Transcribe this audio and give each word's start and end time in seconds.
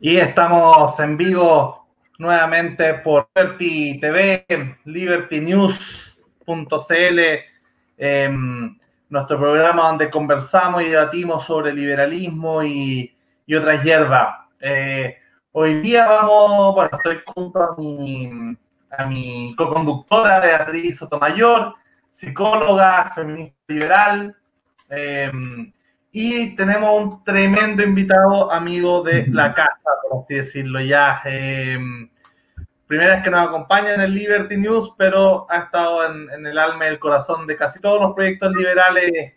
Y 0.00 0.18
estamos 0.18 0.98
en 1.00 1.16
vivo 1.16 1.88
nuevamente 2.18 2.94
por 2.94 3.28
Liberty 3.34 3.98
TV, 3.98 4.46
libertynews.cl, 4.84 7.20
em, 7.96 8.78
nuestro 9.08 9.40
programa 9.40 9.88
donde 9.88 10.08
conversamos 10.08 10.84
y 10.84 10.90
debatimos 10.90 11.44
sobre 11.44 11.74
liberalismo 11.74 12.62
y, 12.62 13.12
otras 13.56 13.82
hierbas. 13.82 14.36
Eh, 14.60 15.16
hoy 15.50 15.80
día 15.80 16.06
vamos, 16.06 16.76
bueno, 16.76 16.90
estoy 16.92 17.18
junto 17.34 17.60
a 17.60 17.74
mi, 17.76 18.56
a 18.96 19.04
mi 19.04 19.52
co-conductora 19.56 20.38
Beatriz 20.38 20.98
Sotomayor, 20.98 21.74
psicóloga, 22.12 23.10
feminista 23.16 23.58
liberal. 23.66 24.36
Em, 24.90 25.72
y 26.10 26.56
tenemos 26.56 27.00
un 27.00 27.24
tremendo 27.24 27.82
invitado, 27.82 28.50
amigo 28.50 29.02
de 29.02 29.26
la 29.28 29.52
casa, 29.52 29.78
por 30.02 30.22
así 30.22 30.34
decirlo 30.34 30.80
ya. 30.80 31.20
Em, 31.24 32.08
primera 32.86 33.16
vez 33.16 33.24
que 33.24 33.30
nos 33.30 33.46
acompaña 33.46 33.94
en 33.94 34.00
el 34.00 34.14
Liberty 34.14 34.56
News, 34.56 34.94
pero 34.96 35.46
ha 35.50 35.58
estado 35.58 36.06
en, 36.06 36.46
el 36.46 36.58
alma 36.58 36.86
y 36.86 36.88
el 36.88 36.98
corazón 36.98 37.46
de 37.46 37.56
casi 37.56 37.80
todos 37.80 38.00
los 38.00 38.14
proyectos 38.14 38.52
liberales 38.54 39.34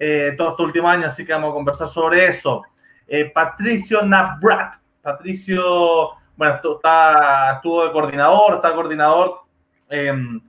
eh, 0.00 0.34
todos 0.36 0.52
estos 0.52 0.66
últimos 0.66 0.90
años, 0.90 1.12
así 1.12 1.24
que 1.24 1.32
vamos 1.32 1.50
a 1.50 1.54
conversar 1.54 1.88
sobre 1.88 2.26
eso. 2.26 2.62
Eh, 3.06 3.30
Patricio 3.34 4.02
Nabrat. 4.02 4.76
Patricio, 5.02 6.10
bueno, 6.36 6.54
está, 6.62 7.54
estuvo 7.54 7.84
de 7.84 7.92
coordinador, 7.92 8.56
está 8.56 8.74
coordinador 8.74 9.40
em, 9.88 10.40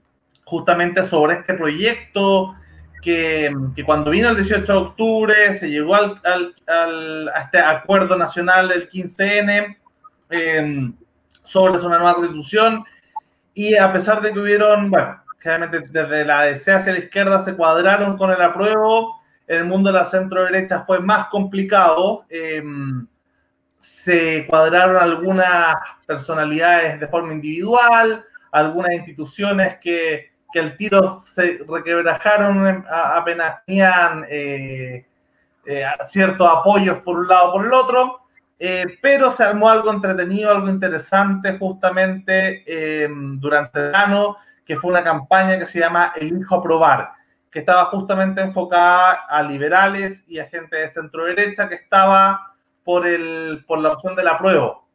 justamente 0.44 1.02
sobre 1.04 1.34
este 1.34 1.54
proyecto 1.54 2.54
que, 3.00 3.54
cuando 3.84 4.10
vino 4.10 4.28
el 4.30 4.36
18 4.36 4.72
de 4.72 4.78
octubre 4.78 5.54
se 5.58 5.70
llegó 5.70 5.94
al, 5.94 6.20
a 6.66 7.40
este 7.42 7.58
acuerdo 7.58 8.16
nacional 8.16 8.68
del 8.68 8.88
15N 8.90 9.76
em, 10.30 10.94
sobre 11.42 11.72
una 11.84 11.98
nueva 11.98 12.14
constitución 12.14 12.84
y 13.54 13.76
a 13.76 13.92
pesar 13.92 14.20
de 14.20 14.32
que 14.32 14.38
hubieron, 14.38 14.90
bueno, 14.90 15.22
claramente 15.38 15.88
desde 15.90 16.24
la 16.24 16.42
DC 16.42 16.72
hacia 16.72 16.92
la 16.92 16.98
izquierda 17.00 17.40
se 17.40 17.54
cuadraron 17.54 18.16
con 18.16 18.30
el 18.30 18.40
apruebo, 18.40 19.20
en 19.46 19.58
el 19.58 19.64
mundo 19.64 19.90
de 19.90 19.98
la 19.98 20.04
centro 20.04 20.44
derecha 20.44 20.84
fue 20.86 21.00
más 21.00 21.26
complicado. 21.26 22.24
Em, 22.30 23.06
se 23.80 24.46
cuadraron 24.46 24.96
algunas 24.96 25.74
personalidades 26.06 27.00
de 27.00 27.08
forma 27.08 27.32
individual, 27.32 28.24
algunas 28.52 28.92
instituciones 28.92 29.78
que 29.80 30.30
que 30.52 30.58
el 30.58 30.76
tiro 30.76 31.18
se 31.18 31.60
requebrajaron 31.68 32.84
apenas 32.88 33.64
tenían 33.64 34.24
eh, 34.28 35.06
eh, 35.66 35.84
ciertos 36.06 36.48
apoyos 36.48 36.98
por 36.98 37.18
un 37.18 37.28
lado 37.28 37.50
o 37.50 37.52
por 37.52 37.66
el 37.66 37.72
otro, 37.72 38.20
eh, 38.58 38.98
pero 39.00 39.30
se 39.30 39.44
armó 39.44 39.68
algo 39.68 39.90
entretenido, 39.90 40.50
algo 40.50 40.68
interesante 40.68 41.56
justamente 41.58 42.64
durante 43.38 43.78
el 43.78 43.86
verano, 43.86 44.36
que 44.64 44.76
fue 44.76 44.90
una 44.90 45.04
campaña 45.04 45.58
que 45.58 45.66
se 45.66 45.80
llama 45.80 46.12
El 46.16 46.38
Hijo 46.38 46.62
Probar, 46.62 47.12
que 47.50 47.60
estaba 47.60 47.86
justamente 47.86 48.40
enfocada 48.40 49.24
a 49.28 49.42
liberales 49.42 50.24
y 50.26 50.38
a 50.38 50.46
gente 50.46 50.76
de 50.76 50.90
centro 50.90 51.24
derecha 51.24 51.68
que 51.68 51.76
estaba 51.76 52.54
por, 52.84 53.06
el, 53.06 53.64
por 53.66 53.78
la 53.78 53.90
opción 53.90 54.14
del 54.14 54.28
apruebo 54.28 54.86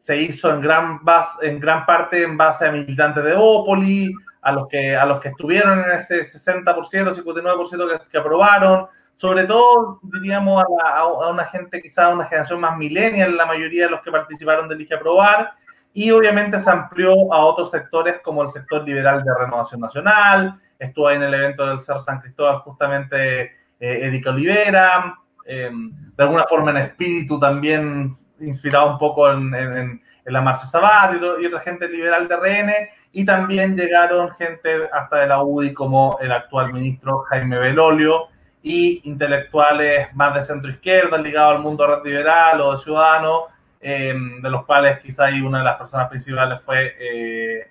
se 0.00 0.16
hizo 0.16 0.50
en 0.50 0.62
gran, 0.62 1.04
base, 1.04 1.46
en 1.46 1.60
gran 1.60 1.84
parte 1.84 2.22
en 2.22 2.36
base 2.38 2.66
a 2.66 2.72
militantes 2.72 3.22
de 3.22 3.34
Opoli, 3.36 4.10
a 4.40 4.52
los 4.52 4.66
que, 4.66 4.96
a 4.96 5.04
los 5.04 5.20
que 5.20 5.28
estuvieron 5.28 5.80
en 5.80 5.90
ese 5.90 6.22
60%, 6.22 6.64
59% 6.64 7.90
que, 7.90 8.08
que 8.10 8.18
aprobaron, 8.18 8.86
sobre 9.16 9.44
todo, 9.44 10.00
diríamos, 10.02 10.64
a, 10.82 11.06
una 11.28 11.44
gente, 11.44 11.82
quizá 11.82 12.08
una 12.08 12.24
generación 12.24 12.60
más 12.60 12.78
millennial, 12.78 13.36
la 13.36 13.44
mayoría 13.44 13.84
de 13.84 13.90
los 13.90 14.00
que 14.00 14.10
participaron 14.10 14.66
del 14.66 14.80
IGE 14.80 14.94
Aprobar, 14.94 15.52
y 15.92 16.10
obviamente 16.10 16.58
se 16.58 16.70
amplió 16.70 17.12
a 17.30 17.44
otros 17.44 17.70
sectores 17.70 18.20
como 18.24 18.42
el 18.42 18.50
sector 18.50 18.82
liberal 18.82 19.22
de 19.22 19.34
Renovación 19.38 19.82
Nacional, 19.82 20.58
estuvo 20.78 21.08
ahí 21.08 21.16
en 21.16 21.24
el 21.24 21.34
evento 21.34 21.66
del 21.66 21.82
Cerro 21.82 22.00
San 22.00 22.20
Cristóbal 22.20 22.60
justamente 22.60 23.42
eh, 23.78 24.06
Erika 24.06 24.30
Olivera, 24.30 25.18
em, 25.50 25.90
de 26.16 26.22
alguna 26.22 26.44
forma 26.44 26.70
en 26.70 26.76
espíritu 26.76 27.40
también 27.40 28.12
inspirado 28.38 28.92
un 28.92 28.98
poco 28.98 29.30
en, 29.32 30.00
la 30.24 30.40
Marcia 30.40 30.68
Sabat 30.68 31.16
y, 31.40 31.46
otra 31.46 31.60
gente 31.60 31.88
liberal 31.88 32.28
de 32.28 32.36
RN, 32.36 32.72
y 33.12 33.24
también 33.24 33.76
llegaron 33.76 34.30
gente 34.36 34.88
hasta 34.92 35.16
de 35.22 35.26
la 35.26 35.42
UDI 35.42 35.74
como 35.74 36.18
el 36.20 36.30
actual 36.30 36.72
ministro 36.72 37.24
Jaime 37.30 37.58
Belolio 37.58 38.28
y 38.62 39.00
intelectuales 39.08 40.14
más 40.14 40.34
de 40.34 40.42
centro 40.42 40.70
izquierda 40.70 41.18
ligados 41.18 41.56
al 41.56 41.62
mundo 41.62 42.00
liberal 42.04 42.60
o 42.60 42.72
de 42.76 42.78
ciudadano, 42.78 43.46
eh, 43.80 44.14
de 44.40 44.50
los 44.50 44.64
cuales 44.66 45.00
quizá 45.00 45.30
una 45.44 45.58
de 45.58 45.64
las 45.64 45.76
personas 45.78 46.08
principales 46.08 46.60
fue 46.64 46.94
eh, 47.00 47.68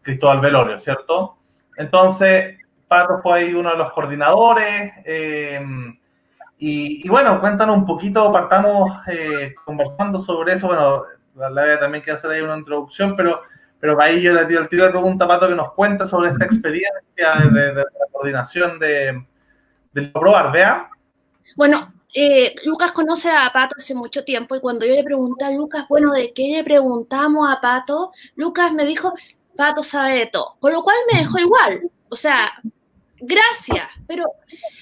Cristóbal 0.00 0.40
Belolio, 0.40 0.80
¿cierto? 0.80 1.36
Entonces, 1.76 2.58
Pato 2.88 3.20
fue 3.22 3.38
ahí 3.38 3.54
uno 3.54 3.70
de 3.70 3.76
los 3.76 3.92
coordinadores. 3.92 4.92
Eh, 5.04 5.60
y, 6.64 7.08
bueno, 7.08 7.40
cuéntanos 7.40 7.76
un 7.76 7.86
poquito, 7.86 8.32
partamos 8.32 8.92
conversando 9.64 10.18
sobre 10.18 10.52
eso. 10.54 10.68
Bueno, 10.68 11.04
la 11.34 11.62
verdad 11.62 11.80
también 11.80 12.04
que 12.04 12.12
hacer 12.12 12.30
ahí 12.30 12.40
una 12.40 12.56
introducción, 12.56 13.16
pero 13.16 13.40
pero 13.82 14.00
ahí 14.00 14.22
yo 14.22 14.32
le 14.32 14.46
tiro 14.46 14.60
el 14.60 14.68
tiro 14.68 14.84
de 14.84 14.90
pregunta, 14.90 15.26
Pato, 15.26 15.48
que 15.48 15.56
nos 15.56 15.72
cuenta 15.72 16.04
sobre 16.04 16.30
esta 16.30 16.44
experiencia 16.44 17.34
de, 17.52 17.74
la 17.74 17.84
coordinación 18.12 18.78
de, 18.78 19.26
de 19.92 20.02
probar, 20.02 20.52
¿vea? 20.52 20.88
Bueno, 21.56 21.92
eh, 22.14 22.54
Lucas 22.64 22.92
conoce 22.92 23.28
a 23.28 23.50
Pato 23.52 23.74
hace 23.76 23.96
mucho 23.96 24.22
tiempo 24.22 24.54
y 24.54 24.60
cuando 24.60 24.86
yo 24.86 24.94
le 24.94 25.02
pregunté 25.02 25.46
a 25.46 25.50
Lucas, 25.50 25.86
bueno, 25.88 26.12
¿de 26.12 26.32
qué 26.32 26.52
le 26.54 26.62
preguntamos 26.62 27.50
a 27.50 27.60
Pato? 27.60 28.12
Lucas 28.36 28.72
me 28.72 28.84
dijo, 28.84 29.14
Pato 29.56 29.82
sabe 29.82 30.14
de 30.14 30.26
todo, 30.26 30.54
con 30.60 30.72
lo 30.72 30.84
cual 30.84 30.98
me 31.12 31.18
dejó 31.18 31.40
igual. 31.40 31.80
O 32.08 32.14
sea, 32.14 32.52
gracias, 33.22 33.86
pero, 34.06 34.24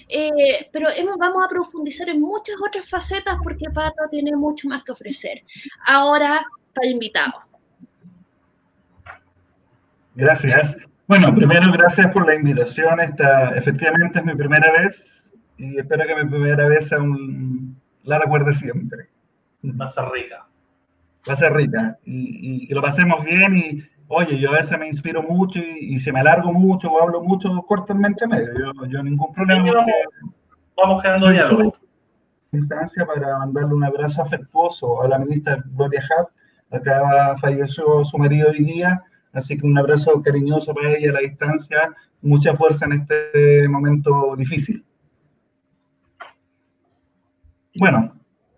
eh, 0.08 0.68
pero 0.72 0.88
vamos 1.18 1.44
a 1.44 1.48
profundizar 1.48 2.08
en 2.08 2.20
muchas 2.20 2.56
otras 2.60 2.88
facetas 2.88 3.38
porque 3.42 3.70
Pato 3.72 4.08
tiene 4.10 4.34
mucho 4.34 4.68
más 4.68 4.82
que 4.82 4.92
ofrecer. 4.92 5.42
Ahora, 5.86 6.44
para 6.74 6.88
invitado. 6.88 7.32
Gracias. 10.14 10.76
Bueno, 11.06 11.34
primero 11.34 11.72
gracias 11.72 12.10
por 12.12 12.26
la 12.26 12.34
invitación. 12.34 13.00
Esta 13.00 13.56
efectivamente 13.56 14.18
es 14.18 14.24
mi 14.24 14.34
primera 14.34 14.70
vez 14.72 15.32
y 15.56 15.78
espero 15.78 16.06
que 16.06 16.24
mi 16.24 16.30
primera 16.30 16.68
vez 16.68 16.88
sea 16.88 17.00
un, 17.00 17.80
la 18.04 18.18
recuerde 18.18 18.54
siempre. 18.54 19.08
Va 19.64 19.86
a 19.86 19.88
ser 19.88 20.04
rica. 20.10 20.46
Va 21.28 21.34
a 21.34 21.36
ser 21.36 21.52
rica 21.52 21.98
y, 22.04 22.66
que 22.66 22.74
lo 22.74 22.82
pasemos 22.82 23.24
bien 23.24 23.56
y 23.56 23.82
oye, 24.10 24.38
yo 24.38 24.50
a 24.50 24.56
veces 24.56 24.78
me 24.78 24.88
inspiro 24.88 25.22
mucho 25.22 25.58
y, 25.58 25.94
y 25.94 26.00
si 26.00 26.12
me 26.12 26.20
alargo 26.20 26.52
mucho 26.52 26.92
o 26.92 27.02
hablo 27.02 27.22
mucho, 27.22 27.48
cortenmente 27.66 28.26
medio. 28.26 28.72
Yo, 28.74 28.86
yo 28.86 29.02
ningún 29.02 29.32
problema. 29.32 29.64
vamos, 29.64 29.86
vamos 30.76 31.02
quedando 31.02 31.30
diálogo. 31.30 31.76
Instancia 32.52 33.06
para 33.06 33.38
mandarle 33.38 33.74
un 33.74 33.84
abrazo 33.84 34.22
afectuoso 34.22 35.02
a 35.02 35.08
la 35.08 35.18
ministra 35.18 35.62
Gloria 35.74 36.02
Hatt. 36.02 36.28
Acá 36.72 37.36
falleció 37.40 38.04
su 38.04 38.18
marido 38.18 38.50
hoy 38.50 38.64
día 38.64 39.02
Así 39.32 39.56
que 39.56 39.66
un 39.66 39.78
abrazo 39.78 40.22
cariñoso 40.22 40.74
para 40.74 40.92
ella 40.92 41.10
a 41.10 41.14
la 41.14 41.20
distancia, 41.20 41.94
mucha 42.20 42.56
fuerza 42.56 42.86
en 42.86 42.92
este 42.92 43.68
momento 43.68 44.34
difícil. 44.36 44.84
Bueno, 47.76 48.12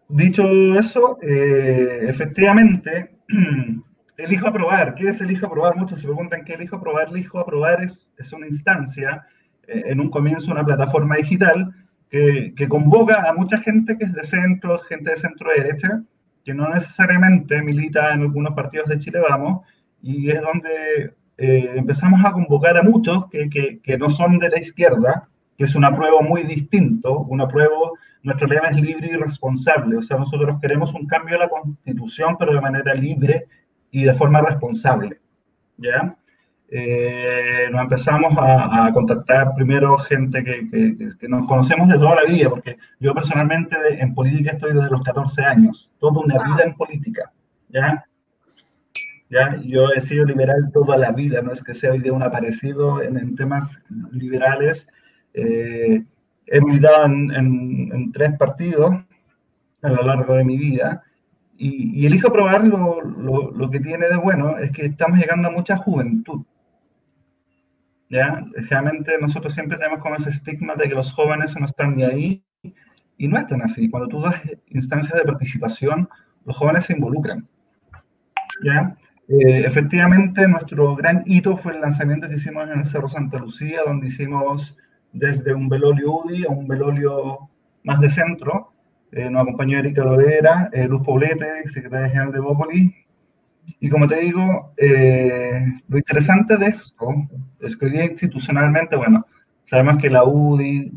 dicho 0.09 0.43
eso, 0.79 1.19
eh, 1.21 2.07
efectivamente, 2.09 3.15
elijo 4.25 4.49
aprobar. 4.49 4.95
¿Qué 4.95 5.09
es 5.09 5.21
elijo 5.21 5.47
aprobar? 5.47 5.77
Muchos 5.77 6.01
se 6.01 6.07
preguntan 6.07 6.45
qué 6.45 6.55
elijo 6.55 6.77
aprobar. 6.77 7.09
Elijo 7.09 7.39
aprobar 7.39 7.83
es, 7.83 8.13
es 8.19 8.33
una 8.33 8.47
instancia, 8.47 9.27
eh, 9.67 9.83
en 9.87 10.01
un 10.01 10.11
comienzo 10.11 10.53
una 10.53 10.65
plataforma 10.65 11.17
digital, 11.17 11.73
que, 12.13 12.69
convoca 12.69 13.29
a 13.29 13.33
mucha 13.33 13.59
gente 13.59 13.97
que 13.97 14.05
es 14.05 14.13
de 14.13 14.25
centro, 14.25 14.79
gente 14.81 15.13
de 15.13 15.17
centro 15.17 15.49
derecha, 15.57 16.03
que 16.45 16.53
no 16.53 16.69
necesariamente 16.69 17.63
milita 17.63 18.13
en 18.13 18.21
algunos 18.21 18.55
partidos 18.55 18.89
de 18.89 18.99
Chile 18.99 19.21
Vamos, 19.27 19.63
y 20.03 20.31
es 20.31 20.41
donde 20.43 21.15
eh, 21.39 21.73
empezamos 21.75 22.23
a 22.25 22.33
convocar 22.33 22.77
a 22.77 22.83
muchos 22.83 23.31
que, 23.31 23.81
que, 23.83 23.99
no 23.99 24.11
son 24.11 24.39
de 24.39 24.51
la 24.51 24.59
izquierda, 24.59 25.29
que 25.57 25.65
es 25.65 25.75
un 25.75 25.85
apruebo 25.85 26.23
muy 26.23 26.43
distinto, 26.43 27.21
un 27.21 27.41
apruebo, 27.41 27.97
nuestro 28.23 28.47
lema 28.47 28.69
es 28.69 28.81
libre 28.81 29.09
y 29.11 29.17
responsable, 29.17 29.97
o 29.97 30.03
sea, 30.03 30.19
nosotros 30.19 30.59
queremos 30.61 30.93
un 30.93 31.07
cambio 31.07 31.37
de 31.37 31.45
la 31.45 31.49
constitución, 31.49 32.37
pero 32.39 32.53
de 32.53 32.61
manera 32.61 32.93
libre 32.93 33.47
y 33.93 34.03
de 34.03 34.15
forma 34.15 34.41
responsable, 34.41 35.21
¿ya? 35.77 36.17
Eh, 36.75 37.69
nos 37.71 37.83
empezamos 37.83 38.33
a, 38.39 38.87
a, 38.87 38.93
contactar 38.93 39.55
primero 39.55 39.99
gente 39.99 40.43
que, 40.43 40.69
que, 40.71 41.11
que, 41.21 41.29
nos 41.29 41.47
conocemos 41.47 41.89
de 41.89 41.99
toda 41.99 42.17
la 42.17 42.25
vida, 42.25 42.49
porque 42.49 42.79
yo 42.99 43.15
personalmente 43.15 43.77
en 44.01 44.15
política 44.15 44.53
estoy 44.53 44.73
desde 44.73 44.91
los 44.91 45.03
14 45.03 45.43
años, 45.45 45.93
toda 46.01 46.21
una 46.21 46.43
vida 46.43 46.65
en 46.65 46.75
política, 46.75 47.31
¿ya? 47.69 48.05
Yo 49.65 49.89
he 49.97 50.01
sido 50.01 50.27
liberal 50.27 50.71
toda 50.73 50.99
la 50.99 51.11
vida, 51.13 51.41
no 51.41 51.53
es 51.53 51.63
que 51.63 51.75
sea 51.75 51.93
hoy 51.93 52.01
de 52.01 52.11
un 52.11 52.23
aparecido 52.23 53.03
en, 53.03 53.35
temas 53.35 53.81
liberales. 54.11 54.87
Eh, 55.33 56.05
he 56.47 56.61
militado 56.61 57.07
en, 57.07 58.13
tres 58.13 58.37
partidos 58.37 58.95
a 59.81 59.89
lo 59.89 60.03
largo 60.03 60.35
de 60.35 60.45
mi 60.45 60.59
vida 60.59 61.03
y, 61.65 62.07
el 62.07 62.15
hijo 62.15 62.33
probar 62.33 62.67
lo, 62.67 63.01
lo, 63.01 63.71
que 63.71 63.79
tiene 63.79 64.09
de 64.09 64.17
bueno 64.17 64.59
es 64.59 64.73
que 64.73 64.87
estamos 64.87 65.19
llegando 65.19 65.49
a 65.49 65.53
mucha 65.53 65.77
juventud. 65.77 66.45
¿Ya? 68.11 68.45
Realmente 68.69 69.17
nosotros 69.21 69.55
siempre 69.55 69.79
tenemos 69.79 70.01
como 70.01 70.17
ese 70.17 70.31
estigma 70.31 70.75
de 70.75 70.89
que 70.89 70.95
los 70.95 71.13
jóvenes 71.13 71.59
no 71.59 71.67
están 71.67 71.97
ni 71.97 72.03
ahí 72.03 72.45
y 73.17 73.29
no 73.29 73.39
están 73.39 73.63
así. 73.63 73.89
Cuando 73.89 74.09
tú 74.09 74.21
das 74.21 74.35
instancias 74.71 75.17
de 75.17 75.25
participación, 75.25 76.09
los 76.45 76.57
jóvenes 76.57 76.87
se 76.87 76.95
involucran. 76.95 77.47
¿Ya? 78.65 78.97
Eh, 79.29 79.65
efectivamente, 79.65 80.49
nuestro 80.49 80.97
gran 80.97 81.23
hito 81.27 81.57
fue 81.57 81.75
el 81.75 81.81
lanzamiento 81.81 82.29
que 82.29 82.35
hicimos 82.35 82.69
en 82.69 82.81
el 82.81 82.87
Cerro 82.87 83.09
Santa 83.09 83.39
Lucía, 83.39 83.83
donde 83.87 84.09
hicimos 84.09 84.77
desde 85.13 85.55
un 85.55 85.69
velolio 85.69 86.11
UDI 86.11 86.45
a 86.45 86.49
un 86.49 86.67
velolio 86.67 87.49
más 87.85 88.01
de 88.01 88.11
centro. 88.11 88.72
Eh, 89.13 89.31
nos 89.31 89.43
acompañó 89.43 89.79
Erika 89.79 90.05
Lovera, 90.05 90.71
eh, 90.73 90.89
Luz 90.89 91.03
Poblete, 91.05 91.69
secretaria 91.69 92.09
general 92.09 92.33
de 92.33 92.41
Bópoli. 92.41 92.95
Y 93.79 93.89
como 93.89 94.09
te 94.09 94.17
digo, 94.17 94.73
lo 95.89 95.99
interesante 95.99 96.57
de 96.57 96.67
esto 96.67 97.09
es 97.61 97.77
que 97.77 97.87
hoy 97.87 97.93
día 97.93 98.05
institucionalmente, 98.07 98.97
bueno, 98.97 99.25
sabemos 99.67 100.03
que 100.03 100.11
la 100.11 100.25
UDI, 100.25 100.93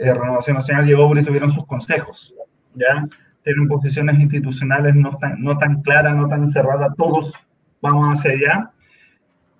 Renovación 0.00 0.56
Nacional 0.56 0.88
y 0.88 0.94
Bópoli 0.94 1.22
tuvieron 1.22 1.50
sus 1.50 1.66
consejos, 1.66 2.34
¿ya? 2.74 3.06
tienen 3.44 3.68
posiciones 3.68 4.18
institucionales 4.18 4.96
no 4.96 5.16
tan, 5.18 5.40
no 5.40 5.56
tan 5.58 5.82
claras, 5.82 6.16
no 6.16 6.26
tan 6.28 6.48
cerradas, 6.48 6.92
todos 6.96 7.34
vamos 7.80 8.18
hacia 8.18 8.32
allá. 8.32 8.70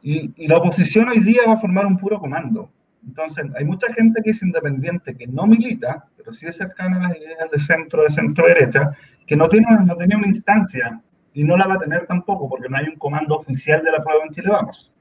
Y, 0.03 0.33
y, 0.37 0.49
la 0.49 0.57
oposición 0.57 1.09
hoy 1.09 1.21
día 1.21 1.43
va 1.47 1.55
a 1.55 1.61
formar 1.61 1.87
un 1.87 1.99
puro 1.99 2.19
comando. 2.19 2.71
Entonces, 3.07 3.47
hay 3.57 3.65
mucha 3.65 3.93
gente 3.93 4.23
que 4.23 4.31
es 4.31 4.43
independiente, 4.43 5.15
que 5.17 5.27
no 5.27 5.47
milita, 5.47 6.07
pero 6.17 6.33
sí 6.33 6.47
es 6.47 6.57
cercana 6.57 6.97
a 6.97 7.09
las 7.09 7.19
ideas 7.19 7.51
de 7.51 7.59
centro, 7.59 8.03
de 8.03 8.11
centro-derecha, 8.11 8.93
que 9.27 9.37
no 9.37 9.49
tiene, 9.49 9.67
no 9.85 9.97
tenía 9.97 10.17
una 10.17 10.29
instancia 10.29 11.01
y 11.33 11.45
no 11.45 11.57
la 11.57 11.67
va 11.67 11.75
a 11.75 11.79
tener 11.79 12.07
tampoco, 12.07 12.49
porque 12.49 12.69
no 12.69 12.77
hay 12.77 12.87
un 12.87 12.97
comando 12.97 13.37
oficial 13.37 13.83
de 13.83 13.93
la 13.93 14.03
prueba 14.03 14.25
en 14.25 14.33
Chile 14.33 14.49
Vamos. 14.51 14.93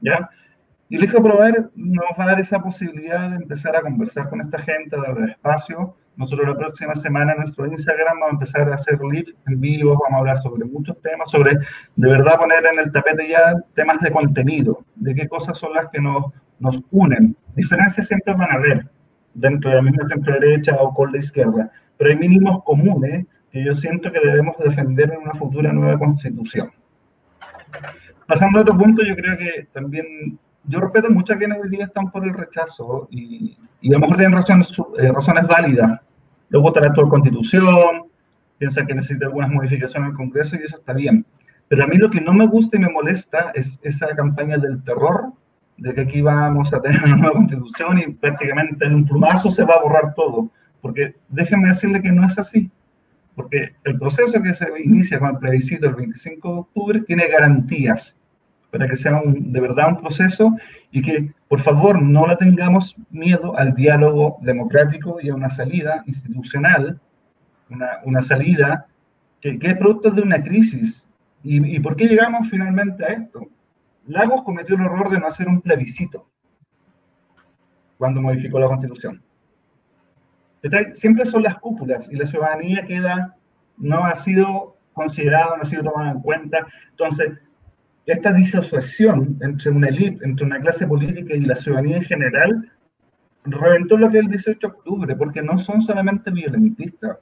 ¿Ya? 0.00 0.28
Y 0.88 0.96
el 0.96 1.04
Hijo 1.04 1.22
Prover 1.22 1.70
nos 1.74 2.04
va 2.18 2.24
a 2.24 2.26
dar 2.28 2.40
esa 2.40 2.60
posibilidad 2.62 3.30
de 3.30 3.36
empezar 3.36 3.76
a 3.76 3.82
conversar 3.82 4.28
con 4.30 4.40
esta 4.40 4.58
gente, 4.60 4.96
darle 4.96 5.32
espacio, 5.32 5.96
nosotros 6.18 6.48
la 6.48 6.56
próxima 6.56 6.96
semana 6.96 7.32
en 7.32 7.38
nuestro 7.38 7.66
Instagram 7.66 8.18
vamos 8.18 8.28
a 8.28 8.34
empezar 8.34 8.72
a 8.72 8.74
hacer 8.74 8.98
live 9.00 9.32
en 9.46 9.60
vivo, 9.60 9.92
vamos 9.92 10.12
a 10.12 10.18
hablar 10.18 10.38
sobre 10.42 10.64
muchos 10.64 11.00
temas, 11.00 11.30
sobre 11.30 11.52
de 11.52 12.08
verdad 12.08 12.36
poner 12.36 12.66
en 12.66 12.80
el 12.80 12.90
tapete 12.90 13.28
ya 13.28 13.54
temas 13.74 14.00
de 14.00 14.10
contenido, 14.10 14.84
de 14.96 15.14
qué 15.14 15.28
cosas 15.28 15.56
son 15.56 15.74
las 15.74 15.88
que 15.90 16.00
nos, 16.00 16.24
nos 16.58 16.82
unen. 16.90 17.36
Diferencias 17.54 18.08
siempre 18.08 18.34
van 18.34 18.50
a 18.50 18.54
haber 18.54 18.88
dentro 19.34 19.70
de 19.70 19.76
la 19.76 19.82
misma 19.82 20.08
centro 20.08 20.34
derecha 20.34 20.76
o 20.80 20.92
con 20.92 21.12
la 21.12 21.18
izquierda, 21.18 21.70
pero 21.96 22.10
hay 22.10 22.16
mínimos 22.16 22.64
comunes 22.64 23.24
que 23.52 23.64
yo 23.64 23.74
siento 23.76 24.10
que 24.10 24.18
debemos 24.18 24.56
defender 24.58 25.12
en 25.12 25.22
una 25.22 25.34
futura 25.34 25.72
nueva 25.72 25.98
constitución. 26.00 26.72
Pasando 28.26 28.58
a 28.58 28.62
otro 28.62 28.76
punto, 28.76 29.04
yo 29.04 29.14
creo 29.14 29.38
que 29.38 29.68
también 29.72 30.36
yo 30.64 30.80
respeto 30.80 31.10
mucho 31.10 31.32
a 31.32 31.36
quienes 31.36 31.58
hoy 31.62 31.70
día 31.70 31.84
están 31.84 32.10
por 32.10 32.26
el 32.26 32.34
rechazo 32.34 33.06
y, 33.08 33.56
y 33.80 33.90
a 33.90 33.92
lo 33.94 34.00
mejor 34.00 34.16
tienen 34.16 34.36
razones, 34.36 34.76
eh, 34.98 35.12
razones 35.12 35.46
válidas 35.46 36.00
le 36.50 36.58
gusta 36.58 36.80
la 36.80 36.88
actual 36.88 37.08
constitución, 37.08 38.04
piensa 38.58 38.84
que 38.84 38.94
necesita 38.94 39.26
algunas 39.26 39.50
modificaciones 39.50 40.10
el 40.10 40.16
Congreso 40.16 40.56
y 40.56 40.64
eso 40.64 40.78
está 40.78 40.92
bien. 40.92 41.24
Pero 41.68 41.84
a 41.84 41.86
mí 41.86 41.96
lo 41.96 42.10
que 42.10 42.20
no 42.20 42.32
me 42.32 42.46
gusta 42.46 42.76
y 42.76 42.80
me 42.80 42.90
molesta 42.90 43.52
es 43.54 43.78
esa 43.82 44.14
campaña 44.16 44.56
del 44.56 44.82
terror, 44.82 45.32
de 45.76 45.94
que 45.94 46.00
aquí 46.00 46.22
vamos 46.22 46.72
a 46.72 46.80
tener 46.80 47.02
una 47.04 47.16
nueva 47.16 47.34
constitución 47.34 47.98
y 47.98 48.08
prácticamente 48.08 48.84
en 48.86 48.94
un 48.94 49.06
plumazo 49.06 49.50
se 49.50 49.64
va 49.64 49.74
a 49.74 49.82
borrar 49.82 50.14
todo. 50.14 50.50
Porque 50.80 51.14
déjenme 51.28 51.68
decirle 51.68 52.02
que 52.02 52.10
no 52.10 52.26
es 52.26 52.38
así. 52.38 52.70
Porque 53.34 53.74
el 53.84 53.98
proceso 53.98 54.42
que 54.42 54.54
se 54.54 54.66
inicia 54.82 55.20
con 55.20 55.30
el 55.30 55.38
plebiscito 55.38 55.86
el 55.86 55.94
25 55.94 56.52
de 56.52 56.58
octubre 56.58 57.00
tiene 57.02 57.28
garantías 57.28 58.17
para 58.70 58.88
que 58.88 58.96
sea 58.96 59.20
de 59.24 59.60
verdad 59.60 59.88
un 59.88 60.00
proceso 60.00 60.54
y 60.90 61.02
que, 61.02 61.32
por 61.48 61.60
favor, 61.60 62.02
no 62.02 62.26
le 62.26 62.36
tengamos 62.36 62.96
miedo 63.10 63.56
al 63.58 63.74
diálogo 63.74 64.38
democrático 64.42 65.18
y 65.22 65.30
a 65.30 65.34
una 65.34 65.50
salida 65.50 66.02
institucional, 66.06 67.00
una, 67.70 68.00
una 68.04 68.22
salida 68.22 68.86
que, 69.40 69.58
que, 69.58 69.68
es 69.68 69.76
producto 69.76 70.10
de 70.10 70.22
una 70.22 70.42
crisis. 70.42 71.08
¿Y, 71.42 71.76
¿Y 71.76 71.80
por 71.80 71.96
qué 71.96 72.06
llegamos 72.06 72.48
finalmente 72.50 73.04
a 73.04 73.08
esto? 73.08 73.48
Lagos 74.06 74.42
cometió 74.42 74.74
el 74.74 74.82
error 74.82 75.10
de 75.10 75.20
no 75.20 75.26
hacer 75.26 75.48
un 75.48 75.60
plebiscito 75.60 76.26
cuando 77.98 78.22
modificó 78.22 78.58
la 78.58 78.68
constitución. 78.68 79.22
Siempre 80.94 81.26
son 81.26 81.42
las 81.42 81.56
cúpulas 81.58 82.08
y 82.10 82.16
la 82.16 82.26
ciudadanía 82.26 82.86
queda, 82.86 83.36
no 83.76 84.04
ha 84.04 84.14
sido 84.16 84.76
considerada, 84.92 85.56
no 85.56 85.62
ha 85.62 85.66
sido 85.66 85.84
tomada 85.84 86.10
en 86.10 86.20
cuenta. 86.20 86.66
Entonces, 86.90 87.38
esta 88.08 88.32
disociación 88.32 89.38
entre 89.42 89.70
una 89.70 89.88
élite, 89.88 90.24
entre 90.24 90.46
una 90.46 90.58
clase 90.60 90.86
política 90.86 91.34
y 91.34 91.40
la 91.40 91.56
ciudadanía 91.56 91.98
en 91.98 92.04
general, 92.04 92.72
reventó 93.44 93.98
lo 93.98 94.10
que 94.10 94.18
es 94.18 94.24
el 94.24 94.30
18 94.30 94.58
de 94.58 94.66
octubre, 94.66 95.16
porque 95.16 95.42
no 95.42 95.58
son 95.58 95.82
solamente 95.82 96.30
violentistas. 96.30 97.18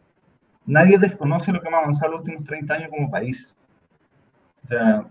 Nadie 0.65 0.97
desconoce 0.99 1.53
lo 1.53 1.61
que 1.61 1.69
hemos 1.69 1.83
avanzado 1.83 2.13
los 2.13 2.21
últimos 2.21 2.45
30 2.45 2.75
años 2.75 2.91
como 2.91 3.11
país. 3.11 3.57
O 4.65 4.69
sea, 4.69 5.07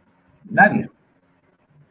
nadie. 0.50 0.90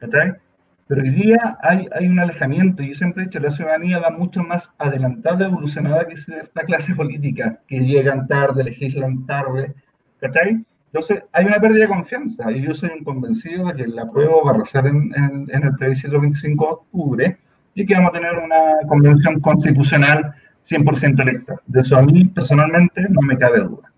¿Está 0.01 0.39
Pero 0.87 1.03
hoy 1.03 1.11
día 1.11 1.59
hay, 1.63 1.87
hay 1.93 2.07
un 2.07 2.19
alejamiento, 2.19 2.83
y 2.83 2.89
yo 2.89 2.95
siempre 2.95 3.23
he 3.23 3.27
dicho, 3.27 3.39
la 3.39 3.51
ciudadanía 3.51 3.99
va 3.99 4.11
mucho 4.11 4.43
más 4.43 4.71
adelantada, 4.79 5.45
evolucionada 5.45 6.09
que 6.09 6.15
esta 6.15 6.65
clase 6.65 6.95
política, 6.95 7.61
que 7.67 7.81
llegan 7.81 8.27
tarde, 8.29 8.65
legislan 8.65 9.27
tarde, 9.27 9.75
¿cachai? 10.21 10.65
Entonces, 10.95 11.25
hay 11.33 11.45
una 11.45 11.59
pérdida 11.59 11.87
de 11.87 11.89
confianza 11.89 12.53
y 12.53 12.63
yo 12.63 12.73
soy 12.73 12.91
un 12.91 13.03
convencido 13.03 13.67
de 13.67 13.75
que 13.75 13.89
la 13.89 14.09
prueba 14.09 14.35
va 14.45 14.53
a 14.53 14.55
arrasar 14.55 14.87
en, 14.87 15.13
en, 15.17 15.65
el 15.65 15.75
plebiscito 15.75 16.21
25 16.21 16.65
de 16.65 16.71
octubre 16.73 17.39
y 17.75 17.85
que 17.85 17.95
vamos 17.95 18.11
a 18.11 18.13
tener 18.13 18.35
una 18.35 18.87
convención 18.87 19.41
constitucional 19.41 20.37
100% 20.65 21.21
electa. 21.21 21.57
De 21.67 21.81
eso 21.81 21.97
a 21.97 22.03
mí 22.03 22.27
personalmente 22.27 23.09
no 23.11 23.23
me 23.23 23.37
cabe 23.37 23.59
duda. 23.59 23.91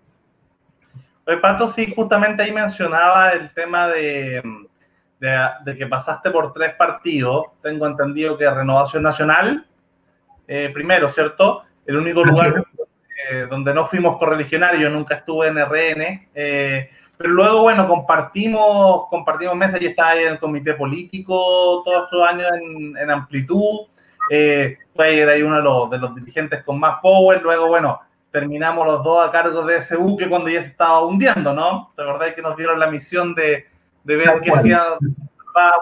Oye, 1.27 1.37
Pato, 1.37 1.67
sí, 1.67 1.93
justamente 1.95 2.41
ahí 2.41 2.51
mencionaba 2.51 3.29
el 3.29 3.53
tema 3.53 3.89
de, 3.89 4.41
de, 5.19 5.77
que 5.77 5.85
pasaste 5.85 6.31
por 6.31 6.51
tres 6.51 6.73
partidos. 6.79 7.45
Tengo 7.61 7.85
entendido 7.85 8.39
que 8.39 8.49
Renovación 8.49 9.03
Nacional, 9.03 9.67
eh, 10.47 10.71
primero, 10.73 11.11
¿cierto? 11.11 11.61
El 11.85 11.97
único 11.97 12.23
lugar 12.25 12.65
eh, 13.29 13.47
donde 13.49 13.73
no 13.73 13.85
fuimos 13.85 14.17
correligionarios, 14.17 14.81
yo 14.81 14.89
nunca 14.89 15.15
estuve 15.15 15.47
en 15.47 15.57
RN, 15.57 16.29
eh, 16.33 16.89
pero 17.17 17.31
luego, 17.31 17.63
bueno, 17.63 17.87
compartimos, 17.87 19.07
compartimos 19.09 19.55
mesas, 19.55 19.81
y 19.81 19.87
estaba 19.87 20.11
ahí 20.11 20.23
en 20.23 20.33
el 20.33 20.39
comité 20.39 20.75
político 20.75 21.81
todos 21.83 22.05
estos 22.05 22.27
años 22.27 22.49
en, 22.99 23.09
amplitud, 23.09 23.87
eh, 24.29 24.77
fue 24.95 25.29
ahí 25.29 25.41
uno 25.41 25.57
de 25.57 25.63
los, 25.63 25.89
de 25.89 25.97
los 25.97 26.15
dirigentes 26.15 26.63
con 26.63 26.79
más 26.79 26.99
power, 27.01 27.41
luego, 27.41 27.67
bueno, 27.67 27.99
terminamos 28.31 28.85
los 28.85 29.03
dos 29.03 29.27
a 29.27 29.31
cargo 29.31 29.63
de 29.63 29.77
ese 29.77 29.95
buque 29.95 30.29
cuando 30.29 30.49
ya 30.49 30.61
se 30.61 30.69
estaba 30.69 31.05
hundiendo, 31.05 31.53
¿no? 31.53 31.91
¿Te 31.95 32.03
acordáis 32.03 32.33
que 32.33 32.41
nos 32.41 32.55
dieron 32.55 32.79
la 32.79 32.91
misión 32.91 33.33
de, 33.33 33.65
de 34.03 34.15
ver 34.15 34.39
qué 34.41 34.51
hacía 34.51 34.83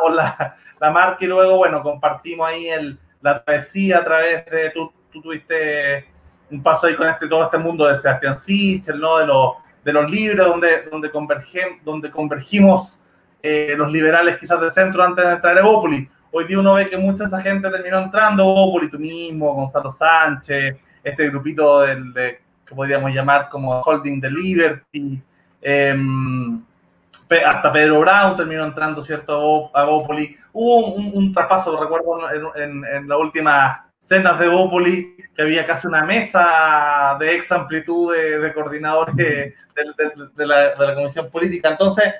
la, 0.10 0.56
la 0.80 0.92
marca 0.92 1.26
y 1.26 1.28
luego, 1.28 1.58
bueno, 1.58 1.82
compartimos 1.82 2.48
ahí 2.48 2.68
el, 2.70 2.98
la 3.22 3.44
travesía 3.44 3.98
a 3.98 4.04
través 4.04 4.46
de, 4.46 4.70
tú, 4.70 4.92
tú 5.12 5.22
tuviste 5.22 6.15
un 6.52 6.62
paso 6.62 6.88
ahí 6.88 6.96
con 6.96 7.08
este, 7.08 7.28
todo 7.28 7.44
este 7.44 7.58
mundo 7.58 7.88
de 7.88 8.00
Sebastián 8.00 8.38
Sichel, 8.38 9.00
¿no? 9.00 9.18
De 9.18 9.26
los, 9.26 9.54
de 9.84 9.94
los 9.94 10.10
libros 10.10 10.48
donde, 10.48 10.84
donde, 10.92 11.12
donde 11.84 12.12
convergimos 12.12 13.00
eh, 13.42 13.76
los 13.78 13.92
liberales 13.92 14.38
quizás 14.40 14.60
del 14.60 14.72
centro 14.72 15.04
antes 15.04 15.24
de 15.26 15.34
entrar 15.34 15.58
a 15.58 15.60
Evópolis. 15.60 16.10
Hoy 16.32 16.46
día 16.46 16.60
uno 16.60 16.74
ve 16.74 16.90
que 16.90 16.98
mucha 16.98 17.26
esa 17.26 17.42
gente 17.42 17.70
terminó 17.70 18.00
entrando, 18.00 18.44
Evópolis, 18.44 18.92
tú 18.92 19.00
mismo, 19.00 19.54
Gonzalo 19.54 19.92
Sánchez, 19.92 20.78
este 21.04 21.30
grupito 21.30 21.82
del, 21.82 22.12
de, 22.14 22.42
que 22.66 22.76
podríamos 22.76 23.14
llamar 23.14 23.48
como 23.50 23.80
Holding 23.80 24.20
the 24.20 24.30
Liberty, 24.30 25.22
em, 25.62 26.62
hasta 27.46 27.72
Pedro 27.72 28.00
Brown 28.00 28.36
terminó 28.36 28.66
entrando, 28.66 29.02
¿cierto?, 29.02 29.70
a 29.76 29.84
Evópolis. 29.84 30.38
Hubo 30.52 30.94
un, 30.96 31.12
un, 31.14 31.34
traspaso, 31.34 31.80
recuerdo, 31.80 32.20
en, 32.56 32.84
en 32.84 33.08
la 33.08 33.18
última 33.18 33.85
cenas 34.08 34.40
de 34.40 34.48
Bópoli, 34.48 35.16
que 35.36 35.42
había 35.42 35.66
casi 35.66 35.88
una 35.88 36.06
mesa 36.06 37.18
de 37.20 37.36
ex 37.36 37.52
amplitud 37.52 38.16
de, 38.16 38.54
coordinadores 38.54 39.16
de, 39.16 39.56
la, 40.38 40.96
Comisión 40.96 41.30
Política. 41.32 41.70
Entonces, 41.70 42.14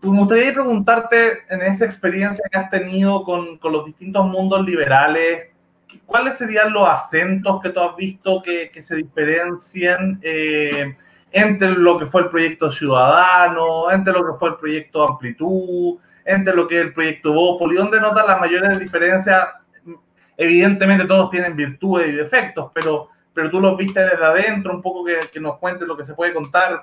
pues, 0.00 0.12
me 0.12 0.18
gustaría 0.18 0.52
preguntarte 0.52 1.44
en 1.48 1.62
esa 1.62 1.86
experiencia 1.86 2.44
que 2.50 2.58
has 2.58 2.70
tenido 2.70 3.24
con, 3.24 3.58
los 3.62 3.86
distintos 3.86 4.26
mundos 4.26 4.64
liberales, 4.66 5.48
¿cuáles 6.04 6.36
serían 6.36 6.72
los 6.72 6.88
acentos 6.88 7.60
que 7.62 7.70
tú 7.70 7.80
has 7.80 7.96
visto 7.96 8.42
que, 8.42 8.70
se 8.80 8.96
diferencian 8.96 10.20
eh, 10.22 10.94
entre 11.32 11.70
lo 11.70 11.98
que 11.98 12.06
fue 12.06 12.22
el 12.22 12.28
proyecto 12.28 12.70
Ciudadano, 12.70 13.90
entre 13.90 14.12
lo 14.12 14.26
que 14.26 14.38
fue 14.38 14.50
el 14.50 14.56
proyecto 14.56 15.08
Amplitud, 15.08 15.98
entre 16.24 16.54
lo 16.54 16.68
que 16.68 16.76
es 16.76 16.82
el 16.82 16.92
proyecto 16.92 17.32
Bópoli? 17.32 17.76
¿Dónde 17.76 17.98
notas 17.98 18.26
las 18.26 18.38
mayores 18.38 18.78
diferencias 18.78 19.48
Evidentemente 20.36 21.04
todos 21.06 21.30
tienen 21.30 21.56
virtudes 21.56 22.08
y 22.08 22.12
defectos, 22.12 22.70
pero, 22.74 23.08
pero 23.34 23.50
tú 23.50 23.60
los 23.60 23.76
viste 23.76 24.00
desde 24.00 24.24
adentro, 24.24 24.74
un 24.74 24.82
poco 24.82 25.04
que, 25.04 25.40
nos 25.40 25.58
cuentes 25.58 25.86
lo 25.86 25.96
que 25.96 26.04
se 26.04 26.14
puede 26.14 26.32
contar. 26.32 26.82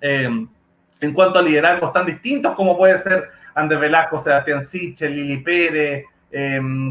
en 0.00 1.12
cuanto 1.14 1.38
a 1.38 1.42
liderazgos 1.42 1.92
tan 1.92 2.06
distintos 2.06 2.54
como 2.54 2.76
puede 2.76 2.98
ser 2.98 3.30
Andrés 3.54 3.80
Velasco, 3.80 4.20
Sebastián 4.20 4.64
Sichel, 4.64 5.14
Lili 5.14 5.38
Pérez, 5.38 6.04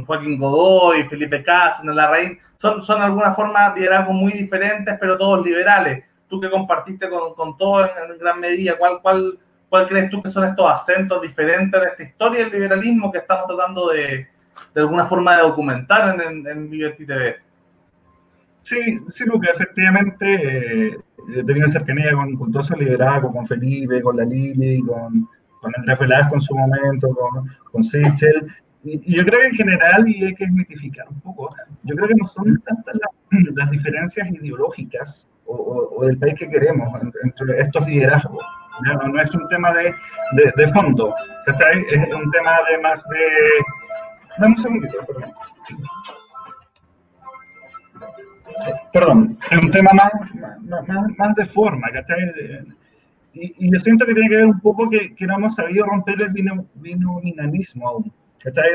Joaquín 0.05 0.37
Godoy, 0.37 1.03
Felipe 1.03 1.43
Cáceres, 1.43 1.95
Larraín, 1.95 2.39
son, 2.59 2.83
son 2.83 3.01
alguna 3.01 3.33
forma 3.33 3.75
liderazgos 3.75 4.15
muy 4.15 4.31
diferentes, 4.33 4.95
pero 4.99 5.17
todos 5.17 5.45
liberales. 5.45 6.03
Tú 6.27 6.41
que 6.41 6.49
compartiste 6.49 7.09
con, 7.09 7.33
con 7.35 7.57
todos 7.57 7.89
en, 8.09 8.17
gran 8.17 8.39
medida, 8.39 8.77
¿cuál, 8.77 8.99
cuál, 9.01 9.37
¿cuál 9.69 9.87
crees 9.87 10.09
tú 10.09 10.21
que 10.21 10.29
son 10.29 10.43
estos 10.45 10.69
acentos 10.69 11.21
diferentes 11.21 11.79
de 11.79 11.87
esta 11.87 12.03
historia 12.03 12.43
del 12.43 12.53
liberalismo 12.53 13.11
que 13.11 13.19
estamos 13.19 13.47
tratando 13.47 13.89
de, 13.89 14.27
de 14.73 14.81
alguna 14.81 15.05
forma 15.05 15.37
de 15.37 15.43
documentar 15.43 16.19
en, 16.21 16.47
en, 16.47 16.69
Liberty 16.69 17.05
TV? 17.05 17.35
Sí, 18.63 18.99
sí, 19.09 19.25
Luca, 19.25 19.51
efectivamente 19.55 20.87
eh, 20.89 20.97
he 21.35 21.43
tenido 21.43 21.69
cercanía 21.71 22.13
con, 22.13 22.35
con 22.35 22.51
todos 22.51 22.67
esos 22.67 22.79
liderazgos, 22.79 23.31
con 23.31 23.47
Felipe, 23.47 24.01
con 24.01 24.17
la 24.17 24.25
Lili, 24.25 24.81
con, 24.81 25.27
con 25.61 25.73
Andrés 25.77 25.99
Velasco 25.99 26.35
en 26.35 26.41
su 26.41 26.55
momento, 26.55 27.09
con, 27.15 27.49
con 27.71 27.83
Sichel, 27.83 28.47
y, 28.83 29.15
yo 29.15 29.25
creo 29.25 29.39
que 29.41 29.47
en 29.47 29.53
general, 29.53 30.07
y 30.07 30.25
hay 30.25 30.35
que 30.35 30.45
desmitificar 30.45 31.07
un 31.09 31.19
poco, 31.21 31.53
yo 31.83 31.95
creo 31.95 32.07
que 32.07 32.15
no 32.15 32.27
son 32.27 32.61
tantas 32.61 32.95
las, 33.55 33.69
diferencias 33.71 34.29
ideológicas 34.29 35.27
o, 35.45 36.05
del 36.05 36.17
país 36.17 36.35
que 36.35 36.49
queremos 36.49 36.89
entre 37.23 37.59
estos 37.59 37.87
liderazgos. 37.87 38.45
No, 38.83 39.07
no, 39.07 39.21
es 39.21 39.33
un 39.33 39.47
tema 39.49 39.73
de, 39.73 39.93
de, 40.55 40.67
fondo, 40.67 41.15
es 41.47 42.13
un 42.13 42.31
tema 42.31 42.57
de 42.69 42.77
más 42.83 43.03
de... 43.09 43.17
Dame 44.39 44.56
un 44.56 44.62
segundito, 44.62 44.98
perdón. 45.06 45.34
Perdón, 48.94 49.38
es 49.51 49.58
un 49.58 49.72
tema 49.72 49.91
más, 49.94 50.12
más, 50.88 51.17
más 51.17 51.36
de 51.36 51.46
forma, 51.46 51.89
¿cachai? 51.91 52.32
Y, 53.34 53.72
yo 53.72 53.79
siento 53.79 54.06
que 54.06 54.13
tiene 54.13 54.29
que 54.29 54.36
ver 54.38 54.46
un 54.46 54.60
poco 54.60 54.89
que, 54.89 55.13
que 55.13 55.27
no 55.27 55.36
hemos 55.36 55.56
sabido 55.56 55.86
romper 55.86 56.22
el 56.22 56.29
binominalismo 56.75 57.88
aún. 57.88 58.13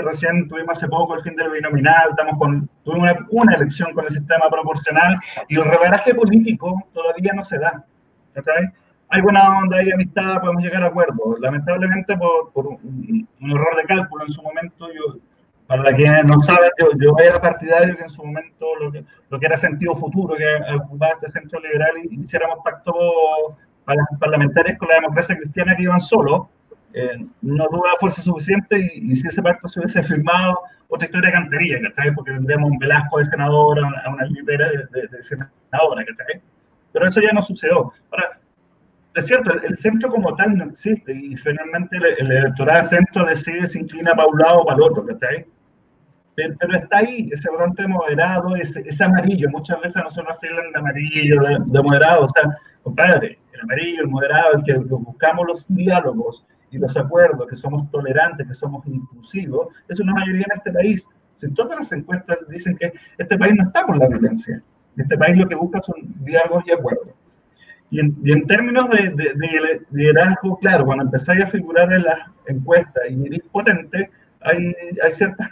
Recién 0.04 0.48
tuvimos 0.48 0.76
hace 0.76 0.88
poco 0.88 1.16
el 1.16 1.22
fin 1.22 1.36
del 1.36 1.50
binominal, 1.50 2.10
estamos 2.10 2.38
con, 2.38 2.68
tuvimos 2.84 3.10
una, 3.30 3.54
elección 3.54 3.92
con 3.94 4.04
el 4.04 4.10
sistema 4.10 4.50
proporcional 4.50 5.18
y 5.48 5.56
el 5.56 5.64
rebaraje 5.64 6.14
político 6.14 6.82
todavía 6.92 7.32
no 7.34 7.44
se 7.44 7.58
da. 7.58 7.84
Hay 9.08 9.20
buena 9.20 9.58
onda, 9.58 9.78
hay 9.78 9.90
amistad, 9.90 10.40
podemos 10.40 10.62
llegar 10.62 10.82
a 10.82 10.86
acuerdos. 10.86 11.38
Lamentablemente, 11.40 12.16
por, 12.16 12.66
un, 12.66 13.28
error 13.40 13.76
de 13.76 13.84
cálculo 13.84 14.24
en 14.24 14.32
su 14.32 14.42
momento, 14.42 14.88
yo, 14.92 15.18
para 15.76 15.96
quienes 15.96 16.24
no 16.24 16.40
saben, 16.42 16.70
yo, 16.78 16.88
yo, 16.98 17.14
era 17.18 17.40
partidario 17.40 17.96
que 17.96 18.02
en 18.02 18.10
su 18.10 18.24
momento 18.24 18.66
lo 18.80 18.92
que, 18.92 19.04
lo 19.30 19.38
que 19.38 19.46
era 19.46 19.56
sentido 19.56 19.96
futuro, 19.96 20.34
que 20.36 20.74
ocupaba 20.74 21.12
este 21.14 21.30
centro 21.30 21.60
liberal, 21.60 21.92
y 22.04 22.20
hiciéramos 22.20 22.58
pacto 22.64 22.94
para 23.84 24.04
parlamentarios 24.20 24.78
con 24.78 24.88
la 24.88 24.96
democracia 24.96 25.36
cristiana 25.36 25.74
que 25.74 25.82
iban 25.82 26.00
solos 26.00 26.42
eh, 26.94 27.24
no 27.40 27.66
tuvo 27.68 27.86
la 27.86 27.98
fuerza 27.98 28.20
suficiente 28.20 28.78
y, 28.94 29.16
si 29.16 29.26
ese 29.26 29.42
pacto 29.42 29.68
se 29.68 29.80
hubiese 29.80 30.02
firmado, 30.02 30.60
otra 30.88 31.06
historia 31.06 31.32
cantería, 31.32 31.80
¿cachai? 31.80 32.14
Porque 32.14 32.32
tendríamos 32.32 32.70
un 32.70 32.78
Velasco 32.78 33.18
de 33.18 33.24
senadora, 33.24 33.88
a 34.04 34.10
una 34.10 34.24
libera 34.26 34.68
de, 34.68 35.08
de, 35.08 35.22
senadora, 35.22 36.04
¿cachai? 36.04 36.42
Pero 36.92 37.08
eso 37.08 37.20
ya 37.22 37.32
no 37.32 37.40
sucedió. 37.40 37.92
Ahora, 38.10 38.38
es 39.14 39.26
cierto, 39.26 39.54
el, 39.62 39.78
centro 39.78 40.10
como 40.10 40.34
tal 40.36 40.54
no 40.56 40.64
existe 40.64 41.14
y 41.14 41.34
finalmente 41.36 41.96
el, 41.96 42.30
electorado 42.30 42.84
centro 42.84 43.24
decide 43.24 43.66
se 43.66 43.78
inclina 43.78 44.14
para 44.14 44.28
un 44.28 44.38
lado 44.38 44.60
o 44.60 44.66
para 44.66 44.76
el 44.76 44.82
otro, 44.82 45.06
¿cachai? 45.06 45.46
Pero, 46.34 46.54
pero, 46.58 46.76
está 46.76 46.98
ahí, 46.98 47.28
ese 47.32 47.50
votante 47.50 47.86
moderado, 47.86 48.56
ese, 48.56 48.80
ese, 48.86 49.04
amarillo. 49.04 49.50
Muchas 49.50 49.80
veces 49.80 50.02
nosotros 50.02 50.38
hablan 50.42 50.72
de 50.72 50.78
amarillo, 50.78 51.42
de, 51.42 51.58
de, 51.66 51.82
moderado. 51.82 52.24
O 52.24 52.28
sea, 52.28 52.58
compadre, 52.82 53.38
el 53.52 53.60
amarillo, 53.60 54.02
el 54.02 54.08
moderado, 54.08 54.52
el 54.54 54.64
que 54.64 54.74
buscamos 54.78 55.46
los 55.46 55.66
diálogos, 55.68 56.46
y 56.72 56.78
los 56.78 56.96
acuerdos, 56.96 57.46
que 57.46 57.56
somos 57.56 57.88
tolerantes, 57.90 58.48
que 58.48 58.54
somos 58.54 58.84
inclusivos, 58.86 59.68
es 59.88 60.00
una 60.00 60.14
mayoría 60.14 60.46
en 60.50 60.56
este 60.56 60.72
país. 60.72 61.06
Si 61.38 61.48
todas 61.52 61.78
las 61.78 61.92
encuestas 61.92 62.38
dicen 62.48 62.76
que 62.76 62.92
este 63.18 63.38
país 63.38 63.54
no 63.54 63.64
está 63.64 63.84
con 63.84 63.98
la 63.98 64.08
violencia. 64.08 64.62
Este 64.96 65.16
país 65.16 65.36
lo 65.36 65.48
que 65.48 65.54
busca 65.54 65.82
son 65.82 65.96
diálogos 66.24 66.64
y 66.66 66.72
acuerdos. 66.72 67.14
Y 67.90 68.00
en, 68.00 68.16
y 68.24 68.32
en 68.32 68.46
términos 68.46 68.88
de, 68.88 69.10
de, 69.10 69.82
liderazgo, 69.90 70.58
claro, 70.58 70.86
cuando 70.86 71.04
empezáis 71.04 71.44
a 71.44 71.48
figurar 71.48 71.92
en 71.92 72.04
las 72.04 72.20
encuestas 72.46 73.02
y 73.10 73.26
eres 73.26 73.42
potente, 73.52 74.10
hay, 74.40 74.74
hay 75.04 75.12
ciertas 75.12 75.50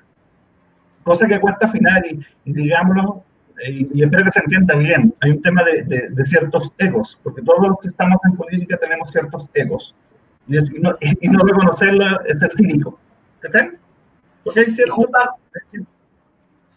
cosas 1.02 1.28
que 1.28 1.40
cuesta 1.40 1.66
afinar 1.66 2.02
y, 2.06 2.20
digámoslo, 2.44 3.22
y, 3.66 3.88
y, 3.92 4.02
espero 4.02 4.24
que 4.24 4.32
se 4.32 4.40
entienda 4.40 4.74
bien, 4.74 5.14
hay 5.20 5.32
un 5.32 5.42
tema 5.42 5.62
de, 5.64 6.08
de, 6.10 6.24
ciertos 6.24 6.72
egos, 6.78 7.18
porque 7.22 7.42
todos 7.42 7.68
los 7.68 7.78
que 7.80 7.88
estamos 7.88 8.18
en 8.24 8.36
política 8.36 8.78
tenemos 8.78 9.10
ciertos 9.10 9.48
egos. 9.54 9.94
Y, 10.48 10.56
no, 10.80 10.96
y 11.00 11.28
no 11.28 11.38
reconocerla 11.40 12.22
es 12.26 12.40
ser 12.40 12.50
cínico. 12.52 12.98
¿Cachai? 13.40 13.70
Porque 14.44 14.60
hay 14.60 14.70
cierto... 14.70 15.06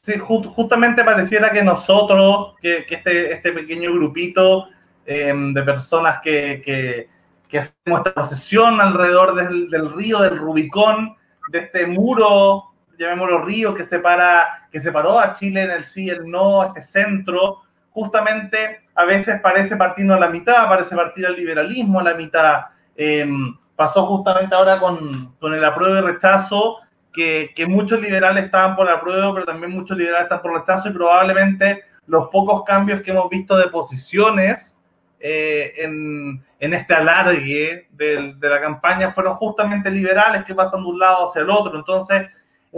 Sí, 0.06 0.16
justamente 0.20 1.02
pareciera 1.02 1.50
que 1.54 1.64
nosotros, 1.64 2.56
que, 2.62 2.86
que 2.86 2.96
este, 2.96 3.32
este, 3.32 3.54
pequeño 3.54 3.94
grupito 3.94 4.68
em, 5.06 5.54
de 5.54 5.64
personas 5.64 6.20
que, 6.22 6.62
que, 6.66 7.08
que, 7.48 7.60
hacemos 7.60 8.00
esta 8.00 8.14
procesión 8.14 8.82
alrededor 8.82 9.34
del, 9.34 9.70
del, 9.70 9.94
río, 9.94 10.20
del 10.20 10.38
Rubicón, 10.38 11.16
de 11.50 11.60
este 11.60 11.88
muro, 11.88 12.73
llamémoslo 13.04 13.44
río, 13.44 13.74
que, 13.74 13.84
separa, 13.84 14.68
que 14.72 14.80
separó 14.80 15.20
a 15.20 15.32
Chile 15.32 15.64
en 15.64 15.72
el 15.72 15.84
sí 15.86 16.10
el 16.10 16.30
no, 16.30 16.64
este 16.64 16.82
centro, 16.82 17.62
justamente 17.92 18.82
a 18.96 19.06
veces 19.06 19.40
parece 19.42 19.76
partirnos 19.76 20.18
a 20.18 20.22
la 20.22 20.30
mitad, 20.30 20.68
parece 20.68 20.96
partir 20.96 21.26
al 21.26 21.36
liberalismo 21.36 22.00
a 22.00 22.04
la 22.04 22.14
mitad. 22.16 22.66
Eh, 22.96 23.28
pasó 23.76 24.06
justamente 24.06 24.54
ahora 24.56 24.80
con, 24.80 25.36
con 25.40 25.54
el 25.54 25.64
apruebo 25.64 25.98
y 25.98 26.14
rechazo, 26.14 26.78
que, 27.12 27.52
que, 27.56 27.68
muchos 27.68 28.02
liberales 28.02 28.46
estaban 28.46 28.76
por 28.76 28.90
apruebo, 28.90 29.34
pero 29.34 29.46
también 29.46 29.72
muchos 29.72 29.96
liberales 29.96 30.24
están 30.24 30.42
por 30.42 30.54
rechazo 30.54 30.90
y 30.90 30.94
probablemente 30.94 31.84
los 32.08 32.30
pocos 32.30 32.64
cambios 32.64 33.02
que 33.02 33.12
hemos 33.12 33.30
visto 33.30 33.56
de 33.56 33.68
posiciones 33.68 34.80
eh, 35.20 35.74
en, 35.78 36.44
en, 36.60 36.74
este 36.74 36.94
alargue 36.94 37.88
de, 37.92 38.34
de, 38.36 38.50
la 38.50 38.60
campaña 38.60 39.12
fueron 39.12 39.36
justamente 39.36 39.90
liberales 39.90 40.44
que 40.44 40.54
pasan 40.54 40.82
de 40.82 40.90
un 40.90 41.00
lado 41.00 41.30
hacia 41.30 41.44
el 41.44 41.50
otro. 41.50 41.78
Entonces, 41.78 42.28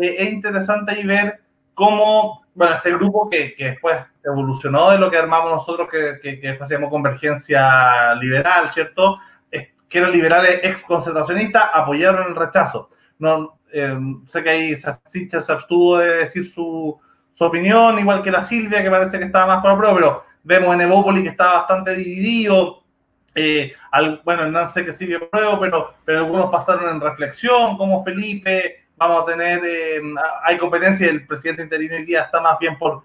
eh, 0.01 0.15
es 0.19 0.31
interesante 0.31 0.93
ahí 0.93 1.05
ver 1.05 1.41
cómo, 1.73 2.45
bueno, 2.53 2.75
este 2.75 2.93
grupo 2.93 3.29
que, 3.29 3.55
que, 3.55 3.65
después 3.65 3.97
evolucionó 4.23 4.91
de 4.91 4.97
lo 4.97 5.11
que 5.11 5.17
armamos 5.17 5.51
nosotros, 5.51 5.89
que, 5.91 6.19
que, 6.21 6.39
que 6.39 6.49
hacíamos 6.49 6.89
convergencia 6.89 8.15
liberal, 8.15 8.69
¿cierto? 8.69 9.19
que 9.89 9.99
eran 9.99 10.11
liberales 10.11 10.59
ex 10.63 10.83
concentracionistas, 10.83 11.69
apoyaron 11.73 12.27
el 12.27 12.35
rechazo. 12.35 12.89
No, 13.19 13.59
eh, 13.71 13.97
sé 14.27 14.43
que 14.43 14.49
ahí 14.49 14.75
Sichel 15.05 15.41
se 15.41 15.51
abstuvo 15.51 15.97
de 15.97 16.17
decir 16.17 16.45
su, 16.45 16.99
su, 17.33 17.43
opinión, 17.43 17.97
igual 17.99 18.23
que 18.23 18.31
la 18.31 18.41
Silvia, 18.41 18.83
que 18.83 18.89
parece 18.89 19.17
que 19.17 19.25
estaba 19.25 19.55
más 19.55 19.61
por 19.61 19.87
la 19.87 19.95
pero 19.95 20.23
vemos 20.43 20.73
en 20.75 20.81
Evópolis 20.81 21.23
que 21.23 21.29
está 21.29 21.53
bastante 21.53 21.95
dividido. 21.95 22.83
Eh, 23.35 23.73
bueno, 24.23 24.47
no 24.47 24.65
sé 24.67 24.85
que 24.85 24.93
sigue 24.93 25.19
prueba, 25.19 25.59
pero, 25.59 25.93
pero 26.03 26.19
algunos 26.19 26.49
pasaron 26.49 26.89
en 26.89 27.01
reflexión, 27.01 27.77
como 27.77 28.03
Felipe. 28.03 28.84
Vamos 28.97 29.23
a 29.23 29.25
tener, 29.25 29.61
eh, 29.65 30.01
hay 30.43 30.57
competencia, 30.57 31.09
el 31.09 31.25
presidente 31.27 31.63
interino 31.63 31.95
hoy 31.95 32.05
día 32.05 32.23
está 32.23 32.39
más 32.39 32.57
bien 32.59 32.77
por, 32.77 33.03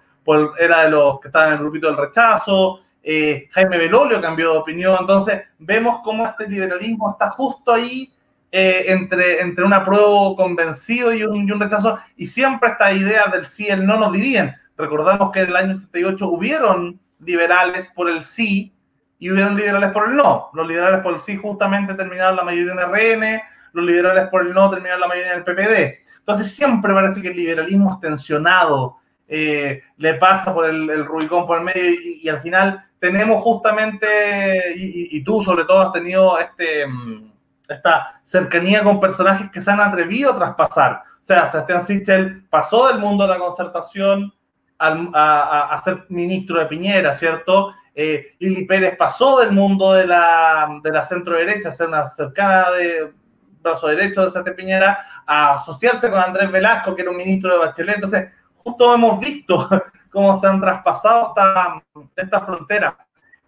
era 0.57 0.83
de 0.83 0.89
los 0.89 1.19
que 1.19 1.27
estaban 1.27 1.49
en 1.49 1.53
el 1.55 1.59
grupito 1.59 1.87
del 1.87 1.97
rechazo. 1.97 2.81
Eh, 3.03 3.47
Jaime 3.51 3.77
Belolio 3.77 4.21
cambió 4.21 4.53
de 4.53 4.57
opinión, 4.59 4.97
entonces 4.99 5.41
vemos 5.59 6.01
cómo 6.03 6.25
este 6.25 6.47
liberalismo 6.47 7.11
está 7.11 7.31
justo 7.31 7.73
ahí 7.73 8.13
eh, 8.51 8.85
entre, 8.87 9.41
entre 9.41 9.65
un 9.65 9.73
apruebo 9.73 10.35
convencido 10.35 11.13
y 11.13 11.23
un, 11.23 11.47
y 11.47 11.51
un, 11.51 11.59
rechazo, 11.59 11.99
y 12.15 12.25
siempre 12.25 12.69
esta 12.69 12.91
idea 12.91 13.25
del 13.31 13.45
sí 13.45 13.67
el 13.67 13.85
no 13.85 13.97
nos 13.97 14.13
dividen. 14.13 14.53
Recordamos 14.77 15.31
que 15.31 15.39
en 15.41 15.47
el 15.47 15.55
año 15.55 15.79
78 15.79 16.27
hubieron 16.27 16.99
liberales 17.19 17.89
por 17.89 18.09
el 18.09 18.23
sí 18.23 18.73
y 19.19 19.29
hubieron 19.29 19.55
liberales 19.55 19.91
por 19.91 20.09
el 20.09 20.15
no. 20.15 20.49
Los 20.53 20.67
liberales 20.67 21.01
por 21.01 21.13
el 21.13 21.19
sí 21.19 21.37
justamente 21.37 21.93
terminaron 21.93 22.35
la 22.35 22.43
mayoría 22.43 22.73
en 22.73 22.79
RN, 22.79 23.41
los 23.73 23.85
liberales 23.85 24.27
por 24.29 24.45
el 24.45 24.53
no 24.53 24.69
terminaron 24.69 25.01
la 25.01 25.07
mayoría 25.07 25.33
en 25.33 25.39
el 25.39 25.43
PPD. 25.43 26.01
Entonces 26.19 26.53
siempre 26.53 26.93
parece 26.93 27.21
que 27.21 27.29
el 27.29 27.35
liberalismo 27.35 27.93
es 27.93 27.99
tensionado, 27.99 28.97
eh, 29.27 29.81
le 29.97 30.15
pasa 30.15 30.53
por 30.53 30.65
el, 30.65 31.05
Rubicón 31.05 31.47
por 31.47 31.57
el 31.57 31.63
medio 31.63 31.91
y, 32.03 32.27
al 32.27 32.41
final 32.41 32.85
tenemos 32.99 33.41
justamente, 33.41 34.73
y, 34.75 35.23
tú 35.23 35.41
sobre 35.41 35.65
todo 35.65 35.81
has 35.81 35.93
tenido 35.93 36.37
este, 36.37 36.85
mm, 36.85 37.31
esta 37.67 38.19
cercanía 38.23 38.83
con 38.83 38.99
personajes 38.99 39.49
que 39.49 39.61
se 39.61 39.71
han 39.71 39.79
atrevido 39.79 40.33
a 40.33 40.37
traspasar. 40.37 41.03
O 41.21 41.23
sea, 41.23 41.49
Sebastián 41.49 41.85
Sichel 41.85 42.45
pasó 42.49 42.87
del 42.87 42.99
mundo 42.99 43.23
de 43.23 43.29
la 43.29 43.39
concertación 43.39 44.33
al, 44.77 45.09
a, 45.13 45.75
a, 45.75 45.83
ser 45.83 46.05
ministro 46.09 46.59
de 46.59 46.65
Piñera, 46.65 47.15
¿cierto? 47.15 47.73
Eh, 47.93 48.35
Lili 48.39 48.65
Pérez 48.65 48.95
pasó 48.97 49.39
del 49.39 49.51
mundo 49.51 49.93
de 49.93 50.07
la, 50.07 50.79
de 50.83 50.91
la 50.91 51.05
centro 51.05 51.35
derecha, 51.35 51.69
a 51.69 51.71
ser 51.71 51.87
una 51.87 52.07
cercana 52.07 52.71
de 52.71 53.13
brazo 53.61 53.87
derecho 53.87 54.23
de 54.23 54.29
Sebastián 54.31 54.55
Piñera, 54.55 55.05
a 55.25 55.55
asociarse 55.55 56.09
con 56.09 56.19
Andrés 56.19 56.51
Velasco, 56.51 56.95
que 56.95 57.01
era 57.01 57.11
un 57.11 57.17
ministro 57.17 57.51
de 57.53 57.59
Bachelet. 57.59 57.95
Entonces, 57.95 58.29
justo 58.57 58.93
hemos 58.93 59.19
visto 59.19 59.69
cómo 60.11 60.39
se 60.39 60.47
han 60.47 60.59
traspasado 60.59 61.29
esta, 61.29 61.83
esta 62.15 62.39
frontera. 62.41 62.97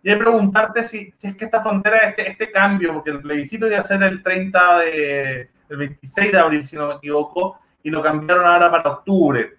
y 0.01 0.09
hay 0.09 0.17
preguntarte 0.17 0.83
si, 0.83 1.11
si, 1.11 1.27
es 1.27 1.35
que 1.35 1.45
esta 1.45 1.61
frontera, 1.61 1.97
este, 1.97 2.29
este 2.29 2.51
cambio, 2.51 2.93
porque 2.93 3.11
el 3.11 3.21
plebiscito 3.21 3.67
iba 3.67 3.79
a 3.79 3.85
ser 3.85 4.03
el 4.03 4.21
30 4.23 4.79
de, 4.79 5.49
el 5.69 5.77
26 5.77 6.31
de 6.31 6.39
abril, 6.39 6.65
si 6.65 6.75
no 6.75 6.87
me 6.87 6.93
equivoco, 6.95 7.59
y 7.81 7.89
lo 7.89 8.01
cambiaron 8.01 8.45
ahora 8.45 8.71
para 8.71 8.89
octubre. 8.91 9.57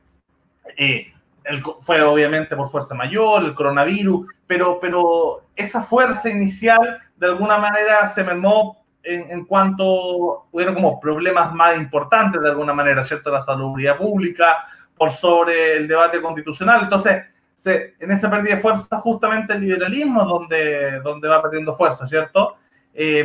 Eh, 0.76 1.12
el, 1.44 1.62
fue 1.80 2.02
obviamente 2.02 2.56
por 2.56 2.70
fuerza 2.70 2.94
mayor, 2.94 3.44
el 3.44 3.54
coronavirus, 3.54 4.26
pero, 4.46 4.78
pero 4.80 5.42
esa 5.54 5.82
fuerza 5.82 6.30
inicial 6.30 7.00
de 7.16 7.26
alguna 7.26 7.58
manera 7.58 8.08
se 8.08 8.24
mermó 8.24 8.83
en, 9.04 9.30
en, 9.30 9.44
cuanto 9.44 10.46
hubieron 10.50 10.74
como 10.74 10.98
problemas 10.98 11.52
más 11.52 11.76
importantes 11.76 12.40
de 12.40 12.48
alguna 12.48 12.72
manera, 12.72 13.04
¿cierto? 13.04 13.30
La 13.30 13.42
salubridad 13.42 13.96
pública 13.96 14.64
por 14.96 15.10
sobre 15.10 15.76
el 15.76 15.88
debate 15.88 16.20
constitucional. 16.20 16.82
Entonces, 16.84 17.24
se, 17.54 17.94
en 18.00 18.10
esa 18.10 18.30
pérdida 18.30 18.56
de 18.56 18.60
fuerza 18.60 18.98
justamente 19.00 19.54
el 19.54 19.60
liberalismo 19.60 20.22
es 20.22 20.28
donde, 20.28 21.00
donde 21.00 21.28
va 21.28 21.42
perdiendo 21.42 21.74
fuerza, 21.74 22.06
¿cierto? 22.06 22.56
Eh, 22.94 23.24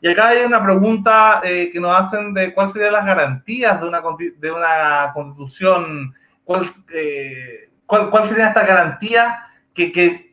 y 0.00 0.08
acá 0.08 0.28
hay 0.28 0.44
una 0.44 0.62
pregunta 0.62 1.40
eh, 1.42 1.70
que 1.72 1.80
nos 1.80 1.94
hacen 1.98 2.32
de 2.34 2.54
cuáles 2.54 2.72
serían 2.72 2.92
las 2.92 3.06
garantías 3.06 3.80
de 3.80 3.88
una, 3.88 4.02
de 4.38 4.50
una 4.50 5.10
constitución, 5.12 6.14
cuál, 6.44 6.70
eh, 6.92 7.70
cuál, 7.86 8.10
cuál 8.10 8.28
sería 8.28 8.48
esta 8.48 8.64
garantía 8.64 9.40
que, 9.74 9.90
que, 9.90 10.27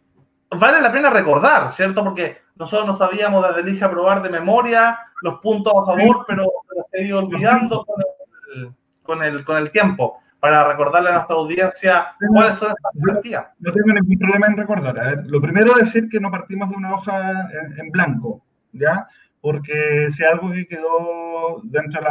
vale 0.51 0.81
la 0.81 0.91
pena 0.91 1.09
recordar, 1.09 1.71
¿cierto? 1.71 2.03
Porque 2.03 2.37
nosotros 2.55 2.87
no 2.87 2.97
sabíamos 2.97 3.45
desde 3.47 3.61
elige 3.61 3.85
aprobar 3.85 4.21
de 4.21 4.29
memoria 4.29 4.99
los 5.21 5.39
puntos 5.39 5.73
a 5.73 5.85
favor, 5.85 6.25
pero, 6.27 6.45
se 6.91 7.01
ha 7.01 7.03
ido 7.03 7.19
olvidando 7.19 7.85
con 7.85 8.01
el, 8.01 8.71
con 9.03 9.23
el, 9.23 9.43
con 9.43 9.57
el 9.57 9.71
tiempo 9.71 10.19
para 10.39 10.67
recordarle 10.67 11.09
a 11.09 11.13
nuestra 11.13 11.35
audiencia 11.35 12.15
cuáles 12.29 12.57
son 12.57 12.69
estas 12.69 12.91
garantías. 12.93 13.47
No 13.59 13.71
tengo 13.71 13.93
ningún 13.93 14.19
problema 14.19 14.47
en 14.47 14.57
recordar. 14.57 14.99
A 14.99 15.03
ver, 15.03 15.25
lo 15.25 15.41
primero 15.41 15.71
es 15.71 15.85
decir 15.85 16.07
que 16.09 16.19
no 16.19 16.29
partimos 16.29 16.69
de 16.69 16.75
una 16.75 16.93
hoja 16.93 17.49
en, 17.51 17.79
en 17.79 17.89
blanco, 17.89 18.43
¿ya? 18.71 19.07
Porque 19.41 20.07
si 20.11 20.23
algo 20.23 20.51
que 20.51 20.67
quedó 20.67 21.61
dentro 21.63 22.01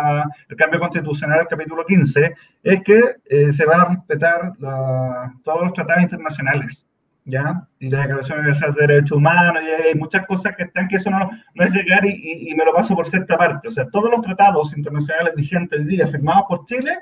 del 0.48 0.58
cambio 0.58 0.80
constitucional 0.80 1.38
del 1.38 1.48
capítulo 1.48 1.84
15 1.84 2.34
es 2.62 2.82
que 2.82 3.00
eh, 3.26 3.52
se 3.52 3.66
van 3.66 3.80
a 3.80 3.84
respetar 3.86 4.52
la, 4.58 5.32
todos 5.44 5.62
los 5.62 5.72
tratados 5.72 6.02
internacionales. 6.02 6.86
¿Ya? 7.24 7.66
Y 7.78 7.88
la 7.88 8.00
Declaración 8.00 8.38
Universal 8.38 8.74
de 8.74 8.86
Derechos 8.86 9.18
Humanos, 9.18 9.62
y 9.62 9.88
hay 9.88 9.94
muchas 9.94 10.26
cosas 10.26 10.54
que 10.56 10.64
están 10.64 10.88
que 10.88 10.96
eso 10.96 11.10
no, 11.10 11.30
no 11.54 11.64
es 11.64 11.72
llegar 11.72 12.04
y, 12.04 12.10
y, 12.10 12.50
y, 12.50 12.54
me 12.54 12.64
lo 12.64 12.72
paso 12.72 12.94
por 12.94 13.08
cierta 13.08 13.36
parte. 13.36 13.68
O 13.68 13.70
sea, 13.70 13.88
todos 13.90 14.10
los 14.10 14.22
tratados 14.22 14.76
internacionales 14.76 15.34
vigentes 15.34 15.80
hoy 15.80 15.86
día 15.86 16.06
firmados 16.08 16.44
por 16.48 16.64
Chile 16.66 16.98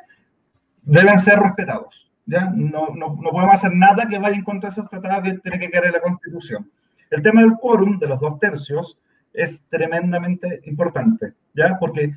deben 0.83 1.19
ser 1.19 1.39
respetados. 1.39 2.13
¿ya? 2.27 2.51
No, 2.55 2.89
no, 2.95 3.19
no, 3.21 3.31
podemos 3.31 3.55
hacer 3.55 3.75
nada 3.75 4.07
que 4.09 4.19
vaya 4.19 4.37
en 4.37 4.45
contra 4.45 4.71
de 4.71 4.75
esos 4.75 4.91
tratados 4.91 5.25
que 5.25 5.39
tiene 5.39 5.59
que 5.59 5.71
quedar 5.71 5.87
en 5.87 5.93
la 5.93 6.01
Constitución. 6.01 6.71
El 7.11 7.23
tema 7.23 7.43
del 7.43 7.57
quórum 7.61 7.99
de 7.99 8.07
los 8.07 8.21
dos 8.21 8.39
tercios 8.39 8.99
es 9.33 9.63
tremendamente 9.69 10.61
importante, 10.65 11.35
¿ya? 11.55 11.79
Porque 11.79 12.15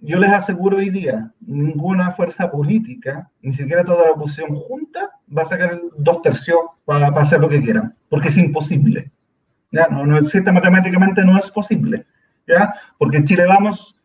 yo 0.00 0.18
les 0.18 0.30
aseguro 0.30 0.76
hoy 0.76 0.90
día, 0.90 1.30
ninguna 1.40 2.12
fuerza 2.12 2.50
política, 2.50 3.28
ni 3.42 3.52
siquiera 3.52 3.84
toda 3.84 4.06
la 4.06 4.12
oposición 4.12 4.54
junta, 4.54 5.10
va 5.36 5.42
a 5.42 5.46
sacar 5.46 5.78
dos 5.96 6.22
tercios 6.22 6.58
para, 6.84 7.08
para 7.10 7.22
hacer 7.22 7.40
lo 7.40 7.48
que 7.48 7.62
quieran, 7.62 7.94
porque 8.08 8.28
es 8.28 8.38
imposible. 8.38 9.10
¿ya? 9.72 9.88
No, 9.88 10.06
no 10.06 10.18
existe 10.18 10.52
matemáticamente, 10.52 11.24
no 11.24 11.36
es 11.36 11.50
posible. 11.50 12.06
¿ya? 12.46 12.74
Porque 12.98 13.18
en 13.18 13.24
Chile 13.24 13.46
vamos 13.46 13.98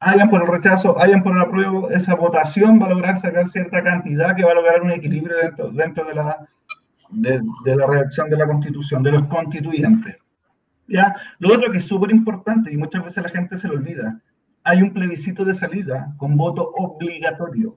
hayan 0.00 0.30
por 0.30 0.42
el 0.42 0.48
rechazo, 0.48 1.00
hayan 1.00 1.22
por 1.22 1.36
el 1.36 1.42
apruebo, 1.42 1.90
esa 1.90 2.14
votación 2.14 2.80
va 2.80 2.86
a 2.86 2.90
lograr 2.90 3.18
sacar 3.18 3.48
cierta 3.48 3.82
cantidad 3.82 4.34
que 4.36 4.44
va 4.44 4.52
a 4.52 4.54
lograr 4.54 4.82
un 4.82 4.92
equilibrio 4.92 5.36
dentro, 5.36 5.70
dentro 5.70 6.04
de, 6.04 6.14
la, 6.14 6.48
de, 7.10 7.40
de, 7.64 7.76
la 7.76 7.86
redacción 7.86 8.30
de 8.30 8.36
la 8.36 8.46
constitución, 8.46 9.02
de 9.02 9.12
los 9.12 9.24
constituyentes. 9.24 10.16
¿Ya? 10.86 11.14
Lo 11.38 11.54
otro 11.54 11.70
que 11.70 11.78
es 11.78 11.84
súper 11.86 12.10
importante 12.10 12.72
y 12.72 12.76
muchas 12.76 13.04
veces 13.04 13.22
la 13.22 13.28
gente 13.28 13.58
se 13.58 13.68
lo 13.68 13.74
olvida, 13.74 14.20
hay 14.64 14.82
un 14.82 14.92
plebiscito 14.92 15.44
de 15.44 15.54
salida 15.54 16.14
con 16.16 16.36
voto 16.36 16.72
obligatorio. 16.76 17.76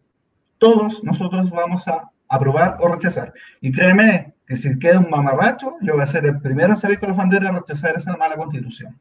Todos 0.57 1.03
nosotros 1.03 1.49
vamos 1.49 1.87
a 1.87 2.09
aprobar 2.27 2.77
o 2.79 2.87
rechazar. 2.87 3.33
Y 3.59 3.71
créeme 3.71 4.33
que 4.47 4.55
si 4.55 4.77
queda 4.79 4.99
un 4.99 5.09
mamarracho, 5.09 5.75
yo 5.81 5.93
voy 5.93 6.03
a 6.03 6.07
ser 6.07 6.25
el 6.25 6.39
primero 6.39 6.69
en 6.69 6.77
salir 6.77 6.99
con 6.99 7.09
las 7.09 7.17
banderas 7.17 7.51
a 7.51 7.59
rechazar 7.59 7.97
esa 7.97 8.15
mala 8.17 8.35
constitución. 8.35 8.97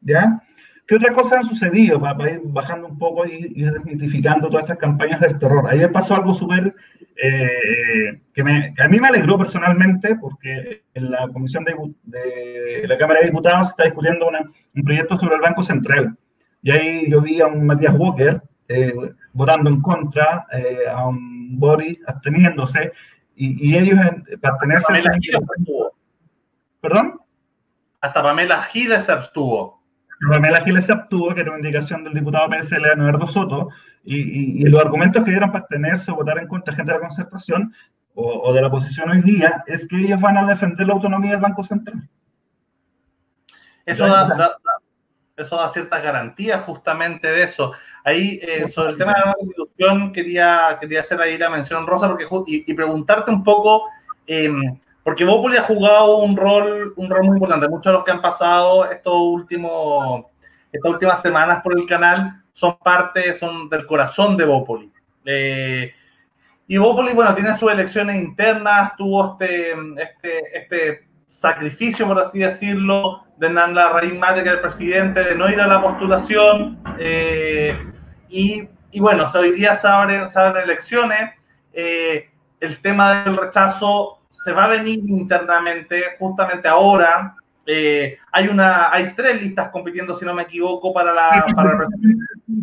¿Ya? 0.00 0.42
¿Qué 0.86 0.96
otras 0.96 1.14
cosas 1.14 1.38
han 1.38 1.44
sucedido 1.44 2.00
para, 2.00 2.30
ir 2.30 2.40
bajando 2.44 2.88
un 2.88 2.98
poco 2.98 3.24
y 3.24 3.62
desmitificando 3.62 4.48
todas 4.48 4.64
estas 4.64 4.78
campañas 4.78 5.20
del 5.20 5.38
terror? 5.38 5.66
Ayer 5.68 5.90
pasó 5.92 6.14
algo 6.16 6.34
súper 6.34 6.74
eh, 7.16 8.20
que, 8.34 8.42
que, 8.76 8.82
a 8.82 8.88
mí 8.88 8.98
me 8.98 9.08
alegró 9.08 9.38
personalmente 9.38 10.16
porque 10.16 10.82
en 10.94 11.10
la 11.10 11.28
Comisión 11.28 11.64
de, 11.64 11.74
de 12.04 12.88
la 12.88 12.98
Cámara 12.98 13.20
de 13.20 13.26
Diputados 13.26 13.68
se 13.68 13.70
está 13.70 13.84
discutiendo 13.84 14.28
una, 14.28 14.40
un 14.40 14.82
proyecto 14.82 15.16
sobre 15.16 15.36
el 15.36 15.40
Banco 15.40 15.62
Central. 15.62 16.16
Y 16.62 16.70
ahí 16.70 17.10
yo 17.10 17.20
vi 17.20 17.40
a 17.40 17.46
un 17.46 17.66
Matías 17.66 17.94
Walker 17.96 18.40
eh, 18.68 18.94
votando 19.32 19.68
en 19.68 19.80
contra, 19.80 20.46
eh, 20.52 20.88
a 20.88 21.08
un 21.08 21.58
Boris 21.58 21.98
absteniéndose, 22.06 22.92
y, 23.36 23.70
y 23.70 23.76
ellos 23.76 23.98
para 24.40 24.54
abstenerse... 24.54 24.92
¿Perdón? 26.80 27.20
Hasta 28.00 28.22
Pamela 28.22 28.62
Giles 28.62 29.06
se 29.06 29.12
abstuvo. 29.12 29.82
Pamela 30.28 30.64
Giles 30.64 30.86
se 30.86 30.92
abstuvo, 30.92 31.34
que 31.34 31.40
era 31.40 31.50
una 31.50 31.60
indicación 31.60 32.04
del 32.04 32.14
diputado 32.14 32.48
PSL 32.50 32.82
Leonardo 32.82 33.26
Soto, 33.26 33.68
y, 34.04 34.16
y, 34.16 34.62
y, 34.62 34.64
los 34.64 34.80
argumentos 34.80 35.24
que 35.24 35.30
dieron 35.30 35.52
para 35.52 35.60
abstenerse 35.60 36.10
o 36.10 36.16
votar 36.16 36.38
en 36.38 36.48
contra 36.48 36.72
de 36.72 36.76
gente 36.76 36.92
de 36.92 36.98
la 36.98 37.06
concertación 37.06 37.72
o, 38.14 38.24
o, 38.24 38.52
de 38.52 38.60
la 38.60 38.66
oposición 38.66 39.10
hoy 39.10 39.22
día 39.22 39.62
es 39.68 39.86
que 39.86 39.96
ellos 39.96 40.20
van 40.20 40.36
a 40.36 40.44
defender 40.44 40.88
la 40.88 40.94
autonomía 40.94 41.30
del 41.30 41.40
Banco 41.40 41.62
Central. 41.62 42.08
Eso 43.86 44.06
da, 44.06 44.26
da, 44.26 44.56
eso 45.42 45.56
da 45.56 45.68
ciertas 45.68 46.02
garantías 46.02 46.62
justamente 46.62 47.28
de 47.28 47.42
eso. 47.44 47.72
Ahí, 48.04 48.40
eh, 48.42 48.68
sobre 48.68 48.92
el 48.92 48.98
tema 48.98 49.12
de 49.12 49.20
la 49.26 49.34
constitución, 49.34 50.12
quería, 50.12 50.78
quería 50.80 51.00
hacer 51.00 51.20
ahí 51.20 51.38
la 51.38 51.50
mención, 51.50 51.86
Rosa, 51.86 52.08
porque, 52.08 52.26
y, 52.46 52.70
y 52.70 52.74
preguntarte 52.74 53.30
un 53.30 53.44
poco, 53.44 53.88
eh, 54.26 54.50
porque 55.04 55.24
Bópoli 55.24 55.56
ha 55.56 55.62
jugado 55.62 56.18
un 56.18 56.36
rol, 56.36 56.94
un 56.96 57.10
rol 57.10 57.24
muy 57.24 57.34
importante. 57.34 57.68
Muchos 57.68 57.92
de 57.92 57.92
los 57.92 58.04
que 58.04 58.10
han 58.10 58.22
pasado 58.22 58.90
estos 58.90 59.14
últimos, 59.14 60.24
estas 60.70 60.90
últimas 60.90 61.20
semanas 61.22 61.62
por 61.62 61.78
el 61.78 61.86
canal 61.86 62.42
son 62.52 62.78
parte, 62.78 63.32
son 63.34 63.68
del 63.68 63.86
corazón 63.86 64.36
de 64.36 64.44
Bópoli. 64.44 64.90
Eh, 65.24 65.92
y 66.66 66.76
Bópoli, 66.76 67.12
bueno, 67.12 67.34
tiene 67.34 67.56
sus 67.56 67.70
elecciones 67.70 68.16
internas, 68.22 68.96
tuvo 68.96 69.32
este, 69.32 69.72
este, 70.00 70.58
este 70.58 71.11
sacrificio, 71.32 72.06
por 72.06 72.18
así 72.18 72.40
decirlo, 72.40 73.24
de 73.38 73.46
Hernán 73.46 73.74
Larraín 73.74 74.18
Mate, 74.18 74.42
que 74.42 74.50
era 74.50 74.58
el 74.58 74.60
presidente, 74.60 75.24
de 75.24 75.34
no 75.34 75.48
ir 75.48 75.60
a 75.60 75.66
la 75.66 75.80
postulación. 75.80 76.78
Eh, 76.98 77.76
y, 78.28 78.68
y, 78.90 79.00
bueno, 79.00 79.24
hoy 79.34 79.52
día 79.52 79.74
se 79.74 79.88
abren, 79.88 80.28
se 80.28 80.38
abren 80.38 80.64
elecciones. 80.64 81.30
Eh, 81.72 82.28
el 82.60 82.80
tema 82.82 83.24
del 83.24 83.36
rechazo 83.36 84.20
se 84.28 84.52
va 84.52 84.66
a 84.66 84.68
venir 84.68 85.00
internamente, 85.08 86.02
justamente 86.18 86.68
ahora. 86.68 87.34
Eh, 87.64 88.18
hay 88.30 88.48
una, 88.48 88.92
hay 88.92 89.14
tres 89.16 89.40
listas 89.40 89.70
compitiendo, 89.70 90.14
si 90.14 90.24
no 90.24 90.34
me 90.34 90.42
equivoco, 90.42 90.92
para 90.92 91.14
la. 91.14 91.46
Para 91.56 91.78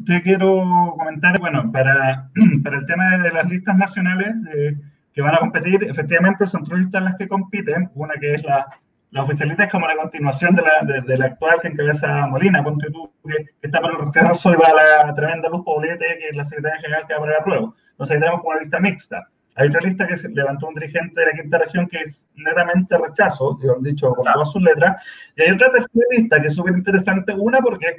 Te 0.05 0.21
quiero 0.21 0.95
comentar, 0.97 1.39
bueno, 1.39 1.71
para, 1.71 2.29
para 2.63 2.77
el 2.77 2.86
tema 2.86 3.17
de 3.17 3.32
las 3.32 3.49
listas 3.49 3.75
nacionales 3.77 4.36
eh, 4.55 4.75
que 5.19 5.23
van 5.23 5.36
a 5.36 5.39
competir, 5.39 5.84
efectivamente 5.84 6.47
son 6.47 6.63
tres 6.63 6.79
listas 6.79 7.03
las 7.03 7.17
que 7.17 7.27
compiten. 7.27 7.91
Una 7.93 8.13
que 8.13 8.36
es 8.36 8.43
la, 8.45 8.65
la 9.12 9.23
oficialista, 9.23 9.65
es 9.65 9.69
como 9.69 9.86
la 9.86 9.97
continuación 9.97 10.55
de 10.55 10.62
la, 10.62 10.82
de, 10.84 11.01
de 11.01 11.17
la 11.17 11.25
actual 11.25 11.60
que 11.62 11.67
encabeza 11.67 12.25
Molina, 12.27 12.63
ponte 12.63 12.89
tú, 12.89 13.12
que, 13.27 13.47
está 13.62 13.82
para 13.82 13.95
el 13.95 14.05
rechazo 14.05 14.53
y 14.53 14.55
va 14.55 14.73
la 14.73 15.13
tremenda 15.13 15.49
Luz 15.49 15.65
Poblete, 15.65 16.05
que 16.19 16.29
es 16.29 16.36
la 16.38 16.45
secretaria 16.45 16.79
general 16.79 17.05
que 17.05 17.15
va 17.15 17.19
para 17.19 17.34
la 17.34 17.43
prueba. 17.43 17.73
Entonces 17.91 18.15
ahí 18.15 18.21
tenemos 18.21 18.39
como 18.39 18.51
una 18.51 18.62
lista 18.62 18.79
mixta. 18.79 19.27
Hay 19.55 19.67
otra 19.67 19.82
lista 19.82 20.08
que 20.08 20.15
se 20.15 20.29
levantó 20.29 20.69
un 20.69 20.75
dirigente 20.75 21.19
de 21.19 21.25
la 21.25 21.34
quinta 21.34 21.58
región 21.58 21.88
que 21.89 21.97
es 21.97 22.25
netamente 22.36 22.97
rechazo, 22.97 23.60
lo 23.62 23.75
han 23.75 23.84
dicho 23.84 24.13
con 24.13 24.23
todas 24.23 24.49
sus 24.49 24.62
letras. 24.62 25.03
Y 25.36 25.41
hay 25.41 25.51
otra 25.51 25.69
tercera 25.69 26.05
lista 26.12 26.41
que 26.41 26.47
es 26.47 26.55
súper 26.55 26.77
interesante. 26.77 27.34
Una, 27.34 27.60
porque 27.60 27.97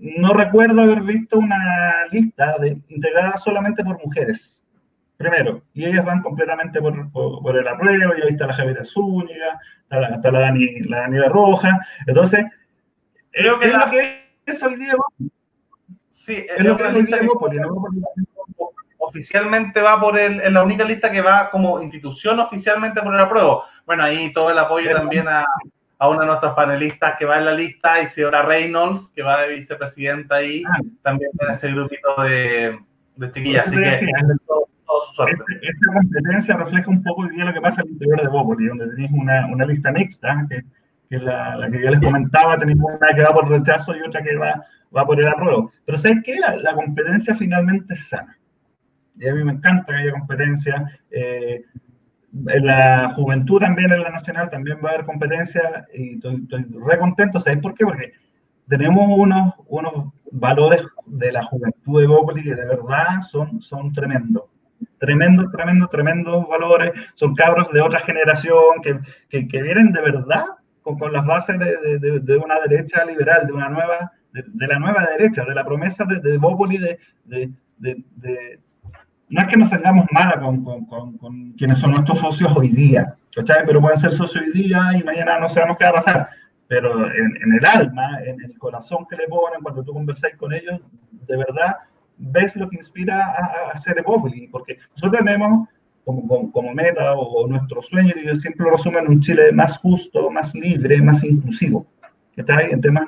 no 0.00 0.32
recuerdo 0.32 0.82
haber 0.82 1.02
visto 1.02 1.38
una 1.38 2.06
lista 2.10 2.58
de, 2.58 2.76
integrada 2.88 3.38
solamente 3.38 3.84
por 3.84 4.04
mujeres. 4.04 4.64
Primero, 5.16 5.62
y 5.72 5.86
ellas 5.86 6.04
van 6.04 6.22
completamente 6.22 6.80
por, 6.80 7.10
por, 7.10 7.42
por 7.42 7.56
el 7.56 7.66
apruebo, 7.66 8.14
y 8.16 8.22
ahí 8.22 8.28
está 8.28 8.46
la 8.46 8.52
Javiera 8.52 8.84
Zúñiga, 8.84 9.58
está 9.82 10.00
la, 10.00 10.08
está 10.08 10.30
la 10.30 10.40
Dani, 10.40 10.80
la 10.80 11.00
Daniela 11.00 11.28
Roja. 11.28 11.78
Entonces, 12.06 12.44
creo 13.32 13.58
que, 13.58 13.66
es 13.66 13.72
la... 13.72 13.86
lo 13.86 13.90
que 13.90 14.28
es 14.44 14.62
hoy 14.62 14.76
día. 14.76 14.94
Sí, 16.12 16.44
es, 16.48 16.58
es 16.58 16.64
lo 16.64 16.76
que 16.76 16.86
es 16.86 16.94
hoy 16.94 17.02
día 17.04 17.20
oficialmente 18.98 19.80
va 19.80 20.00
por 20.00 20.18
el, 20.18 20.40
es 20.40 20.52
la 20.52 20.62
única 20.62 20.84
lista 20.84 21.10
que 21.10 21.20
va 21.20 21.50
como 21.50 21.80
institución 21.80 22.38
oficialmente 22.40 23.00
por 23.00 23.14
el 23.14 23.20
apruebo. 23.20 23.64
Bueno, 23.86 24.02
ahí 24.02 24.32
todo 24.32 24.50
el 24.50 24.58
apoyo 24.58 24.90
también 24.94 25.26
a, 25.28 25.44
a 25.98 26.08
una 26.08 26.20
de 26.20 26.26
nuestras 26.26 26.54
panelistas 26.54 27.16
que 27.18 27.24
va 27.24 27.38
en 27.38 27.44
la 27.46 27.52
lista, 27.52 28.02
Isidora 28.02 28.42
Reynolds, 28.42 29.12
que 29.14 29.22
va 29.22 29.42
de 29.42 29.54
vicepresidenta 29.54 30.36
ahí, 30.36 30.62
ah. 30.68 30.80
también 31.02 31.30
en 31.40 31.50
ese 31.50 31.70
grupito 31.70 32.22
de, 32.22 32.78
de 33.16 33.32
chiquillas. 33.32 33.68
Así 33.68 33.76
que 33.76 34.00
su 35.08 35.14
suerte. 35.14 35.42
esa 35.62 35.92
competencia 35.92 36.56
refleja 36.56 36.90
un 36.90 37.02
poco 37.02 37.22
hoy 37.22 37.30
día 37.30 37.44
lo 37.44 37.52
que 37.52 37.60
pasa 37.60 37.82
el 37.82 37.90
interior 37.90 38.22
de 38.22 38.28
Bópoli, 38.28 38.66
donde 38.66 38.88
tenéis 38.88 39.10
una, 39.12 39.46
una 39.46 39.66
lista 39.66 39.92
mixta, 39.92 40.46
que, 40.48 40.64
que 41.08 41.18
la, 41.18 41.56
la, 41.56 41.70
que 41.70 41.82
yo 41.82 41.90
les 41.90 42.00
comentaba, 42.00 42.58
tenéis 42.58 42.78
una 42.78 43.14
que 43.14 43.22
va 43.22 43.32
por 43.32 43.48
rechazo 43.48 43.96
y 43.96 44.02
otra 44.02 44.22
que 44.22 44.36
va, 44.36 44.64
va 44.96 45.06
por 45.06 45.20
el 45.20 45.28
apruebo. 45.28 45.72
Pero 45.84 45.98
¿sabes 45.98 46.18
qué? 46.24 46.38
La, 46.38 46.56
la 46.56 46.74
competencia 46.74 47.34
finalmente 47.36 47.94
es 47.94 48.08
sana. 48.08 48.36
Y 49.18 49.28
a 49.28 49.34
mí 49.34 49.44
me 49.44 49.52
encanta 49.52 49.86
que 49.86 49.94
haya 49.94 50.12
competencia. 50.12 51.00
Eh, 51.10 51.64
en 52.48 52.66
la 52.66 53.12
juventud 53.14 53.60
también, 53.60 53.92
en 53.92 54.02
la 54.02 54.10
nacional, 54.10 54.50
también 54.50 54.78
va 54.84 54.90
a 54.90 54.92
haber 54.94 55.06
competencia 55.06 55.86
y 55.94 56.14
estoy, 56.14 56.36
estoy 56.42 56.66
re 56.86 56.98
contento. 56.98 57.40
¿Sabes 57.40 57.60
por 57.60 57.74
qué? 57.74 57.84
Porque 57.84 58.12
tenemos 58.68 59.06
unos, 59.08 59.54
unos 59.68 60.12
valores 60.32 60.82
de 61.06 61.32
la 61.32 61.44
juventud 61.44 62.00
de 62.00 62.06
Bópoli 62.06 62.42
que 62.42 62.54
de 62.54 62.66
verdad 62.66 63.22
son, 63.22 63.62
son 63.62 63.92
tremendos. 63.92 64.44
Tremendos, 64.98 65.50
tremendos, 65.52 65.90
tremendos 65.90 66.48
valores. 66.48 66.92
Son 67.14 67.34
cabros 67.34 67.68
de 67.72 67.80
otra 67.80 68.00
generación 68.00 68.80
que, 68.82 68.98
que, 69.28 69.46
que 69.46 69.62
vienen 69.62 69.92
de 69.92 70.00
verdad 70.00 70.44
con, 70.82 70.98
con 70.98 71.12
las 71.12 71.24
bases 71.26 71.58
de, 71.58 71.98
de, 71.98 72.20
de, 72.20 72.36
una 72.36 72.60
derecha 72.66 73.04
liberal, 73.04 73.46
de 73.46 73.52
una 73.52 73.68
nueva, 73.68 74.12
de, 74.32 74.66
la 74.66 74.78
nueva 74.78 75.06
derecha, 75.16 75.44
de 75.44 75.54
la 75.54 75.64
promesa 75.64 76.04
de, 76.04 76.20
de 76.20 76.38
Bópoli 76.38 76.78
de, 76.78 76.98
no 79.28 79.40
es 79.40 79.48
que 79.48 79.56
nos 79.56 79.70
tengamos 79.70 80.06
mala 80.12 80.40
con, 80.40 80.62
con, 80.62 80.86
con, 80.86 81.18
con, 81.18 81.52
quienes 81.52 81.78
son 81.78 81.90
nuestros 81.90 82.20
socios 82.20 82.52
hoy 82.56 82.68
día, 82.68 83.16
¿cachai? 83.34 83.66
Pero 83.66 83.80
pueden 83.80 83.98
ser 83.98 84.12
socios 84.12 84.44
hoy 84.44 84.52
día 84.52 84.92
y 84.96 85.02
mañana 85.02 85.40
no 85.40 85.48
sabemos 85.48 85.76
qué 85.76 85.84
va 85.84 85.90
a 85.90 85.94
pasar 85.94 86.28
pero 86.68 87.06
en, 87.12 87.36
en, 87.42 87.52
el 87.52 87.64
alma, 87.64 88.18
en 88.24 88.40
el 88.40 88.58
corazón 88.58 89.06
que 89.08 89.16
le 89.16 89.28
ponen, 89.28 89.62
cuando 89.62 89.84
tú 89.84 89.92
conversáis 89.92 90.36
con 90.36 90.52
ellos, 90.52 90.80
de 91.10 91.36
verdad 91.36 91.76
ves 92.18 92.56
lo 92.56 92.68
que 92.68 92.76
inspira 92.76 93.26
a, 93.26 93.68
a 93.68 93.72
hacer 93.72 93.98
Evopoli, 93.98 94.48
porque 94.48 94.78
nosotros 94.90 95.24
tenemos 95.24 95.68
como, 96.04 96.26
como, 96.28 96.52
como 96.52 96.74
meta 96.74 97.14
o, 97.14 97.42
o, 97.42 97.48
nuestro 97.48 97.82
sueño, 97.82 98.14
y 98.16 98.26
yo 98.26 98.36
siempre 98.36 98.64
lo 98.64 98.72
resumo 98.72 98.98
en 98.98 99.08
un 99.08 99.20
Chile 99.20 99.52
más 99.52 99.78
justo, 99.78 100.30
más 100.30 100.54
libre, 100.54 101.02
más 101.02 101.24
inclusivo, 101.24 101.86
¿está 102.36 102.58
ahí? 102.58 102.70
En 102.70 102.80
temas, 102.80 103.06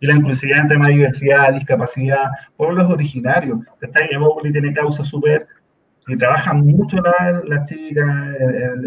y 0.00 0.06
la 0.06 0.14
inclusividad 0.14 0.60
en 0.62 0.68
temas 0.68 0.88
de 0.88 0.94
diversidad, 0.94 1.52
discapacidad, 1.52 2.30
pueblos 2.56 2.90
originarios, 2.90 3.60
¿está 3.80 4.00
ahí? 4.00 4.08
Evopoli 4.12 4.52
tiene 4.52 4.72
causa 4.72 5.04
súper 5.04 5.46
y 6.08 6.16
trabajan 6.16 6.64
mucho 6.64 6.96
las 7.02 7.44
la 7.44 7.64
chicas, 7.64 8.34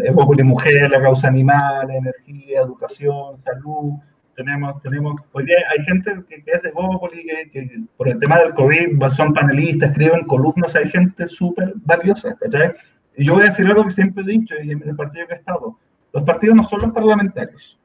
Evopoli 0.04 0.42
Mujer, 0.42 0.90
la 0.90 1.00
causa 1.00 1.28
animal, 1.28 1.88
energía, 1.88 2.62
educación, 2.62 3.40
salud, 3.40 3.94
tenemos, 4.34 4.80
tenemos, 4.82 5.20
hoy 5.32 5.44
día 5.44 5.56
hay 5.70 5.84
gente 5.84 6.14
que, 6.28 6.42
es 6.46 6.62
de 6.62 6.70
Bópoli, 6.72 7.24
que, 7.24 7.50
que, 7.50 7.80
por 7.96 8.08
el 8.08 8.18
tema 8.18 8.38
del 8.38 8.54
COVID 8.54 9.08
son 9.10 9.34
panelistas, 9.34 9.90
escriben 9.90 10.24
columnas, 10.26 10.74
hay 10.76 10.88
gente 10.90 11.26
súper 11.26 11.72
valiosa, 11.84 12.34
¿cachai? 12.36 12.72
Y 13.16 13.26
yo 13.26 13.34
voy 13.34 13.42
a 13.42 13.46
decir 13.46 13.66
algo 13.66 13.84
que 13.84 13.90
siempre 13.90 14.22
he 14.24 14.26
dicho 14.26 14.54
y 14.62 14.72
en 14.72 14.82
el 14.82 14.96
partido 14.96 15.26
que 15.26 15.34
he 15.34 15.38
estado, 15.38 15.78
los 16.12 16.24
partidos 16.24 16.56
no 16.56 16.62
son 16.62 16.82
los 16.82 16.92
parlamentarios. 16.92 17.78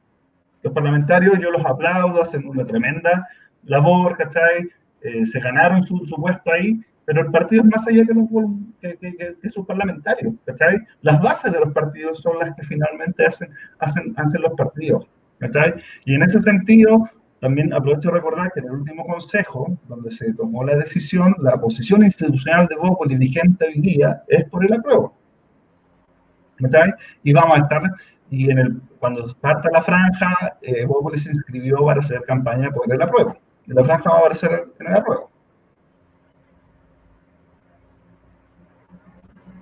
Los 0.62 0.72
parlamentarios 0.72 1.38
yo 1.40 1.50
los 1.50 1.64
aplaudo, 1.64 2.22
hacen 2.22 2.46
una 2.46 2.66
tremenda 2.66 3.28
labor, 3.64 4.16
¿cachai? 4.16 4.68
Eh, 5.02 5.26
se 5.26 5.40
ganaron 5.40 5.82
su, 5.82 6.04
su, 6.04 6.16
puesto 6.16 6.50
ahí, 6.50 6.80
pero 7.04 7.22
el 7.22 7.30
partido 7.30 7.62
es 7.62 7.68
más 7.68 7.86
allá 7.86 8.04
que, 8.04 8.14
los, 8.14 8.28
que, 8.80 8.96
que, 8.96 9.36
que, 9.40 9.48
sus 9.48 9.64
parlamentarios, 9.66 10.34
¿cachai? 10.44 10.80
Las 11.02 11.20
bases 11.22 11.52
de 11.52 11.60
los 11.60 11.72
partidos 11.72 12.20
son 12.20 12.38
las 12.38 12.54
que 12.56 12.64
finalmente 12.64 13.26
hacen, 13.26 13.50
hacen, 13.78 14.12
hacen 14.16 14.42
los 14.42 14.52
partidos. 14.54 15.06
Y 16.04 16.14
en 16.14 16.22
ese 16.22 16.40
sentido, 16.40 17.08
también 17.40 17.72
aprovecho 17.72 18.10
de 18.10 18.16
recordar 18.16 18.52
que 18.52 18.60
en 18.60 18.66
el 18.66 18.72
último 18.72 19.06
consejo, 19.06 19.78
donde 19.88 20.10
se 20.12 20.32
tomó 20.34 20.64
la 20.64 20.76
decisión, 20.76 21.34
la 21.38 21.56
posición 21.56 22.02
institucional 22.02 22.66
de 22.66 22.76
Bópoli 22.76 23.16
vigente 23.16 23.66
hoy 23.66 23.80
día 23.80 24.22
es 24.28 24.44
por 24.48 24.64
el 24.64 24.72
apruebo. 24.72 25.16
Y 27.22 27.32
vamos 27.32 27.58
a 27.58 27.62
estar, 27.62 27.82
y 28.30 28.50
en 28.50 28.58
el, 28.58 28.80
cuando 28.98 29.34
parta 29.40 29.70
la 29.72 29.82
franja, 29.82 30.58
eh, 30.62 30.84
Bópoli 30.84 31.18
se 31.18 31.30
inscribió 31.30 31.84
para 31.84 32.00
hacer 32.00 32.22
campaña 32.24 32.70
por 32.70 32.92
el 32.92 33.00
apruebo. 33.00 33.36
Y 33.66 33.72
la 33.72 33.84
franja 33.84 34.10
va 34.10 34.16
a 34.16 34.18
aparecer 34.20 34.66
en 34.80 34.86
el 34.86 34.94
apruebo. 34.94 35.30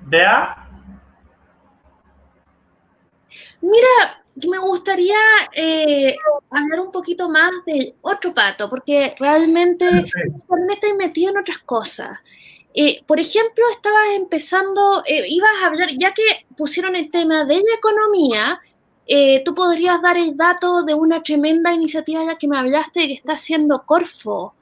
¿Vea? 0.07 0.69
Mira, 3.61 4.23
me 4.44 4.59
gustaría 4.59 5.16
eh, 5.55 6.14
hablar 6.51 6.81
un 6.81 6.92
poquito 6.92 7.29
más 7.29 7.51
de 7.66 7.94
otro 8.03 8.35
pato, 8.35 8.68
porque 8.68 9.14
realmente 9.18 9.87
me 9.90 10.75
estoy 10.75 10.94
metido 10.94 11.31
en 11.31 11.38
otras 11.38 11.59
cosas. 11.59 12.18
Eh, 12.75 13.03
por 13.07 13.18
ejemplo, 13.18 13.64
estabas 13.72 14.05
empezando, 14.14 15.03
eh, 15.07 15.25
ibas 15.29 15.51
a 15.62 15.66
hablar, 15.66 15.88
ya 15.96 16.12
que 16.12 16.22
pusieron 16.57 16.94
el 16.94 17.11
tema 17.11 17.44
de 17.46 17.55
la 17.55 17.75
economía, 17.77 18.61
tú 19.44 19.55
podrías 19.55 20.03
dar 20.03 20.16
el 20.18 20.37
dato 20.37 20.83
de 20.83 20.92
una 20.92 21.22
tremenda 21.22 21.72
iniciativa 21.72 22.20
de 22.20 22.27
la 22.27 22.37
que 22.37 22.49
me 22.49 22.59
hablaste 22.59 23.07
que 23.07 23.14
está 23.14 23.35
haciendo 23.35 23.85
Corfo, 23.87 24.55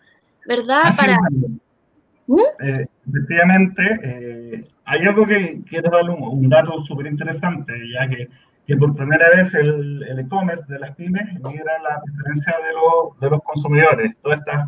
¿verdad? 0.46 0.94
Para... 0.96 1.16
¿Mm? 2.26 2.40
efectivamente, 3.08 4.68
hay 4.84 5.00
algo 5.00 5.26
que 5.26 5.62
quiero 5.68 5.90
dar 5.90 6.08
un, 6.10 6.22
un 6.22 6.48
dato 6.48 6.78
súper 6.84 7.06
interesante, 7.06 7.72
ya 7.92 8.06
que 8.08 8.28
que 8.66 8.77
por 8.77 8.96
primera 8.96 9.29
vez 9.31 9.53
el 9.55 10.18
e-commerce 10.18 10.64
de 10.72 10.79
las 10.79 10.94
pymes 10.96 11.24
migra 11.35 11.79
la 11.83 12.00
preferencia 12.03 12.55
de, 12.66 12.72
lo, 12.72 13.16
de 13.20 13.31
los 13.31 13.42
consumidores. 13.42 14.16
Todas 14.22 14.38
estas 14.38 14.66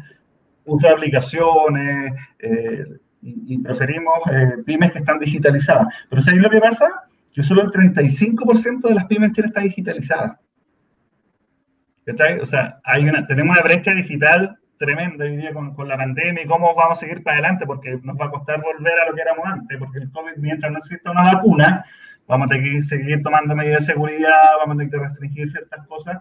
de 0.66 0.88
aplicaciones 0.88 2.14
eh, 2.40 2.84
y, 3.22 3.54
y, 3.54 3.58
preferimos 3.58 4.14
eh, 4.32 4.62
pymes 4.64 4.92
que 4.92 4.98
están 4.98 5.18
digitalizadas. 5.18 5.86
Pero 6.10 6.22
¿sabéis 6.22 6.42
lo 6.42 6.50
que 6.50 6.60
pasa? 6.60 6.86
Que 7.32 7.42
solo 7.42 7.62
el 7.62 7.70
35% 7.70 8.88
de 8.88 8.94
las 8.94 9.06
pymes 9.06 9.38
en 9.38 9.44
está 9.44 9.60
digitalizada. 9.60 10.40
¿Cachai? 12.04 12.40
O 12.40 12.46
sea, 12.46 12.80
hay 12.84 13.08
una, 13.08 13.26
tenemos 13.26 13.56
una 13.56 13.66
brecha 13.66 13.92
digital 13.92 14.58
tremenda 14.78 15.24
hoy 15.24 15.36
día 15.36 15.52
con, 15.54 15.74
con, 15.74 15.88
la 15.88 15.96
pandemia 15.96 16.42
y 16.42 16.46
cómo 16.46 16.74
vamos 16.74 16.98
a 16.98 17.00
seguir 17.00 17.22
para 17.22 17.38
adelante, 17.38 17.66
porque 17.66 17.98
nos 18.02 18.16
va 18.16 18.26
a 18.26 18.30
costar 18.30 18.60
volver 18.60 19.00
a 19.00 19.08
lo 19.08 19.14
que 19.14 19.22
éramos 19.22 19.46
antes, 19.46 19.78
porque 19.78 19.98
el 19.98 20.10
COVID, 20.10 20.36
mientras 20.36 20.70
no 20.70 20.78
exista 20.78 21.10
una 21.10 21.32
vacuna, 21.32 21.84
vamos 22.26 22.46
a 22.46 22.48
tener 22.50 22.72
que 22.72 22.82
seguir 22.82 23.22
tomando 23.22 23.54
medidas 23.54 23.86
de 23.86 23.92
seguridad, 23.92 24.32
vamos 24.58 24.74
a 24.74 24.78
tener 24.78 24.90
que 24.90 24.98
restringir 24.98 25.48
ciertas 25.48 25.86
cosas. 25.86 26.20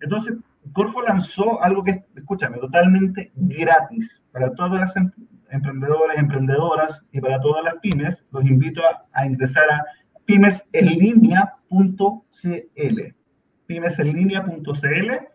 Entonces, 0.00 0.34
Corfo 0.72 1.02
lanzó 1.02 1.62
algo 1.62 1.84
que, 1.84 2.02
escúchame, 2.14 2.56
totalmente 2.58 3.30
gratis 3.34 4.24
para 4.32 4.54
todas 4.54 4.80
las 4.80 4.96
em 4.96 5.10
emprendedoras, 5.50 6.16
emprendedoras 6.18 7.04
y 7.12 7.20
para 7.20 7.38
todas 7.40 7.62
las 7.64 7.74
pymes. 7.76 8.24
Los 8.32 8.44
invito 8.44 8.82
a, 8.84 9.04
a 9.12 9.26
ingresar 9.26 9.70
a 9.70 9.84
pymesenlinea.cl 10.24 13.14
pymesenlinea.cl 13.66 15.34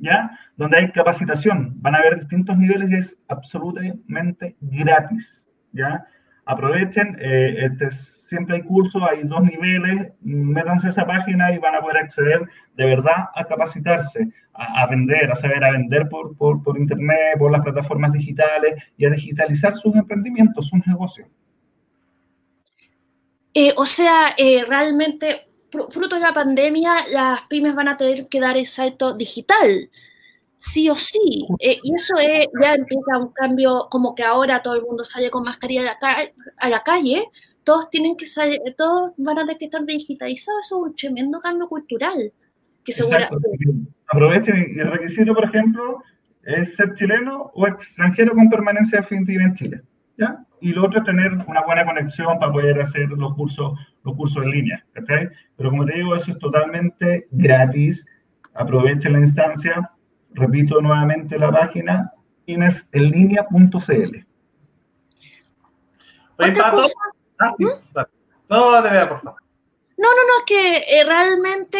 ¿ya? 0.00 0.30
Donde 0.56 0.78
hay 0.78 0.92
capacitación. 0.92 1.74
Van 1.80 1.94
a 1.94 1.98
haber 1.98 2.20
distintos 2.20 2.56
niveles 2.56 2.90
y 2.90 2.94
es 2.94 3.18
absolutamente 3.28 4.56
gratis, 4.60 5.48
¿ya? 5.72 6.04
Aprovechen, 6.50 7.16
eh, 7.20 7.54
este 7.60 7.92
siempre 7.92 8.56
hay 8.56 8.62
cursos, 8.62 9.00
hay 9.08 9.22
dos 9.22 9.42
niveles, 9.42 10.12
métanse 10.20 10.88
a 10.88 10.90
esa 10.90 11.06
página 11.06 11.52
y 11.52 11.58
van 11.58 11.76
a 11.76 11.80
poder 11.80 11.98
acceder 11.98 12.40
de 12.76 12.84
verdad 12.86 13.28
a 13.36 13.44
capacitarse, 13.44 14.28
a, 14.54 14.82
a 14.82 14.86
vender, 14.88 15.30
a 15.30 15.36
saber 15.36 15.62
a 15.62 15.70
vender 15.70 16.08
por, 16.08 16.36
por, 16.36 16.60
por, 16.62 16.76
internet, 16.76 17.38
por 17.38 17.52
las 17.52 17.62
plataformas 17.62 18.12
digitales 18.12 18.74
y 18.96 19.06
a 19.06 19.10
digitalizar 19.10 19.76
sus 19.76 19.94
emprendimientos, 19.94 20.66
sus 20.66 20.84
negocios. 20.88 21.28
Eh, 23.54 23.72
o 23.76 23.86
sea, 23.86 24.34
eh, 24.36 24.64
realmente, 24.66 25.48
fruto 25.70 26.16
de 26.16 26.20
la 26.20 26.34
pandemia, 26.34 27.04
las 27.12 27.42
pymes 27.42 27.76
van 27.76 27.88
a 27.88 27.96
tener 27.96 28.26
que 28.26 28.40
dar 28.40 28.56
el 28.56 28.66
salto 28.66 29.16
digital 29.16 29.88
sí 30.60 30.90
o 30.90 30.94
sí. 30.94 31.46
Eh, 31.58 31.78
y 31.82 31.94
eso 31.94 32.14
es, 32.20 32.46
ya 32.62 32.74
empieza 32.74 33.18
un 33.18 33.32
cambio, 33.32 33.88
como 33.90 34.14
que 34.14 34.22
ahora 34.22 34.60
todo 34.60 34.74
el 34.74 34.82
mundo 34.82 35.04
sale 35.04 35.30
con 35.30 35.42
mascarilla 35.42 35.80
a 35.80 35.84
la, 35.84 35.98
ca 35.98 36.16
a 36.58 36.68
la 36.68 36.82
calle, 36.82 37.24
todos 37.64 37.88
tienen 37.88 38.14
que 38.14 38.26
salir, 38.26 38.60
todos 38.76 39.12
van 39.16 39.38
a 39.38 39.46
tener 39.46 39.56
que 39.56 39.64
estar 39.64 39.84
digitalizados, 39.86 40.66
eso 40.66 40.84
es 40.84 40.90
un 40.90 40.96
tremendo 40.96 41.40
cambio 41.40 41.66
cultural. 41.66 42.30
Que 42.84 42.92
segura... 42.92 43.30
Aprovechen, 44.08 44.78
el 44.78 44.90
requisito, 44.90 45.34
por 45.34 45.44
ejemplo, 45.44 46.02
es 46.42 46.76
ser 46.76 46.94
chileno 46.94 47.50
o 47.54 47.66
extranjero 47.66 48.34
con 48.34 48.50
permanencia 48.50 49.00
definitiva 49.00 49.44
en 49.44 49.54
Chile. 49.54 49.82
¿ya? 50.18 50.44
Y 50.60 50.72
lo 50.72 50.84
otro 50.84 50.98
es 50.98 51.06
tener 51.06 51.32
una 51.46 51.62
buena 51.64 51.86
conexión 51.86 52.38
para 52.38 52.52
poder 52.52 52.78
hacer 52.82 53.08
los 53.08 53.34
cursos, 53.34 53.78
los 54.04 54.14
cursos 54.14 54.42
en 54.44 54.50
línea. 54.50 54.84
¿okay? 55.00 55.28
Pero 55.56 55.70
como 55.70 55.86
te 55.86 55.94
digo, 55.94 56.14
eso 56.14 56.32
es 56.32 56.38
totalmente 56.38 57.28
gratis. 57.30 58.04
Aprovechen 58.54 59.14
la 59.14 59.20
instancia, 59.20 59.90
repito 60.34 60.80
nuevamente 60.80 61.38
la 61.38 61.50
página, 61.50 62.12
inesenlinea.cl. 62.46 64.26
Oye, 66.38 66.52
Pato, 66.52 66.82
ah, 67.38 67.54
¿Mm? 67.58 67.66
no, 68.48 68.82
te 68.82 68.90
vea, 68.90 69.08
por 69.08 69.20
favor. 69.20 69.40
No, 70.00 70.08
no, 70.08 70.14
no, 70.14 70.38
es 70.38 70.44
que 70.46 70.76
eh, 70.78 71.04
realmente 71.04 71.78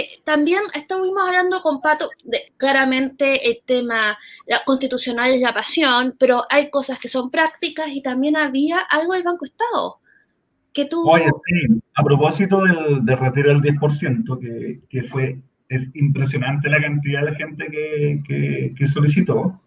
eh, 0.00 0.20
también 0.24 0.62
estuvimos 0.74 1.22
hablando 1.22 1.60
con 1.60 1.80
Pato, 1.80 2.10
de, 2.24 2.52
claramente 2.56 3.48
el 3.48 3.60
tema 3.64 4.18
la, 4.46 4.64
constitucional 4.64 5.32
es 5.32 5.40
la 5.40 5.54
pasión, 5.54 6.16
pero 6.18 6.42
hay 6.50 6.70
cosas 6.70 6.98
que 6.98 7.06
son 7.06 7.30
prácticas 7.30 7.86
y 7.90 8.02
también 8.02 8.36
había 8.36 8.80
algo 8.80 9.12
del 9.12 9.22
Banco 9.22 9.44
Estado. 9.44 10.00
que 10.72 10.86
tú... 10.86 11.08
Oye, 11.08 11.26
sí, 11.46 11.80
a 11.94 12.02
propósito 12.02 12.64
del, 12.64 13.06
del 13.06 13.18
retiro 13.18 13.50
del 13.50 13.62
10%, 13.62 14.40
que, 14.40 14.80
que 14.88 15.08
fue, 15.08 15.38
es 15.72 15.90
impresionante 15.94 16.68
la 16.68 16.80
cantidad 16.80 17.24
de 17.24 17.34
gente 17.34 17.66
que, 17.66 18.22
que, 18.26 18.74
que 18.76 18.86
solicitó. 18.86 19.60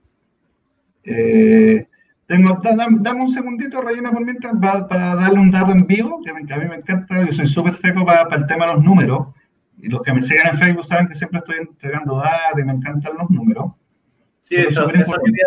Eh, 1.04 1.88
tengo, 2.28 2.60
dame, 2.63 3.22
un 3.22 3.30
segundito, 3.30 3.82
Rayana, 3.82 4.12
por 4.12 4.24
mientras, 4.24 4.54
para, 4.60 5.15
darle 5.15 5.39
un 5.39 5.52
dato 5.52 5.72
en 5.72 5.86
vivo, 5.86 6.22
que, 6.24 6.32
a 6.32 6.58
mí 6.58 6.65
me 6.65 6.76
encanta, 6.76 7.24
yo 7.24 7.34
soy 7.34 7.46
súper 7.46 7.74
seco 7.76 8.06
para, 8.06 8.26
para, 8.26 8.41
el 8.41 8.48
tema 8.48 8.65
de 8.65 8.74
los 8.74 8.84
números, 8.84 9.28
y 9.80 9.89
los 9.89 10.02
que 10.02 10.13
me 10.13 10.22
siguen 10.22 10.48
en 10.48 10.58
Facebook 10.58 10.86
saben 10.86 11.08
que 11.08 11.15
siempre 11.15 11.39
estoy 11.39 11.58
entregando 11.58 12.18
datos 12.18 12.60
y 12.60 12.63
me 12.63 12.74
encantan 12.74 13.13
los 13.18 13.30
números. 13.30 13.72
Sí, 14.39 14.56
eso, 14.56 14.89
eso, 14.89 14.89
quería, 14.91 15.46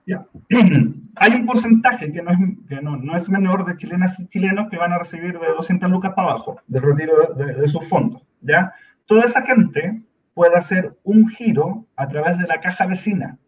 Ya. 0.07 0.27
Hay 1.17 1.33
un 1.33 1.47
porcentaje 1.47 2.13
que, 2.13 2.21
no 2.21 2.31
es, 2.31 2.39
que 2.69 2.83
no, 2.83 2.97
no, 2.99 3.17
es 3.17 3.31
menor 3.31 3.65
de 3.65 3.77
chilenas 3.79 4.21
y 4.21 4.27
chilenos 4.29 4.69
que 4.69 4.77
van 4.77 4.93
a 4.93 4.99
recibir 4.99 5.39
de 5.39 5.47
200 5.47 5.91
lucas 5.91 6.13
para 6.15 6.33
abajo 6.33 6.61
del 6.67 6.83
retiro 6.83 7.35
de, 7.35 7.47
de, 7.47 7.55
de 7.55 7.69
sus 7.69 7.89
fondos. 7.89 8.23
¿ya? 8.43 8.75
Toda 9.07 9.25
esa 9.25 9.41
gente 9.43 10.03
puede 10.35 10.57
hacer 10.57 10.99
un 11.05 11.29
giro 11.29 11.87
a 11.97 12.09
través 12.09 12.39
de 12.39 12.47
la 12.47 12.61
caja 12.61 12.87
vecina. 12.87 13.39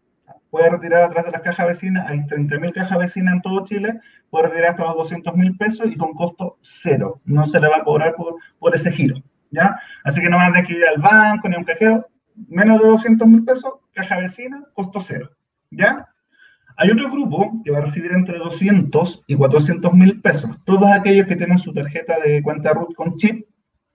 Puede 0.49 0.69
retirar 0.69 1.03
a 1.03 1.09
través 1.09 1.25
de 1.25 1.31
las 1.31 1.41
cajas 1.41 1.67
vecinas, 1.67 2.09
hay 2.09 2.19
30.000 2.19 2.73
cajas 2.73 2.97
vecinas 2.97 3.35
en 3.35 3.41
todo 3.41 3.65
Chile, 3.65 3.99
puede 4.29 4.47
retirar 4.47 4.71
hasta 4.71 4.83
los 4.85 4.95
200 4.95 5.35
mil 5.35 5.57
pesos 5.57 5.87
y 5.91 5.97
con 5.97 6.13
costo 6.13 6.57
cero. 6.61 7.21
No 7.25 7.45
se 7.47 7.59
le 7.59 7.67
va 7.67 7.77
a 7.77 7.83
cobrar 7.83 8.15
por, 8.15 8.35
por 8.59 8.75
ese 8.75 8.91
giro. 8.91 9.21
¿ya? 9.51 9.79
Así 10.03 10.21
que 10.21 10.29
no 10.29 10.37
van 10.37 10.47
a 10.47 10.53
tener 10.53 10.67
que 10.67 10.73
ir 10.73 10.85
al 10.85 11.01
banco 11.01 11.47
ni 11.47 11.55
a 11.55 11.59
un 11.59 11.63
cajero, 11.63 12.07
menos 12.47 12.81
de 12.81 12.87
200 12.87 13.27
mil 13.27 13.43
pesos, 13.43 13.73
caja 13.93 14.17
vecina, 14.17 14.63
costo 14.73 15.01
cero. 15.01 15.29
¿Ya? 15.71 16.07
Hay 16.77 16.91
otro 16.91 17.09
grupo 17.09 17.61
que 17.63 17.71
va 17.71 17.79
a 17.79 17.81
recibir 17.81 18.11
entre 18.11 18.37
200 18.37 19.23
y 19.25 19.35
400 19.35 19.93
mil 19.93 20.21
pesos. 20.21 20.55
Todos 20.63 20.89
aquellos 20.91 21.25
que 21.27 21.35
tienen 21.35 21.57
su 21.57 21.73
tarjeta 21.73 22.19
de 22.19 22.41
cuenta 22.43 22.73
RUT 22.73 22.93
con 22.93 23.17
chip, 23.17 23.47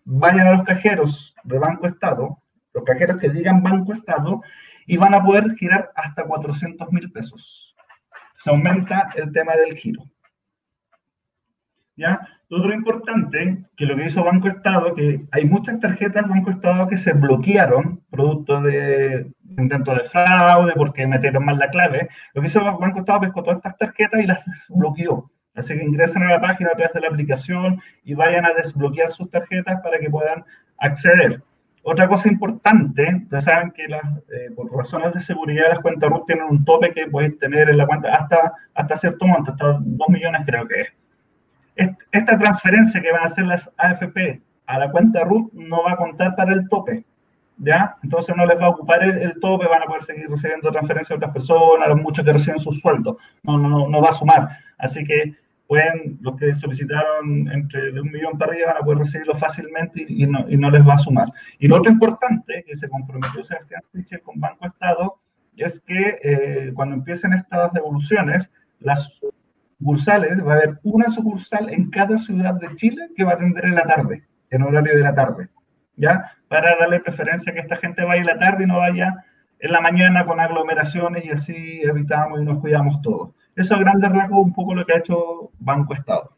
vayan 0.05 0.49
a 0.49 0.53
los 0.53 0.65
cajeros 0.65 1.35
de 1.45 1.59
Banco 1.59 1.87
Estado, 1.87 2.39
los 2.75 2.85
cajeros 2.85 3.19
que 3.19 3.31
digan 3.31 3.63
Banco 3.63 3.93
Estado, 3.93 4.43
y 4.87 4.97
van 4.97 5.15
a 5.15 5.23
poder 5.23 5.55
girar 5.57 5.91
hasta 5.95 6.25
400 6.25 6.91
mil 6.93 7.11
pesos. 7.11 7.75
Se 8.37 8.51
aumenta 8.51 9.11
el 9.15 9.33
tema 9.33 9.55
del 9.55 9.77
giro. 9.77 10.03
¿Ya? 11.97 12.21
Otro 12.51 12.75
importante, 12.75 13.65
que 13.77 13.87
lo 13.87 13.97
que 13.97 14.07
hizo 14.07 14.25
Banco 14.25 14.49
Estado, 14.49 14.95
que 14.95 15.25
hay 15.31 15.45
muchas 15.47 15.81
tarjetas 15.81 16.29
Banco 16.29 16.51
Estado 16.51 16.87
que 16.89 16.99
se 16.99 17.13
bloquearon 17.13 18.03
producto 18.11 18.61
de 18.61 19.33
intento 19.57 19.95
de 19.95 20.05
fraude, 20.05 20.73
porque 20.75 21.07
metieron 21.07 21.45
mal 21.45 21.59
la 21.59 21.71
clave. 21.71 22.09
Lo 22.35 22.43
que 22.43 22.49
hizo 22.49 22.79
Banco 22.79 23.01
Estado 23.01 23.21
pescó 23.21 23.43
todas 23.43 23.59
estas 23.59 23.79
tarjetas 23.79 24.23
y 24.23 24.27
las 24.27 24.45
desbloqueó. 24.45 25.31
Así 25.55 25.77
que 25.77 25.85
ingresen 25.85 26.23
a 26.23 26.31
la 26.31 26.41
página 26.41 26.71
a 26.71 26.75
través 26.75 26.93
de 26.95 27.01
la 27.01 27.09
aplicación 27.09 27.81
y 28.05 28.15
vayan 28.15 28.47
a 28.47 28.55
desbloquear 28.55 29.11
sus 29.11 29.31
tarjetas 29.31 29.81
para 29.83 29.99
que 29.99 30.11
puedan 30.11 30.45
acceder. 30.79 31.43
Otra 31.85 32.07
cosa 32.07 32.29
importante, 32.29 33.23
ustedes 33.25 33.45
saben 33.45 33.73
que 33.73 33.89
las, 33.89 34.05
eh, 34.29 34.51
por 34.55 34.73
razones 34.73 35.13
de 35.15 35.21
seguridad 35.21 35.69
las 35.69 35.81
cuentas 35.81 36.11
RUT 36.11 36.27
tienen 36.27 36.45
un 36.49 36.65
tope 36.65 36.93
que 36.93 37.09
podéis 37.09 37.39
tener 37.39 37.69
en 37.69 37.77
la 37.77 37.87
cuenta 37.87 38.15
hasta, 38.15 38.55
hasta 38.75 38.97
cierto 38.97 39.27
monto, 39.27 39.51
hasta 39.51 39.79
2 39.81 40.09
millones 40.09 40.43
creo 40.47 40.67
que 40.69 40.81
es 41.75 41.91
esta 42.13 42.39
transferencia 42.39 43.01
que 43.01 43.11
van 43.11 43.23
a 43.23 43.27
hacer 43.27 43.47
las 43.47 43.73
AFP 43.79 44.41
a 44.67 44.79
la 44.79 44.91
cuenta 44.91 45.25
RUT 45.25 45.53
no 45.55 45.83
va 45.83 45.93
a 45.93 45.97
contar 45.97 46.37
para 46.37 46.53
el 46.53 46.69
tope, 46.69 47.05
¿ya? 47.59 47.97
Entonces 48.05 48.37
no 48.37 48.47
les 48.47 48.61
va 48.61 48.67
a 48.67 48.71
ocupar 48.71 49.03
el, 49.03 49.19
el 49.19 49.41
tope, 49.41 49.67
van 49.67 49.83
a 49.83 49.87
poder 49.87 50.05
seguir 50.05 50.29
recibiendo 50.31 50.71
transferencias 50.71 51.11
a 51.11 51.17
otras 51.17 51.33
personas, 51.33 51.89
los 51.89 52.01
muchos 52.01 52.25
que 52.25 52.33
reciben 52.33 52.61
sus 52.61 52.81
sueldos, 52.81 53.17
no, 53.43 53.59
no, 53.59 53.89
no 53.89 54.01
va 54.01 54.11
a 54.11 54.13
sumar. 54.13 54.51
Así 54.79 55.05
que 55.05 55.35
pueden, 55.73 56.19
los 56.21 56.37
que 56.37 56.53
solicitaron 56.53 57.51
entre 57.51 57.93
de 57.93 58.01
un 58.03 58.11
millón 58.11 58.37
para 58.37 58.53
arriba 58.53 58.75
van 58.75 58.83
a 58.83 58.85
poder 58.85 58.99
recibirlo 58.99 59.35
fácilmente 59.37 60.05
y, 60.07 60.25
y, 60.25 60.27
no, 60.27 60.45
y 60.47 60.59
no 60.59 60.71
les 60.71 60.87
va 60.87 60.95
a 60.95 60.99
sumar. 60.99 61.29
Y 61.59 61.67
lo 61.67 61.77
otro 61.77 61.91
importante 61.91 62.63
que 62.67 62.77
se 62.77 62.91
comprometió 62.91 63.43
Sebastián 63.43 63.81
Fischer 63.91 64.21
con 64.21 64.39
Banco 64.39 64.67
Estado 64.67 65.19
es 65.57 65.81
que 65.81 66.19
eh, 66.23 66.73
cuando 66.75 66.97
empiecen 66.97 67.33
estas 67.33 67.73
devoluciones, 67.73 68.51
las 68.81 69.19
sucursales, 69.79 70.47
va 70.47 70.53
a 70.53 70.57
haber 70.57 70.79
una 70.83 71.09
sucursal 71.09 71.71
en 71.71 71.89
cada 71.89 72.19
ciudad 72.19 72.53
de 72.61 72.77
Chile 72.77 73.09
que 73.17 73.25
va 73.25 73.31
a 73.31 73.35
atender 73.37 73.65
en 73.65 73.77
la 73.77 73.85
tarde, 73.85 74.25
en 74.51 74.63
horario 74.65 74.95
de 74.95 75.03
la 75.03 75.15
tarde, 75.15 75.49
¿ya? 75.97 76.33
Para 76.49 76.77
darle 76.77 77.01
preferencia 77.01 77.51
a 77.51 77.55
que 77.55 77.63
esta 77.63 77.77
gente 77.77 78.05
vaya 78.05 78.21
en 78.21 78.27
la 78.27 78.39
tarde 78.39 78.65
y 78.65 78.67
no 78.67 78.77
vaya 78.77 79.25
en 79.59 79.73
la 79.73 79.81
mañana 79.81 80.27
con 80.27 80.39
aglomeraciones 80.39 81.25
y 81.25 81.31
así 81.31 81.81
evitamos 81.83 82.43
y 82.43 82.45
nos 82.45 82.59
cuidamos 82.59 83.01
todos. 83.01 83.31
Eso 83.55 83.75
a 83.75 83.79
grandes 83.79 84.11
rasgos 84.11 84.45
un 84.45 84.55
poco 84.55 84.75
lo 84.75 84.85
que 84.85 84.95
ha 84.95 84.99
hecho 84.99 85.51
Banco 85.59 85.95
Estado. 85.95 86.33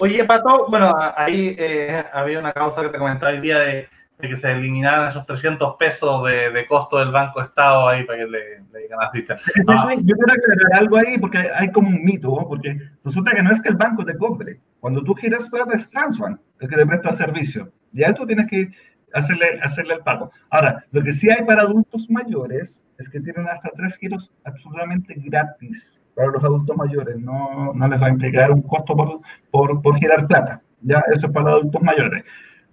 Oye, 0.00 0.24
Pato, 0.24 0.66
bueno, 0.68 0.94
ahí 1.16 1.56
eh, 1.58 2.04
había 2.12 2.38
una 2.38 2.52
causa 2.52 2.82
que 2.82 2.90
te 2.90 2.98
comentaba 2.98 3.32
el 3.32 3.40
día 3.40 3.58
de 3.60 3.88
de 4.18 4.28
que 4.28 4.36
se 4.36 4.50
eliminaran 4.50 5.08
esos 5.08 5.26
300 5.26 5.76
pesos 5.76 6.24
de, 6.24 6.50
de, 6.50 6.66
costo 6.66 6.98
del 6.98 7.10
Banco 7.10 7.42
Estado 7.42 7.88
ahí 7.88 8.04
para 8.04 8.20
que 8.20 8.26
le, 8.26 8.60
le 8.72 8.88
Cristian. 9.12 9.38
Ah. 9.68 9.88
Yo 9.94 10.16
quiero 10.16 10.32
aclarar 10.32 10.80
algo 10.80 10.96
ahí 10.96 11.18
porque 11.18 11.38
hay 11.54 11.70
como 11.70 11.88
un 11.88 12.02
mito, 12.02 12.28
¿no? 12.28 12.48
porque 12.48 12.78
resulta 13.04 13.32
que 13.32 13.42
no 13.42 13.52
es 13.52 13.60
que 13.60 13.68
el 13.68 13.76
banco 13.76 14.04
te 14.04 14.16
cobre. 14.16 14.60
Cuando 14.80 15.02
tú 15.02 15.14
giras 15.14 15.48
plata 15.48 15.74
es 15.74 15.90
Transbank 15.90 16.40
el 16.60 16.68
que 16.68 16.76
te 16.76 16.86
presta 16.86 17.10
el 17.10 17.16
servicio. 17.16 17.72
Ya 17.92 18.14
tú 18.14 18.26
tienes 18.26 18.46
que 18.48 18.70
hacerle, 19.12 19.60
hacerle 19.62 19.94
el 19.94 20.00
pago. 20.00 20.30
Ahora, 20.50 20.84
lo 20.92 21.02
que 21.02 21.12
sí 21.12 21.30
hay 21.30 21.44
para 21.44 21.62
adultos 21.62 22.08
mayores 22.10 22.84
es 22.98 23.08
que 23.08 23.20
tienen 23.20 23.48
hasta 23.48 23.70
tres 23.76 23.96
giros 23.98 24.30
absolutamente 24.44 25.14
gratis 25.18 26.02
para 26.14 26.28
los 26.28 26.42
adultos 26.42 26.76
mayores. 26.76 27.16
No, 27.18 27.72
no 27.74 27.88
les 27.88 28.00
va 28.00 28.06
a 28.06 28.10
implicar 28.10 28.50
un 28.50 28.62
costo 28.62 28.96
por, 28.96 29.20
por, 29.50 29.82
por 29.82 29.98
girar 29.98 30.26
plata. 30.26 30.62
Ya, 30.82 31.02
eso 31.12 31.26
es 31.26 31.32
para 31.32 31.50
adultos 31.50 31.82
mayores. 31.82 32.24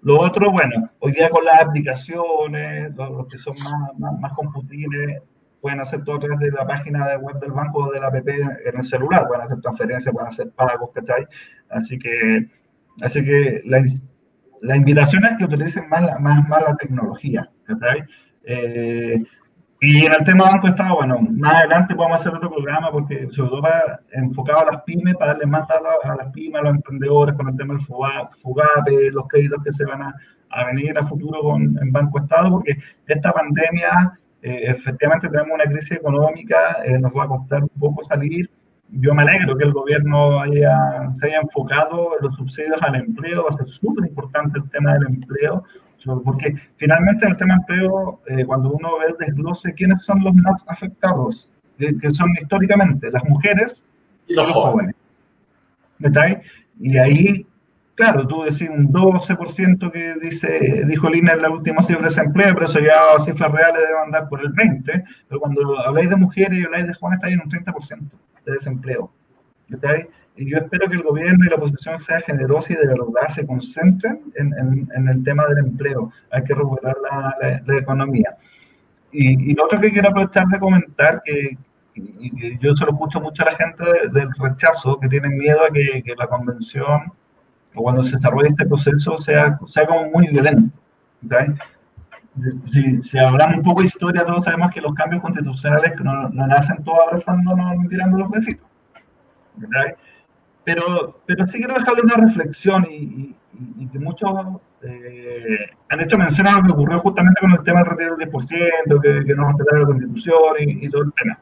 Lo 0.02 0.20
otro, 0.20 0.52
bueno, 0.52 0.90
hoy 1.00 1.14
día 1.14 1.30
con 1.30 1.46
las 1.46 1.62
aplicaciones, 1.62 2.94
los, 2.96 3.10
los 3.10 3.28
que 3.28 3.38
son 3.38 3.56
más, 3.64 3.98
más, 3.98 4.20
más, 4.20 4.36
computibles, 4.36 5.22
pueden 5.62 5.80
hacer 5.80 6.04
todo 6.04 6.18
a 6.18 6.20
través 6.20 6.40
de 6.40 6.52
la 6.52 6.68
página 6.68 7.08
de 7.08 7.16
web 7.16 7.40
del 7.40 7.54
banco 7.54 7.86
o 7.86 7.92
de 7.92 8.02
la 8.02 8.08
app 8.08 8.28
en 8.28 8.78
el 8.78 8.84
celular, 8.84 9.26
pueden 9.28 9.46
hacer 9.46 9.62
transferencias, 9.62 10.14
pueden 10.14 10.28
hacer 10.28 10.52
pagos, 10.52 10.90
¿cachai? 10.94 11.26
Así 11.70 11.98
que, 11.98 12.50
así 13.02 13.24
que 13.24 13.62
la, 13.64 13.82
la 14.64 14.78
invitación 14.78 15.26
es 15.26 15.38
que 15.38 15.44
utilicen 15.44 15.90
más 15.90 16.04
la, 16.04 16.18
más, 16.20 16.48
más 16.48 16.62
la 16.62 16.76
tecnología. 16.76 17.50
Eh, 18.46 19.22
y 19.82 20.06
en 20.06 20.14
el 20.14 20.24
tema 20.24 20.46
Banco 20.46 20.70
Estado, 20.70 20.96
bueno, 20.96 21.20
más 21.20 21.56
adelante 21.56 21.94
podemos 21.94 22.22
hacer 22.22 22.34
otro 22.34 22.50
programa 22.50 22.90
porque 22.90 23.28
sobre 23.32 23.50
todo 23.50 23.64
enfocado 24.12 24.62
a 24.62 24.72
las 24.72 24.84
pymes, 24.84 25.16
para 25.16 25.34
darle 25.34 25.46
más 25.46 25.68
datos 25.68 25.88
a 26.04 26.16
las 26.16 26.32
pymes, 26.32 26.62
a 26.62 26.64
los 26.64 26.76
emprendedores 26.76 27.36
con 27.36 27.50
el 27.50 27.58
tema 27.58 27.74
del 27.74 27.84
FUGAPE, 27.84 29.12
los 29.12 29.28
créditos 29.28 29.62
que 29.62 29.74
se 29.74 29.84
van 29.84 30.02
a, 30.04 30.16
a 30.52 30.66
venir 30.66 30.98
a 30.98 31.06
futuro 31.06 31.42
con, 31.42 31.78
en 31.82 31.92
Banco 31.92 32.20
Estado, 32.20 32.50
porque 32.50 32.78
esta 33.08 33.34
pandemia, 33.34 34.18
eh, 34.42 34.62
efectivamente 34.68 35.28
tenemos 35.28 35.52
una 35.54 35.66
crisis 35.66 35.98
económica, 35.98 36.78
eh, 36.86 36.98
nos 37.00 37.12
va 37.12 37.26
a 37.26 37.28
costar 37.28 37.64
un 37.64 37.80
poco 37.80 38.02
salir, 38.06 38.50
yo 39.00 39.14
me 39.14 39.24
alegro 39.24 39.58
que 39.58 39.66
el 39.66 39.74
gobierno 39.74 40.42
haya, 40.42 41.12
se 41.20 41.28
haya 41.28 41.40
enfocado 41.42 42.18
en 42.18 42.28
los 42.28 42.36
subsidios 42.36 42.82
al 42.82 42.96
empleo, 42.96 43.44
va 43.44 43.50
a 43.50 43.58
ser 43.58 43.68
súper 43.68 44.08
importante 44.08 44.60
el 44.60 44.70
tema 44.70 44.94
del 44.94 45.08
empleo, 45.08 45.64
porque 46.24 46.56
finalmente 46.78 47.26
en 47.26 47.32
el 47.32 47.38
tema 47.38 47.56
empleo, 47.56 48.20
eh, 48.28 48.46
cuando 48.46 48.72
uno 48.72 49.00
ve 49.00 49.06
el 49.08 49.16
desglose, 49.18 49.74
¿quiénes 49.74 50.04
son 50.04 50.24
los 50.24 50.36
más 50.36 50.64
afectados? 50.68 51.50
que 51.78 52.12
son 52.12 52.30
históricamente 52.40 53.12
las 53.12 53.24
mujeres 53.26 53.84
y 54.28 54.36
los, 54.36 54.50
jóvenes. 54.52 54.96
jóvenes. 56.00 56.42
Y 56.80 56.98
ahí 56.98 57.46
Claro, 57.96 58.28
tú 58.28 58.42
decís 58.42 58.68
un 58.70 58.92
12% 58.92 59.92
que 59.92 60.16
dice, 60.20 60.84
dijo 60.88 61.10
Lina 61.10 61.34
en 61.34 61.44
la 61.44 61.52
última 61.52 61.84
cifra 61.84 62.02
de 62.02 62.10
desempleo, 62.10 62.54
pero 62.56 62.66
eso 62.66 62.80
ya 62.80 63.24
cifras 63.24 63.52
reales 63.52 63.82
deben 63.82 64.04
andar 64.06 64.30
por 64.30 64.42
el 64.42 64.52
20%, 64.52 65.04
pero 65.30 65.40
cuando 65.40 65.80
habláis 65.80 66.10
de 66.10 66.16
mujeres 66.16 66.60
y 66.60 66.64
habláis 66.66 66.88
de 66.88 66.94
jóvenes 66.96 67.18
está 67.18 67.28
ahí 67.28 67.34
en 67.34 67.42
un 67.42 67.52
30% 67.52 68.12
de 68.46 68.52
desempleo. 68.52 69.12
Y 70.36 70.50
yo 70.50 70.58
espero 70.58 70.90
que 70.90 70.96
el 70.96 71.04
gobierno 71.04 71.46
y 71.46 71.50
la 71.50 71.58
oposición 71.58 72.00
sea 72.00 72.20
generosa 72.22 72.74
y 72.74 72.78
de 72.78 72.88
verdad 72.88 73.28
se 73.30 73.46
concentren 73.46 74.22
en, 74.36 74.88
en, 74.96 75.08
el 75.08 75.24
tema 75.24 75.46
del 75.46 75.60
empleo. 75.60 76.12
Hay 76.32 76.44
que 76.44 76.56
recuperar 76.56 76.96
la, 77.08 77.62
la, 77.64 77.78
economía. 77.78 78.36
Y, 79.12 79.52
y, 79.52 79.54
lo 79.54 79.66
otro 79.66 79.80
que 79.80 79.92
quiero 79.92 80.10
aprovechar 80.10 80.48
de 80.48 80.60
comentar, 80.60 81.22
que, 81.24 81.56
y, 81.94 82.58
yo 82.58 82.76
se 82.76 82.86
lo 82.86 82.94
escucho 82.94 83.22
mucho 83.22 83.44
a 83.44 83.52
la 83.52 83.58
gente 83.58 83.84
del 84.12 84.30
rechazo, 84.40 85.00
que 85.00 85.08
tienen 85.08 85.38
miedo 85.38 85.60
a 85.64 85.72
que 85.72 86.02
la 86.18 86.26
convención 86.26 87.14
o 87.76 87.84
cuando 87.84 88.04
se 88.04 88.16
desarrolla 88.16 88.50
este 88.50 88.66
proceso 88.66 89.18
sea, 89.18 89.60
sea 89.66 89.86
como 89.86 90.06
muy 90.12 90.28
violento. 90.28 90.76
Si, 92.66 93.04
si, 93.04 93.20
hablamos 93.20 93.58
un 93.58 93.64
poco 93.64 93.82
de 93.82 93.88
historia, 93.88 94.26
todos 94.26 94.44
sabemos 94.44 94.72
que 94.74 94.82
los 94.82 94.94
cambios 94.96 95.22
constitucionales 95.22 95.94
no, 96.02 96.30
no 96.30 96.48
nacen 96.48 96.84
todos 96.84 97.00
abrazándonos 97.06 97.86
y 97.86 97.88
tirando 97.90 98.18
los 98.18 98.30
besitos. 98.32 98.68
Pero, 100.64 101.20
pero 101.26 101.46
sí 101.48 101.60
quiero 101.60 101.76
dejarle 101.76 102.02
una 102.04 102.16
reflexión 102.16 102.88
y, 102.90 103.36
y, 103.78 103.88
que 103.88 104.00
muchos 104.00 104.32
eh, 104.82 105.70
han 105.90 106.00
hecho 106.00 106.18
mención 106.18 106.48
a 106.48 106.60
lo 106.60 106.64
que 106.64 106.72
ocurrió 106.72 107.00
justamente 107.00 107.42
con 107.42 107.52
el 107.52 107.64
tema 107.64 107.82
del 107.82 107.90
retiro 107.92 108.16
del 108.16 108.32
10%, 108.32 109.02
que, 109.02 109.26
que 109.26 109.36
no 109.36 109.48
respetaron 109.50 109.82
la 109.82 109.88
constitución 109.88 110.56
y, 110.60 110.86
y, 110.86 110.90
todo 110.90 111.04
el 111.04 111.14
tema. 111.14 111.40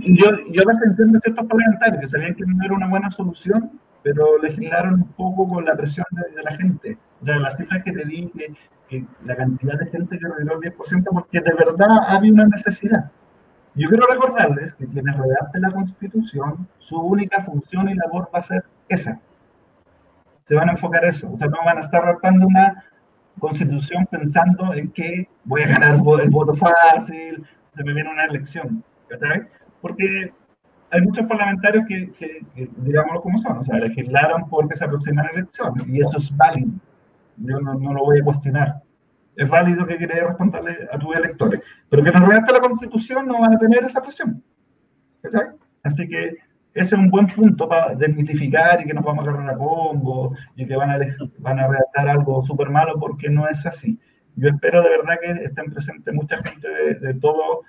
Yo, 0.00 0.26
yo 0.50 0.62
a 0.62 0.66
veces 0.66 0.82
entiendo 0.86 1.20
ciertos 1.20 1.46
parlamentarios 1.46 2.00
que 2.00 2.08
sabían 2.08 2.34
que 2.34 2.44
no 2.44 2.64
era 2.64 2.74
una 2.74 2.88
buena 2.88 3.10
solución, 3.10 3.70
pero 4.02 4.38
legislaron 4.38 4.94
un 4.94 5.12
poco 5.12 5.48
con 5.48 5.64
la 5.64 5.76
presión 5.76 6.06
de, 6.10 6.42
la 6.42 6.56
gente. 6.56 6.98
O 7.20 7.24
sea, 7.24 7.38
las 7.38 7.56
cifras 7.56 7.82
que 7.84 7.92
te 7.92 8.04
di, 8.04 8.30
que, 8.88 9.04
la 9.24 9.36
cantidad 9.36 9.78
de 9.78 9.86
gente 9.86 10.18
que 10.18 10.26
retiró 10.26 10.60
el 10.60 10.72
10%, 10.72 11.04
porque 11.12 11.40
de 11.40 11.52
verdad 11.52 11.98
había 12.08 12.32
una 12.32 12.46
necesidad. 12.46 13.10
Yo 13.74 13.88
quiero 13.88 14.04
recordarles 14.06 14.74
que 14.74 14.86
quienes 14.86 15.16
redacten 15.16 15.62
la 15.62 15.70
Constitución, 15.70 16.66
su 16.78 16.98
única 17.00 17.44
función 17.44 17.88
y 17.88 17.94
labor 17.94 18.28
va 18.34 18.40
a 18.40 18.42
ser 18.42 18.64
esa. 18.88 19.20
Se 20.46 20.56
van 20.56 20.68
a 20.68 20.72
enfocar 20.72 21.04
eso. 21.04 21.30
O 21.32 21.38
sea, 21.38 21.46
no 21.46 21.58
van 21.64 21.76
a 21.76 21.80
estar 21.80 22.02
redactando 22.02 22.46
una 22.48 22.84
Constitución 23.38 24.06
pensando 24.10 24.74
en 24.74 24.90
que 24.90 25.28
voy 25.44 25.62
a 25.62 25.68
ganar 25.68 25.94
el 25.94 26.30
voto 26.30 26.54
fácil, 26.56 27.46
se 27.76 27.84
me 27.84 27.94
viene 27.94 28.10
una 28.10 28.24
elección. 28.24 28.82
Porque 29.80 30.32
hay 30.90 31.02
muchos 31.02 31.26
parlamentarios 31.26 31.84
que, 31.86 32.10
que, 32.18 32.68
digámoslo 32.78 33.22
como 33.22 33.38
son, 33.38 33.58
o 33.58 33.64
sea, 33.64 33.78
legislaron 33.78 34.48
porque 34.48 34.76
se 34.76 34.84
aproximan 34.84 35.26
elecciones 35.32 35.86
y 35.86 36.00
eso 36.00 36.16
es 36.18 36.36
válido. 36.36 36.72
Yo 37.36 37.60
no, 37.60 37.74
no, 37.74 37.94
lo 37.94 38.04
voy 38.04 38.20
a 38.20 38.24
cuestionar. 38.24 38.82
Es 39.36 39.48
válido 39.48 39.86
que 39.86 39.96
quieras 39.96 40.28
responderle 40.28 40.88
a 40.92 40.98
tus 40.98 41.14
electores, 41.16 41.60
pero 41.88 42.02
que 42.02 42.10
nos 42.10 42.28
redacte 42.28 42.52
la 42.52 42.60
constitución 42.60 43.26
no 43.26 43.40
van 43.40 43.54
a 43.54 43.58
tener 43.58 43.84
esa 43.84 44.02
presión. 44.02 44.42
Así 45.82 46.08
que 46.08 46.36
ese 46.74 46.94
es 46.94 47.00
un 47.00 47.10
buen 47.10 47.26
punto 47.26 47.68
para 47.68 47.94
desmitificar 47.94 48.80
y 48.80 48.84
que 48.84 48.94
nos 48.94 49.04
vamos 49.04 49.26
a 49.26 49.30
agarrar 49.30 49.54
a 49.54 49.58
combo 49.58 50.34
y 50.56 50.66
que 50.66 50.76
van 50.76 50.90
a, 50.90 50.98
van 51.38 51.58
a 51.58 51.68
redactar 51.68 52.08
algo 52.08 52.44
súper 52.44 52.68
malo 52.68 52.98
porque 52.98 53.30
no 53.30 53.48
es 53.48 53.64
así. 53.64 53.98
Yo 54.36 54.48
espero 54.48 54.82
de 54.82 54.90
verdad 54.90 55.18
que 55.22 55.44
estén 55.44 55.72
presentes 55.72 56.12
mucha 56.14 56.42
gente 56.42 56.68
de, 56.68 56.94
de 56.94 57.14
todo 57.14 57.62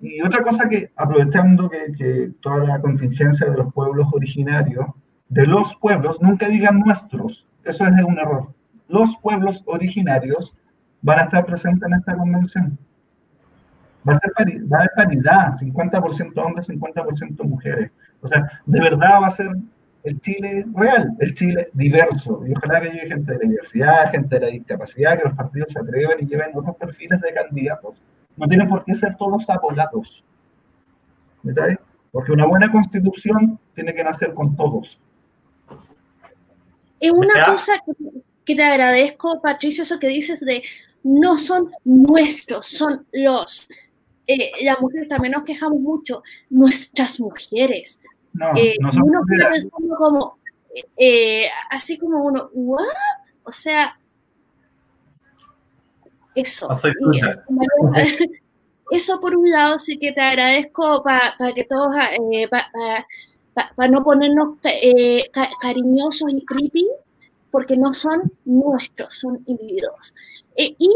y 0.00 0.22
otra 0.22 0.42
cosa 0.42 0.68
que, 0.68 0.90
aprovechando 0.96 1.68
que, 1.68 2.32
toda 2.40 2.64
la 2.64 2.80
contingencia 2.80 3.50
de 3.50 3.56
los 3.56 3.72
pueblos 3.72 4.08
originarios, 4.12 4.86
de 5.28 5.46
los 5.46 5.76
pueblos, 5.76 6.20
nunca 6.20 6.48
digan 6.48 6.80
nuestros, 6.80 7.46
eso 7.64 7.84
es 7.84 7.92
un 8.02 8.18
error. 8.18 8.52
Los 8.88 9.16
pueblos 9.18 9.62
originarios 9.66 10.54
van 11.02 11.20
a 11.20 11.22
estar 11.24 11.44
presentes 11.44 11.86
en 11.86 11.94
esta 11.94 12.16
convención. 12.16 12.78
Va 14.08 14.14
a, 14.14 14.18
ser 14.18 14.62
va 14.72 14.78
a 14.78 14.80
haber 14.80 14.90
paridad, 14.96 15.58
50% 15.58 16.44
hombres, 16.44 16.68
50% 16.70 17.44
mujeres. 17.44 17.90
O 18.22 18.28
sea, 18.28 18.50
de 18.64 18.80
verdad 18.80 19.20
va 19.22 19.26
a 19.26 19.30
ser 19.30 19.50
el 20.04 20.18
Chile 20.22 20.64
real, 20.74 21.14
el 21.18 21.34
Chile 21.34 21.68
diverso. 21.74 22.42
Y 22.46 22.52
ojalá 22.52 22.80
que 22.80 22.88
llegue 22.88 23.08
gente 23.08 23.32
de 23.32 23.38
la 23.38 23.50
diversidad, 23.50 24.10
gente 24.10 24.34
de 24.36 24.46
la 24.46 24.52
discapacidad, 24.52 25.18
que 25.18 25.28
los 25.28 25.36
partidos 25.36 25.72
se 25.74 25.78
atrevan 25.78 26.16
y 26.20 26.26
lleven 26.26 26.52
otros 26.54 26.76
perfiles 26.76 27.20
de 27.20 27.34
candidatos 27.34 28.02
no 28.36 28.46
tienen 28.46 28.68
por 28.68 28.84
qué 28.84 28.94
ser 28.94 29.16
todos 29.16 29.48
apolados. 29.50 30.24
Porque 32.12 32.32
una 32.32 32.46
buena 32.46 32.70
constitución 32.70 33.58
tiene 33.74 33.94
que 33.94 34.04
nacer 34.04 34.34
con 34.34 34.56
todos. 34.56 34.98
Es 36.98 37.10
una 37.12 37.44
cosa 37.44 37.72
que, 38.44 38.54
te 38.54 38.62
agradezco, 38.62 39.40
Patricio, 39.40 39.82
eso 39.82 39.98
que 39.98 40.08
dices 40.08 40.40
de 40.40 40.62
no 41.02 41.38
son 41.38 41.70
nuestros, 41.84 42.66
son 42.66 43.06
los. 43.12 43.68
Eh, 44.26 44.52
la 44.62 44.76
mujer 44.80 45.08
también 45.08 45.32
nos 45.32 45.44
quejamos 45.44 45.80
mucho, 45.80 46.22
nuestras 46.50 47.20
mujeres. 47.20 48.00
No, 48.32 48.52
eh, 48.56 48.76
no 48.80 48.92
son 48.92 49.02
uno 49.04 49.96
como, 49.96 50.38
eh, 50.96 51.46
así 51.70 51.98
como 51.98 52.22
uno, 52.24 52.50
¿what? 52.52 52.84
O 53.44 53.52
sea, 53.52 53.98
eso. 56.34 56.68
eso 58.90 59.20
por 59.20 59.36
un 59.36 59.50
lado 59.50 59.78
sí 59.78 59.98
que 59.98 60.12
te 60.12 60.20
agradezco 60.20 61.02
para 61.02 61.52
que 61.54 61.64
todos, 61.64 61.94
eh, 62.32 62.48
para 62.48 63.90
no 63.90 64.02
ponernos 64.02 64.58
eh, 64.64 65.30
cariñosos 65.60 66.32
y 66.32 66.44
creepy, 66.44 66.88
porque 67.50 67.76
no 67.76 67.94
son 67.94 68.32
nuestros, 68.44 69.14
son 69.14 69.42
individuos. 69.46 70.14
Eh, 70.56 70.74
y 70.78 70.90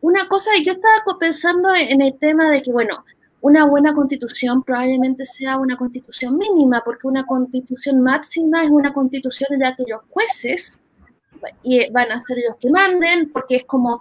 una 0.00 0.28
cosa, 0.28 0.50
yo 0.62 0.72
estaba 0.72 1.18
pensando 1.18 1.74
en 1.74 2.00
el 2.00 2.18
tema 2.18 2.50
de 2.50 2.62
que, 2.62 2.72
bueno, 2.72 3.04
una 3.40 3.66
buena 3.66 3.94
constitución 3.94 4.62
probablemente 4.62 5.24
sea 5.24 5.56
una 5.56 5.76
constitución 5.76 6.36
mínima, 6.36 6.82
porque 6.84 7.06
una 7.06 7.24
constitución 7.26 8.02
máxima 8.02 8.64
es 8.64 8.70
una 8.70 8.92
constitución 8.92 9.52
en 9.52 9.60
la 9.60 9.76
que 9.76 9.84
los 9.86 10.02
jueces 10.10 10.80
y 11.62 11.90
van 11.90 12.12
a 12.12 12.20
ser 12.20 12.38
los 12.48 12.56
que 12.58 12.70
manden, 12.70 13.30
porque 13.32 13.56
es 13.56 13.64
como, 13.64 14.00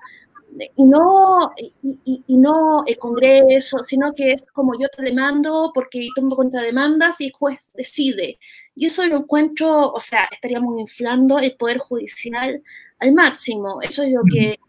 y 0.76 0.84
no, 0.84 1.54
y, 1.82 2.24
no 2.28 2.84
el 2.86 2.98
Congreso, 2.98 3.80
sino 3.84 4.14
que 4.14 4.34
es 4.34 4.46
como 4.52 4.74
yo 4.80 4.88
te 4.90 5.04
demando 5.04 5.72
porque 5.74 6.08
tomo 6.16 6.36
contrademandas 6.36 7.20
y 7.22 7.28
el 7.28 7.32
juez 7.34 7.72
decide. 7.74 8.38
Y 8.76 8.86
eso 8.86 9.06
lo 9.06 9.18
encuentro, 9.18 9.92
o 9.92 10.00
sea, 10.00 10.28
estaríamos 10.32 10.80
inflando 10.80 11.40
el 11.40 11.56
poder 11.56 11.80
judicial 11.80 12.62
al 13.00 13.14
máximo. 13.14 13.80
Eso 13.82 14.04
es 14.04 14.12
lo 14.12 14.22
que 14.32 14.60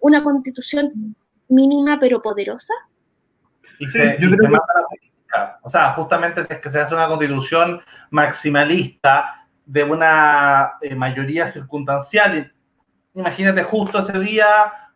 una 0.00 0.22
constitución 0.22 1.14
mínima 1.48 1.98
pero 2.00 2.22
poderosa. 2.22 2.74
Y 3.78 3.86
se, 3.86 4.16
yo 4.20 4.30
creo 4.30 4.50
O 5.62 5.70
sea, 5.70 5.92
justamente 5.92 6.40
es 6.40 6.48
que 6.48 6.70
se 6.70 6.80
hace 6.80 6.94
una 6.94 7.08
constitución 7.08 7.80
maximalista 8.10 9.45
de 9.66 9.82
una 9.82 10.74
eh, 10.80 10.94
mayoría 10.94 11.48
circunstancial. 11.48 12.52
Imagínate, 13.12 13.64
justo 13.64 13.98
ese 13.98 14.18
día 14.20 14.46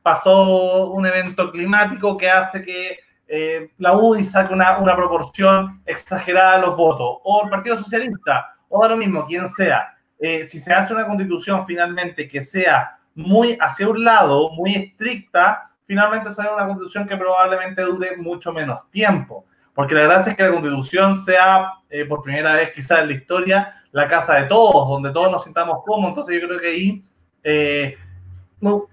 pasó 0.02 0.90
un 0.92 1.04
evento 1.04 1.50
climático 1.50 2.16
que 2.16 2.30
hace 2.30 2.62
que 2.62 3.00
eh, 3.26 3.70
la 3.78 3.96
UDI 3.96 4.24
saque 4.24 4.54
una, 4.54 4.78
una, 4.78 4.96
proporción 4.96 5.82
exagerada 5.84 6.56
de 6.56 6.66
los 6.66 6.76
votos, 6.76 7.18
o 7.22 7.42
el 7.44 7.50
Partido 7.50 7.76
Socialista, 7.76 8.54
o 8.68 8.86
lo 8.86 8.96
mismo, 8.96 9.26
quien 9.26 9.48
sea. 9.48 9.96
Eh, 10.18 10.46
si 10.48 10.58
se 10.58 10.72
hace 10.72 10.92
una 10.92 11.06
constitución 11.06 11.66
finalmente 11.66 12.28
que 12.28 12.42
sea 12.42 12.98
muy 13.14 13.56
hacia 13.60 13.88
un 13.88 14.04
lado, 14.04 14.50
muy 14.50 14.74
estricta, 14.74 15.70
finalmente 15.86 16.32
será 16.32 16.54
una 16.54 16.66
constitución 16.66 17.06
que 17.06 17.16
probablemente 17.16 17.82
dure 17.82 18.16
mucho 18.16 18.52
menos 18.52 18.88
tiempo. 18.90 19.44
Porque 19.74 19.94
la 19.94 20.02
gracia 20.02 20.32
es 20.32 20.36
que 20.36 20.42
la 20.44 20.50
constitución 20.50 21.16
sea, 21.16 21.72
por 22.08 22.22
primera 22.22 22.54
vez 22.54 22.72
quizás 22.74 23.00
en 23.00 23.08
la 23.08 23.14
historia, 23.14 23.79
la 23.92 24.08
casa 24.08 24.36
de 24.36 24.44
todos, 24.44 24.88
donde 24.88 25.12
todos 25.12 25.30
nos 25.30 25.44
sintamos 25.44 25.78
cómodos. 25.84 26.10
Entonces 26.10 26.40
yo 26.40 26.46
creo 26.46 26.60
que 26.60 26.68
ahí, 26.68 27.04
eh, 27.42 27.96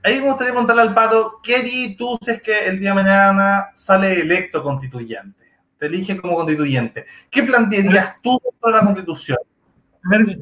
ahí 0.04 0.20
me 0.20 0.28
gustaría 0.28 0.54
preguntarle 0.54 0.82
al 0.82 0.94
Pato, 0.94 1.40
¿qué 1.44 1.58
harías 1.58 1.98
tú 1.98 2.18
si 2.22 2.32
es 2.32 2.42
que 2.42 2.68
el 2.68 2.80
día 2.80 2.90
de 2.90 2.96
mañana 2.96 3.68
sale 3.74 4.22
electo 4.22 4.64
constituyente? 4.64 5.46
Te 5.78 5.86
elige 5.86 6.18
como 6.20 6.36
constituyente. 6.36 7.06
¿Qué 7.30 7.44
plantearías 7.44 8.22
tú 8.22 8.40
para 8.60 8.78
la 8.78 8.86
constitución? 8.86 9.38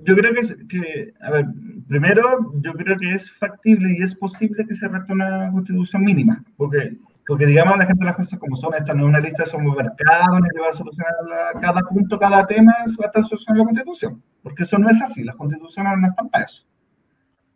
Yo 0.04 0.16
creo 0.16 0.34
que, 0.70 1.14
a 1.22 1.32
ver, 1.32 1.46
primero, 1.88 2.54
yo 2.62 2.74
creo 2.74 2.98
que 2.98 3.14
es 3.14 3.32
factible 3.32 3.96
y 3.98 4.04
es 4.04 4.16
posible 4.16 4.66
que 4.66 4.76
se 4.76 4.88
redacte 4.88 5.12
una 5.12 5.52
constitución 5.52 6.04
mínima, 6.04 6.44
porque 6.56 6.96
porque 7.28 7.46
digamos 7.46 7.74
a 7.74 7.78
la 7.78 7.86
gente 7.86 8.06
las 8.06 8.16
cosas 8.16 8.40
como 8.40 8.56
son, 8.56 8.74
esta 8.76 8.94
no 8.94 9.04
es 9.04 9.10
una 9.10 9.20
lista 9.20 9.44
de 9.44 9.50
supermercados 9.50 10.42
ni 10.42 10.50
que 10.50 10.60
va 10.60 10.70
a 10.70 10.74
solucionar 10.74 11.14
cada 11.62 11.82
punto, 11.82 12.20
cada 12.20 12.46
tema, 12.46 12.76
eso 12.86 13.02
va 13.02 13.06
a 13.06 13.08
estar 13.08 13.24
solucionando 13.24 13.64
la 13.64 13.68
constitución, 13.70 14.24
porque 14.44 14.64
eso 14.64 14.78
no 14.78 14.90
es 14.90 15.02
así, 15.02 15.24
las 15.24 15.36
constituciones 15.36 15.98
no 15.98 16.08
están 16.08 16.30
para 16.30 16.46
eso. 16.46 16.66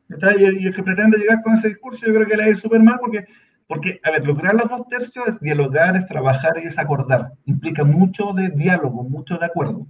Y, 0.10 0.66
el 0.66 0.76
que 0.76 0.84
pretende 0.84 1.18
llegar 1.18 1.44
con 1.44 1.54
ese 1.54 1.70
discurso, 1.70 2.06
yo 2.06 2.14
creo 2.14 2.28
que 2.28 2.36
le 2.36 2.44
va 2.44 2.48
a 2.48 2.50
ir 2.50 2.58
súper 2.58 2.82
mal, 2.82 2.98
porque, 3.00 3.26
porque, 3.68 4.00
a 4.04 4.12
ver, 4.12 4.26
lograr 4.26 4.56
los 4.56 4.70
dos 4.70 4.88
tercios 4.88 5.28
es 5.28 5.40
dialogar, 5.40 5.96
es 5.96 6.08
trabajar 6.08 6.58
y 6.58 6.68
es 6.68 6.80
acordar. 6.80 7.34
Implica 7.46 7.84
mucho 7.84 8.34
de 8.34 8.50
diálogo, 8.50 9.04
mucho 9.04 9.38
de 9.38 9.46
acuerdo. 9.46 9.86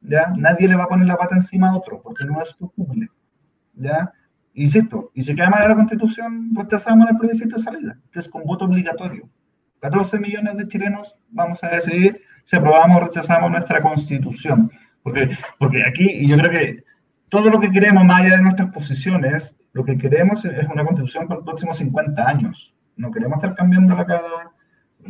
¿Ya? 0.00 0.32
Nadie 0.36 0.68
le 0.68 0.76
va 0.76 0.84
a 0.84 0.88
poner 0.88 1.06
la 1.06 1.18
pata 1.18 1.36
encima 1.36 1.68
a 1.68 1.76
otro, 1.76 2.00
porque 2.02 2.24
no 2.24 2.40
es 2.40 2.54
posible. 2.54 3.10
¿Ya? 3.74 4.10
Insisto, 4.54 5.10
y 5.14 5.22
si 5.22 5.34
queda 5.34 5.48
mal 5.48 5.68
la 5.68 5.74
constitución, 5.74 6.50
rechazamos 6.54 7.08
el 7.10 7.16
plebiscito 7.16 7.56
de 7.56 7.62
salida, 7.62 7.98
que 8.12 8.18
es 8.18 8.28
con 8.28 8.44
voto 8.44 8.66
obligatorio. 8.66 9.28
14 9.80 10.18
millones 10.18 10.56
de 10.56 10.68
chilenos 10.68 11.16
vamos 11.30 11.62
a 11.64 11.68
decidir 11.68 12.20
si 12.44 12.56
aprobamos 12.56 12.98
o 12.98 13.04
rechazamos 13.06 13.50
nuestra 13.50 13.82
constitución. 13.82 14.70
Porque, 15.02 15.36
porque 15.58 15.84
aquí, 15.84 16.08
y 16.08 16.28
yo 16.28 16.36
creo 16.36 16.50
que 16.50 16.84
todo 17.28 17.48
lo 17.50 17.58
que 17.58 17.70
queremos, 17.70 18.04
más 18.04 18.20
allá 18.20 18.36
de 18.36 18.42
nuestras 18.42 18.70
posiciones, 18.72 19.56
lo 19.72 19.84
que 19.84 19.96
queremos 19.96 20.44
es 20.44 20.68
una 20.68 20.84
constitución 20.84 21.26
para 21.26 21.38
los 21.38 21.46
próximos 21.46 21.78
50 21.78 22.28
años. 22.28 22.74
No 22.96 23.10
queremos 23.10 23.36
estar 23.36 23.54
cambiándola 23.54 24.04
cada, 24.04 24.52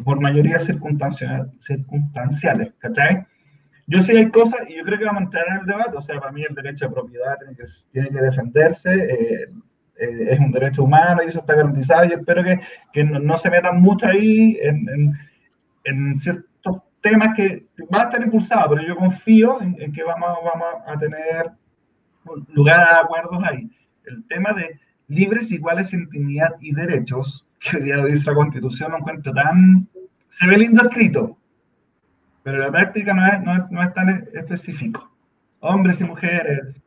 por 0.04 0.20
mayoría 0.20 0.60
circunstanciales, 0.60 1.48
circunstanciales, 1.60 2.72
¿cachai? 2.78 3.26
Yo 3.86 4.02
sí 4.02 4.16
hay 4.16 4.30
cosas, 4.30 4.68
y 4.68 4.76
yo 4.76 4.84
creo 4.84 4.98
que 4.98 5.04
vamos 5.04 5.34
a 5.34 5.40
en 5.40 5.60
el 5.60 5.66
debate, 5.66 5.96
o 5.96 6.00
sea, 6.00 6.20
para 6.20 6.32
mí 6.32 6.42
el 6.42 6.54
derecho 6.54 6.86
de 6.86 6.94
propiedad 6.94 7.38
tiene 7.38 7.56
que, 7.56 7.64
tiene 7.92 8.10
que 8.10 8.20
defenderse, 8.20 8.94
eh, 8.94 9.48
eh, 9.98 10.26
es 10.30 10.38
un 10.38 10.52
derecho 10.52 10.84
humano 10.84 11.22
y 11.22 11.28
eso 11.28 11.40
está 11.40 11.54
garantizado, 11.54 12.04
y 12.04 12.12
espero 12.12 12.44
que, 12.44 12.60
que 12.92 13.04
no, 13.04 13.36
se 13.36 13.50
metan 13.50 13.80
mucho 13.80 14.06
ahí 14.06 14.58
en, 14.62 14.88
en, 14.88 15.12
en, 15.84 16.18
ciertos 16.18 16.82
temas 17.00 17.36
que 17.36 17.66
va 17.92 18.02
a 18.02 18.04
estar 18.04 18.22
impulsado, 18.22 18.70
pero 18.70 18.86
yo 18.86 18.96
confío 18.96 19.60
en, 19.60 19.76
en, 19.80 19.92
que 19.92 20.04
vamos, 20.04 20.38
vamos 20.44 20.66
a 20.86 20.98
tener 20.98 21.50
lugar 22.48 22.80
a 22.80 23.00
acuerdos 23.00 23.42
ahí. 23.44 23.68
El 24.04 24.24
tema 24.28 24.52
de 24.52 24.78
libres, 25.08 25.50
iguales, 25.50 25.92
intimidad 25.92 26.54
y 26.60 26.72
derechos, 26.72 27.46
que 27.58 27.76
hoy 27.76 27.82
día 27.84 28.04
dice 28.04 28.30
la 28.30 28.36
Constitución, 28.36 28.92
no 28.92 28.98
encuentro 28.98 29.32
tan... 29.32 29.88
Se 30.28 30.46
ve 30.46 30.56
lindo 30.56 30.82
escrito, 30.82 31.36
pero 32.42 32.58
la 32.58 32.70
práctica 32.70 33.14
no 33.14 33.26
es, 33.26 33.40
no 33.42 33.68
no 33.70 33.82
es 33.82 33.94
tan 33.94 34.08
específico. 34.34 35.10
Hombres 35.60 36.00
y 36.00 36.04
mujeres, 36.04 36.82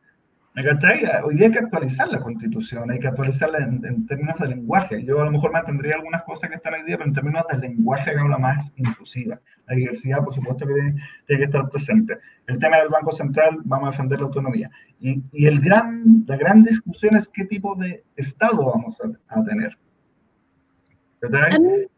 ¿me 0.56 0.64
cachai? 0.64 1.04
Hoy 1.22 1.36
día 1.36 1.46
hay 1.46 1.52
que 1.52 1.58
actualizar 1.58 2.08
la 2.08 2.18
constitución, 2.18 2.90
hay 2.90 2.98
que 2.98 3.08
actualizarla 3.08 3.58
en, 3.58 4.06
términos 4.06 4.38
de 4.40 4.48
lenguaje. 4.48 5.04
Yo 5.04 5.20
a 5.20 5.26
lo 5.26 5.30
mejor 5.30 5.52
mantendría 5.52 5.96
algunas 5.96 6.22
cosas 6.22 6.48
que 6.48 6.56
están 6.56 6.72
hoy 6.72 6.82
día, 6.84 6.96
pero 6.96 7.08
en 7.08 7.14
términos 7.14 7.44
de 7.50 7.58
lenguaje 7.58 8.10
que 8.10 8.18
habla 8.18 8.38
más 8.38 8.72
inclusiva. 8.76 9.38
La 9.66 9.76
diversidad, 9.76 10.24
por 10.24 10.34
supuesto, 10.34 10.66
que 10.66 10.72
tiene, 10.72 10.94
que 11.26 11.44
estar 11.44 11.68
presente. 11.68 12.16
El 12.46 12.58
tema 12.58 12.78
del 12.78 12.88
Banco 12.88 13.12
Central, 13.12 13.58
vamos 13.64 13.88
a 13.88 13.90
defender 13.90 14.18
la 14.18 14.26
autonomía. 14.26 14.70
Y, 14.98 15.22
y 15.30 15.46
el 15.46 15.60
gran, 15.60 16.24
la 16.26 16.38
gran 16.38 16.64
discusión 16.64 17.16
es 17.16 17.28
qué 17.28 17.44
tipo 17.44 17.74
de 17.74 18.02
Estado 18.16 18.64
vamos 18.64 18.98
a, 19.02 19.38
a 19.38 19.44
tener. 19.44 19.76
¿Cachai? 21.20 21.88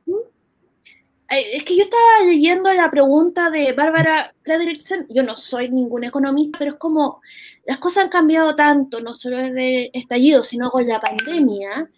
Es 1.29 1.63
que 1.65 1.77
yo 1.77 1.83
estaba 1.83 2.25
leyendo 2.25 2.73
la 2.73 2.91
pregunta 2.91 3.51
de 3.51 3.75
Bárbara 3.75 4.35
Fredrickson, 4.43 5.07
yo 5.11 5.23
no 5.23 5.37
soy 5.37 5.71
ningún 5.71 6.05
economista, 6.05 6.59
pero 6.59 6.73
es 6.73 6.79
como 6.79 7.21
las 7.67 7.77
cosas 7.77 8.05
han 8.05 8.11
cambiado 8.11 8.57
tanto, 8.57 9.01
no 9.03 9.13
solo 9.13 9.37
desde 9.37 9.91
estallido, 9.93 10.43
sino 10.43 10.71
con 10.71 10.87
la 10.89 10.99
pandemia, 10.99 11.91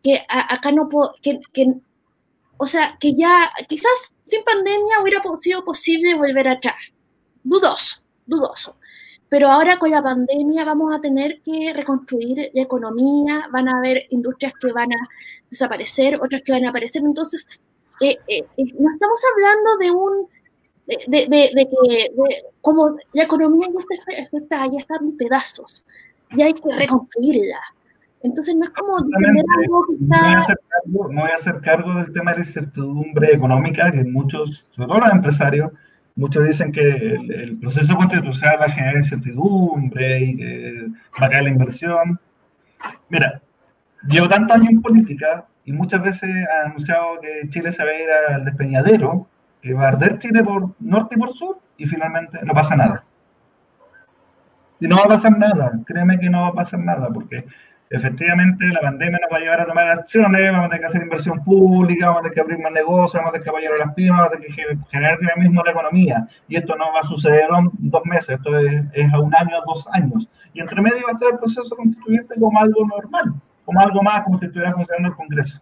que 0.00 0.24
acá 0.28 0.70
no 0.70 0.88
puedo, 0.88 1.12
que, 1.20 1.40
o 2.56 2.66
sea, 2.68 2.96
que 3.00 3.14
ya 3.14 3.50
quizás 3.68 4.14
sin 4.24 4.44
pandemia 4.44 5.00
hubiera 5.02 5.22
sido 5.40 5.64
posible 5.64 6.14
volver 6.14 6.46
atrás. 6.46 6.92
Dudoso, 7.42 8.00
dudoso. 8.26 8.76
Pero 9.28 9.48
ahora 9.48 9.78
con 9.80 9.90
la 9.90 10.02
pandemia 10.02 10.64
vamos 10.64 10.94
a 10.94 11.00
tener 11.00 11.40
que 11.42 11.72
reconstruir 11.74 12.50
la 12.54 12.62
economía, 12.62 13.48
van 13.52 13.68
a 13.68 13.78
haber 13.78 14.06
industrias 14.10 14.52
que 14.60 14.72
van 14.72 14.92
a 14.92 15.08
desaparecer, 15.50 16.20
otras 16.22 16.42
que 16.42 16.52
van 16.52 16.64
a 16.64 16.70
aparecer. 16.70 17.02
Entonces, 17.02 17.44
eh, 18.00 18.16
eh, 18.28 18.44
eh, 18.56 18.64
no 18.78 18.90
estamos 18.90 19.20
hablando 19.32 19.76
de 19.80 19.90
un, 19.90 20.28
de, 20.86 21.26
de, 21.28 21.50
de 21.54 21.68
que, 21.68 22.10
como 22.60 22.96
la 23.12 23.22
economía 23.22 23.68
ya 23.68 24.38
está, 24.38 24.66
ya 24.66 24.78
está 24.78 24.96
en 25.00 25.16
pedazos, 25.16 25.84
ya 26.36 26.46
hay 26.46 26.54
que 26.54 26.72
reconstruirla. 26.72 27.60
Entonces 28.22 28.56
no 28.56 28.64
es 28.64 28.70
como 28.70 28.96
tener 28.96 29.44
algo 29.62 29.86
que 29.86 29.94
está... 30.02 30.22
Me 30.22 30.28
voy, 30.28 30.34
a 30.34 30.38
hacer 30.38 30.60
cargo, 30.68 31.08
me 31.08 31.20
voy 31.22 31.30
a 31.30 31.34
hacer 31.34 31.60
cargo 31.60 31.94
del 31.94 32.12
tema 32.12 32.32
de 32.32 32.38
la 32.38 32.44
incertidumbre 32.44 33.32
económica, 33.32 33.92
que 33.92 34.04
muchos, 34.04 34.66
sobre 34.70 34.88
todo 34.88 35.00
los 35.00 35.12
empresarios, 35.12 35.70
muchos 36.16 36.44
dicen 36.44 36.72
que 36.72 36.80
el, 36.80 37.32
el 37.32 37.58
proceso 37.58 37.94
constitucional 37.96 38.60
va 38.60 38.64
a 38.64 38.72
generar 38.72 38.96
incertidumbre 38.96 40.20
y 40.20 40.36
que 40.36 40.86
va 41.20 41.26
a 41.26 41.30
caer 41.30 41.44
la 41.44 41.50
inversión. 41.50 42.20
Mira, 43.08 43.40
llevo 44.08 44.28
tantos 44.28 44.56
años 44.56 44.70
en 44.70 44.82
política 44.82 45.46
y 45.68 45.72
muchas 45.72 46.02
veces 46.02 46.30
ha 46.48 46.66
anunciado 46.66 47.20
que 47.20 47.46
Chile 47.50 47.70
se 47.72 47.84
va 47.84 47.90
a 47.90 47.94
ir 47.94 48.08
al 48.30 48.44
despeñadero, 48.46 49.28
que 49.60 49.74
va 49.74 49.84
a 49.84 49.88
arder 49.88 50.18
Chile 50.18 50.42
por 50.42 50.70
norte 50.80 51.14
y 51.14 51.18
por 51.18 51.28
sur, 51.28 51.58
y 51.76 51.84
finalmente 51.84 52.38
no 52.42 52.54
pasa 52.54 52.74
nada. 52.74 53.04
Y 54.80 54.88
no 54.88 54.96
va 54.96 55.02
a 55.02 55.08
pasar 55.08 55.36
nada, 55.36 55.72
créeme 55.84 56.18
que 56.18 56.30
no 56.30 56.40
va 56.40 56.48
a 56.48 56.52
pasar 56.54 56.80
nada, 56.80 57.10
porque 57.12 57.44
efectivamente 57.90 58.64
la 58.68 58.80
pandemia 58.80 59.18
nos 59.20 59.30
va 59.30 59.36
a 59.36 59.40
llevar 59.40 59.60
a 59.60 59.66
tomar 59.66 59.90
acciones, 59.90 60.52
vamos 60.52 60.64
a 60.64 60.68
tener 60.70 60.80
que 60.80 60.86
hacer 60.86 61.02
inversión 61.02 61.44
pública, 61.44 62.06
vamos 62.06 62.20
a 62.20 62.22
tener 62.22 62.34
que 62.34 62.40
abrir 62.40 62.58
más 62.60 62.72
negocios, 62.72 63.22
vamos 63.22 63.28
a 63.28 63.32
tener 63.32 63.44
que 63.44 63.50
apoyar 63.50 63.72
a 63.74 63.84
las 63.84 63.94
pymes, 63.94 64.12
vamos 64.12 64.26
a 64.26 64.36
tener 64.38 64.56
que 64.56 64.78
generar 64.90 65.18
dinamismo 65.18 65.60
en 65.60 65.66
la 65.66 65.72
economía. 65.72 66.28
Y 66.48 66.56
esto 66.56 66.76
no 66.76 66.94
va 66.94 67.00
a 67.00 67.04
suceder 67.04 67.44
en 67.54 67.68
dos 67.90 68.06
meses, 68.06 68.30
esto 68.30 68.58
es, 68.58 68.84
es 68.94 69.12
a 69.12 69.18
un 69.18 69.36
año, 69.36 69.56
dos 69.66 69.86
años. 69.92 70.30
Y 70.54 70.60
entre 70.60 70.80
medio 70.80 71.04
va 71.04 71.10
a 71.10 71.12
estar 71.12 71.30
el 71.30 71.38
proceso 71.38 71.76
constituyente 71.76 72.40
como 72.40 72.58
algo 72.58 72.86
normal 72.86 73.34
como 73.68 73.80
algo 73.82 74.02
más, 74.02 74.22
como 74.22 74.38
si 74.38 74.46
estuviera 74.46 74.72
funcionando 74.72 75.10
el 75.10 75.14
Congreso. 75.14 75.60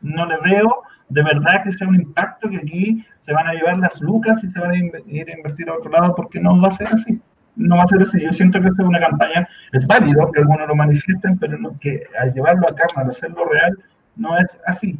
No 0.00 0.26
le 0.26 0.36
veo 0.48 0.82
de 1.08 1.24
verdad 1.24 1.64
que 1.64 1.72
sea 1.72 1.88
un 1.88 1.96
impacto 1.96 2.48
que 2.48 2.58
aquí 2.58 3.04
se 3.22 3.32
van 3.32 3.48
a 3.48 3.52
llevar 3.52 3.78
las 3.78 4.00
lucas 4.00 4.44
y 4.44 4.48
se 4.48 4.60
van 4.60 4.70
a 4.70 4.76
ir 4.76 5.28
a 5.28 5.36
invertir 5.36 5.68
a 5.68 5.74
otro 5.74 5.90
lado, 5.90 6.14
porque 6.14 6.38
no 6.38 6.60
va 6.60 6.68
a 6.68 6.70
ser 6.70 6.86
así. 6.86 7.20
No 7.56 7.74
va 7.74 7.82
a 7.82 7.88
ser 7.88 8.02
así. 8.02 8.20
Yo 8.22 8.32
siento 8.32 8.60
que 8.60 8.68
es 8.68 8.78
una 8.78 9.00
campaña, 9.00 9.48
es 9.72 9.84
válido 9.88 10.30
que 10.30 10.38
algunos 10.38 10.68
lo 10.68 10.76
manifiesten, 10.76 11.36
pero 11.36 11.58
no, 11.58 11.76
que 11.80 12.04
al 12.20 12.32
llevarlo 12.32 12.64
a 12.68 13.00
al 13.00 13.10
hacerlo 13.10 13.44
real, 13.46 13.76
no 14.14 14.38
es 14.38 14.56
así. 14.64 14.96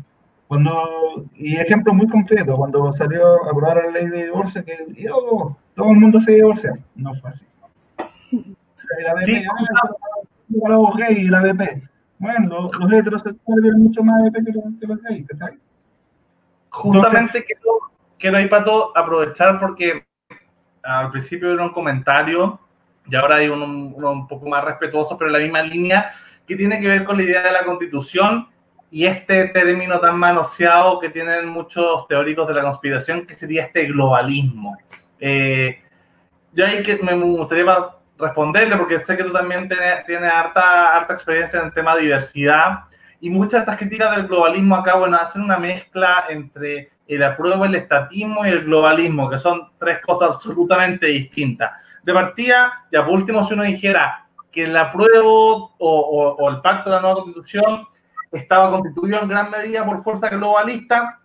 Cuando, 0.49 1.27
y 1.37 1.59
ejemplo 1.59 1.95
muy 1.95 2.09
concreto, 2.09 2.57
cuando 2.57 2.93
salió 2.93 3.45
a 3.45 3.53
aprobar 3.53 3.85
la 3.85 3.91
ley 3.93 4.09
de 4.09 4.25
divorcio, 4.25 4.65
que 4.65 4.79
yo, 4.97 5.57
todo 5.77 5.93
el 5.93 5.97
mundo 5.99 6.19
se 6.19 6.33
divorcia. 6.33 6.77
No 6.97 7.15
fue 7.21 7.31
así. 7.31 7.47
La 8.33 9.15
BP, 9.15 9.23
sí. 9.23 9.45
ah, 9.47 11.11
y 11.11 11.29
la 11.29 11.41
BP. 11.41 11.89
Bueno, 12.19 12.71
los, 12.79 12.93
heterosexuales 12.93 13.63
tienen 13.63 13.83
mucho 13.83 14.03
más 14.03 14.25
de 14.25 14.45
que 14.45 14.53
los, 14.53 14.65
que 14.81 14.87
los 14.87 15.03
gays, 15.03 15.27
¿está 15.31 15.53
Justamente 16.71 17.45
quiero, 17.45 17.93
quiero 18.19 18.37
ahí, 18.37 18.49
Pato, 18.49 18.97
aprovechar 18.97 19.59
porque 19.61 20.05
al 20.83 21.11
principio 21.11 21.53
era 21.53 21.63
un 21.63 21.73
comentario 21.73 22.61
y 23.07 23.15
ahora 23.17 23.37
hay 23.37 23.49
uno, 23.49 23.65
uno, 23.65 24.13
un 24.13 24.29
poco 24.29 24.49
más 24.49 24.65
respetuoso, 24.65 25.17
pero 25.17 25.29
en 25.29 25.33
la 25.33 25.39
misma 25.39 25.63
línea, 25.63 26.13
que 26.47 26.57
tiene 26.57 26.81
que 26.81 26.89
ver 26.89 27.05
con 27.05 27.17
la 27.17 27.23
idea 27.23 27.43
de 27.43 27.53
la 27.53 27.65
constitución 27.65 28.49
y 28.91 29.05
este 29.05 29.49
término 29.49 30.01
tan 30.01 30.19
manoseado 30.19 30.99
que 30.99 31.11
tienen 31.11 31.49
muchos 31.49 32.07
teóricos 32.09 32.49
de 32.49 32.55
la 32.55 32.63
conspiración, 32.63 33.27
que 33.27 33.35
sería 33.35 33.65
este 33.65 33.87
globalismo. 33.87 34.77
Eh, 35.21 35.83
yo 36.53 36.67
ahí 36.67 36.83
que 36.83 36.97
me 37.03 37.15
gustaría 37.15 37.65
responderle, 38.19 38.77
porque 38.77 39.05
sé 39.05 39.17
que 39.17 39.25
tú 39.25 39.33
también 39.33 39.69
tienes, 39.69 40.05
tienes 40.07 40.33
harta, 40.33 40.97
harta 40.97 41.15
experiencia 41.15 41.61
en 41.61 41.67
el 41.67 41.73
tema 41.73 41.95
de 41.95 42.03
diversidad 42.03 42.81
y 43.21 43.31
muchas 43.31 43.53
de 43.53 43.59
estas 43.59 43.77
críticas 43.77 44.17
del 44.17 44.27
globalismo 44.27 44.77
acá, 44.77 44.97
bueno, 44.97 45.17
hacen 45.17 45.43
una 45.43 45.59
mezcla 45.59 46.27
entre 46.29 46.91
el 47.07 47.23
apruebo, 47.23 47.65
el 47.65 47.75
estatismo 47.75 48.45
y 48.45 48.51
el 48.51 48.65
globalismo, 48.65 49.31
que 49.31 49.39
son 49.39 49.71
tres 49.79 50.01
cosas 50.05 50.31
absolutamente 50.31 51.07
distintas. 51.07 51.73
De 52.03 52.13
partida, 52.13 52.87
ya 52.93 53.05
por 53.05 53.15
último, 53.15 53.45
si 53.47 53.55
uno 53.55 53.65
dijera 53.65 54.27
que 54.53 54.65
el 54.65 54.77
apruebo 54.77 55.75
o, 55.79 56.01
o, 56.01 56.37
o 56.37 56.51
el 56.51 56.61
pacto 56.61 56.91
de 56.91 56.97
la 56.97 57.03
nueva 57.03 57.23
constitución 57.23 57.87
estaba 58.31 58.71
constituido 58.71 59.21
en 59.23 59.29
gran 59.29 59.51
medida 59.51 59.85
por 59.85 60.03
fuerza 60.05 60.29
globalista, 60.29 61.19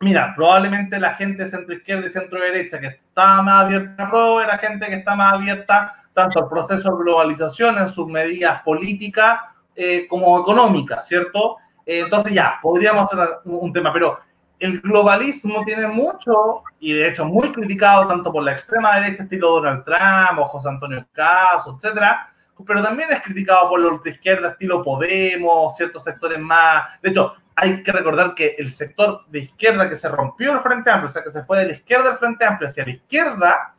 Mira, 0.00 0.32
probablemente 0.36 1.00
la 1.00 1.14
gente 1.14 1.48
centro 1.48 1.74
izquierda 1.74 2.06
y 2.06 2.10
centro 2.10 2.38
derecha 2.40 2.78
que 2.78 2.86
está 2.86 3.42
más 3.42 3.64
abierta 3.64 4.04
a 4.04 4.08
prueba 4.08 4.46
la 4.46 4.58
gente 4.58 4.86
que 4.86 4.94
está 4.94 5.16
más 5.16 5.32
abierta 5.32 5.97
tanto 6.18 6.40
al 6.40 6.48
proceso 6.48 6.90
de 6.90 7.04
globalización 7.04 7.78
en 7.78 7.88
sus 7.88 8.08
medidas 8.08 8.60
políticas 8.62 9.40
eh, 9.76 10.08
como 10.08 10.40
económicas, 10.40 11.06
¿cierto? 11.06 11.58
Eh, 11.86 12.00
entonces 12.00 12.32
ya, 12.32 12.58
podríamos 12.60 13.12
hacer 13.12 13.38
un 13.44 13.72
tema, 13.72 13.92
pero 13.92 14.18
el 14.58 14.80
globalismo 14.80 15.64
tiene 15.64 15.86
mucho, 15.86 16.64
y 16.80 16.92
de 16.92 17.08
hecho 17.08 17.24
muy 17.24 17.52
criticado 17.52 18.08
tanto 18.08 18.32
por 18.32 18.42
la 18.42 18.52
extrema 18.52 18.96
derecha, 18.96 19.22
estilo 19.22 19.52
Donald 19.52 19.84
Trump 19.84 20.40
o 20.40 20.44
José 20.46 20.68
Antonio 20.70 21.06
Caso, 21.12 21.76
etcétera, 21.76 22.32
pero 22.66 22.82
también 22.82 23.12
es 23.12 23.22
criticado 23.22 23.68
por 23.68 23.78
la 23.78 23.88
ultraizquierda, 23.92 24.48
estilo 24.48 24.82
Podemos, 24.82 25.76
ciertos 25.76 26.02
sectores 26.02 26.40
más. 26.40 27.00
De 27.00 27.10
hecho, 27.10 27.34
hay 27.54 27.84
que 27.84 27.92
recordar 27.92 28.34
que 28.34 28.56
el 28.58 28.72
sector 28.72 29.24
de 29.28 29.38
izquierda 29.38 29.88
que 29.88 29.94
se 29.94 30.08
rompió 30.08 30.52
el 30.52 30.60
Frente 30.60 30.90
Amplio, 30.90 31.10
o 31.10 31.12
sea, 31.12 31.22
que 31.22 31.30
se 31.30 31.44
fue 31.44 31.60
de 31.60 31.66
la 31.66 31.72
izquierda 31.74 32.08
del 32.08 32.18
Frente 32.18 32.44
Amplio 32.44 32.68
hacia 32.68 32.84
la 32.84 32.90
izquierda, 32.90 33.74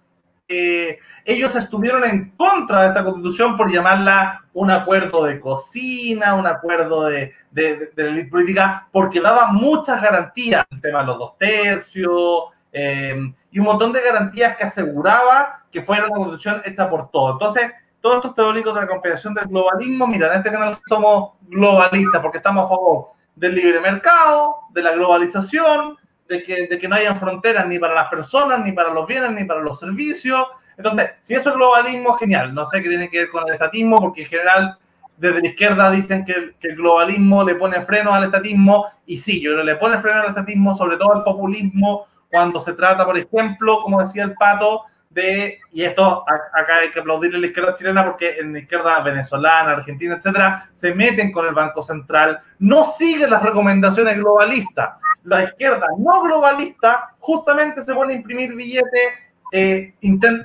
ellos 0.50 1.56
estuvieron 1.56 2.04
en 2.04 2.32
contra 2.32 2.82
de 2.82 2.88
esta 2.88 3.04
constitución 3.04 3.56
por 3.56 3.72
llamarla 3.72 4.44
un 4.54 4.72
acuerdo 4.72 5.26
de 5.26 5.40
cocina, 5.40 6.34
un 6.34 6.48
acuerdo 6.48 7.06
de, 7.06 7.34
de, 7.52 7.92
la 7.96 8.04
élite 8.06 8.32
política, 8.32 8.88
porque 8.92 9.22
daba 9.22 9.52
muchas 9.52 10.02
garantías, 10.02 10.66
el 10.72 10.82
tema 10.82 11.02
de 11.02 11.06
los 11.06 11.20
dos 11.20 11.38
tercios, 11.38 12.46
eh, 12.74 13.32
y 13.52 13.60
un 13.60 13.66
montón 13.66 13.94
de 13.94 14.02
garantías 14.02 14.58
que 14.58 14.64
aseguraba 14.64 15.64
que 15.72 15.84
fuera 15.84 16.06
una 16.06 16.16
constitución 16.16 16.62
hecha 16.66 16.90
por 16.90 17.12
todos. 17.12 17.34
Entonces, 17.34 17.72
todos 18.02 18.18
estos 18.18 18.36
teóricos 18.36 18.74
de 18.74 18.82
la 18.82 18.88
compilación 18.88 19.34
del 19.36 19.46
globalismo, 19.46 20.08
mira, 20.08 20.32
en 20.32 20.40
este 20.40 20.52
canal 20.52 20.76
somos 20.88 21.34
globalistas 21.42 22.22
porque 22.22 22.38
estamos 22.38 22.66
a 22.66 22.70
favor 22.70 23.10
del 23.36 23.56
libre 23.56 23.80
mercado, 23.80 24.56
de 24.72 24.82
la 24.82 24.92
globalización, 24.94 25.98
de 26.30 26.44
que, 26.44 26.68
de 26.68 26.78
que 26.78 26.88
no 26.88 26.96
hayan 26.96 27.20
fronteras 27.20 27.68
ni 27.68 27.80
para 27.80 27.96
las 27.96 28.08
personas, 28.08 28.64
ni 28.64 28.72
para 28.72 28.94
los 28.94 29.08
bienes, 29.08 29.32
ni 29.32 29.44
para 29.44 29.62
los 29.62 29.80
servicios. 29.80 30.46
Entonces, 30.78 31.10
si 31.24 31.34
eso 31.34 31.50
es 31.50 31.56
globalismo, 31.56 32.14
genial. 32.14 32.54
No 32.54 32.66
sé 32.68 32.82
qué 32.82 32.90
tiene 32.90 33.10
que 33.10 33.20
ver 33.20 33.30
con 33.30 33.48
el 33.48 33.54
estatismo, 33.54 34.00
porque 34.00 34.22
en 34.22 34.28
general 34.30 34.78
desde 35.18 35.42
la 35.42 35.48
izquierda 35.48 35.92
dicen 35.92 36.24
que 36.24 36.32
el, 36.32 36.56
que 36.56 36.70
el 36.70 36.76
globalismo 36.78 37.44
le 37.44 37.56
pone 37.56 37.82
freno 37.82 38.14
al 38.14 38.26
estatismo, 38.26 38.86
y 39.06 39.18
sí, 39.18 39.42
yo 39.42 39.62
le 39.62 39.76
pone 39.76 40.00
freno 40.00 40.22
al 40.22 40.30
estatismo, 40.30 40.78
sobre 40.78 40.98
todo 40.98 41.16
al 41.16 41.24
populismo, 41.24 42.06
cuando 42.30 42.60
se 42.60 42.74
trata, 42.74 43.06
por 43.06 43.18
ejemplo, 43.18 43.82
como 43.82 44.00
decía 44.00 44.24
el 44.24 44.36
pato, 44.36 44.84
de, 45.10 45.60
y 45.72 45.84
esto 45.84 46.24
acá 46.28 46.78
hay 46.82 46.92
que 46.92 47.00
aplaudirle 47.00 47.38
a 47.38 47.42
la 47.42 47.48
izquierda 47.48 47.74
chilena 47.74 48.06
porque 48.06 48.38
en 48.38 48.54
la 48.54 48.60
izquierda 48.60 49.02
venezolana, 49.02 49.72
argentina, 49.72 50.16
etcétera, 50.16 50.70
se 50.72 50.94
meten 50.94 51.32
con 51.32 51.48
el 51.48 51.54
Banco 51.54 51.82
Central, 51.82 52.40
no 52.60 52.86
siguen 52.86 53.32
las 53.32 53.42
recomendaciones 53.42 54.16
globalistas. 54.18 54.98
La 55.24 55.44
izquierda 55.44 55.88
no 55.98 56.22
globalista 56.22 57.16
justamente 57.20 57.82
se 57.82 57.94
pone 57.94 58.14
a 58.14 58.18
imprimir 58.18 58.56
billetes, 58.56 59.10
eh, 59.52 59.94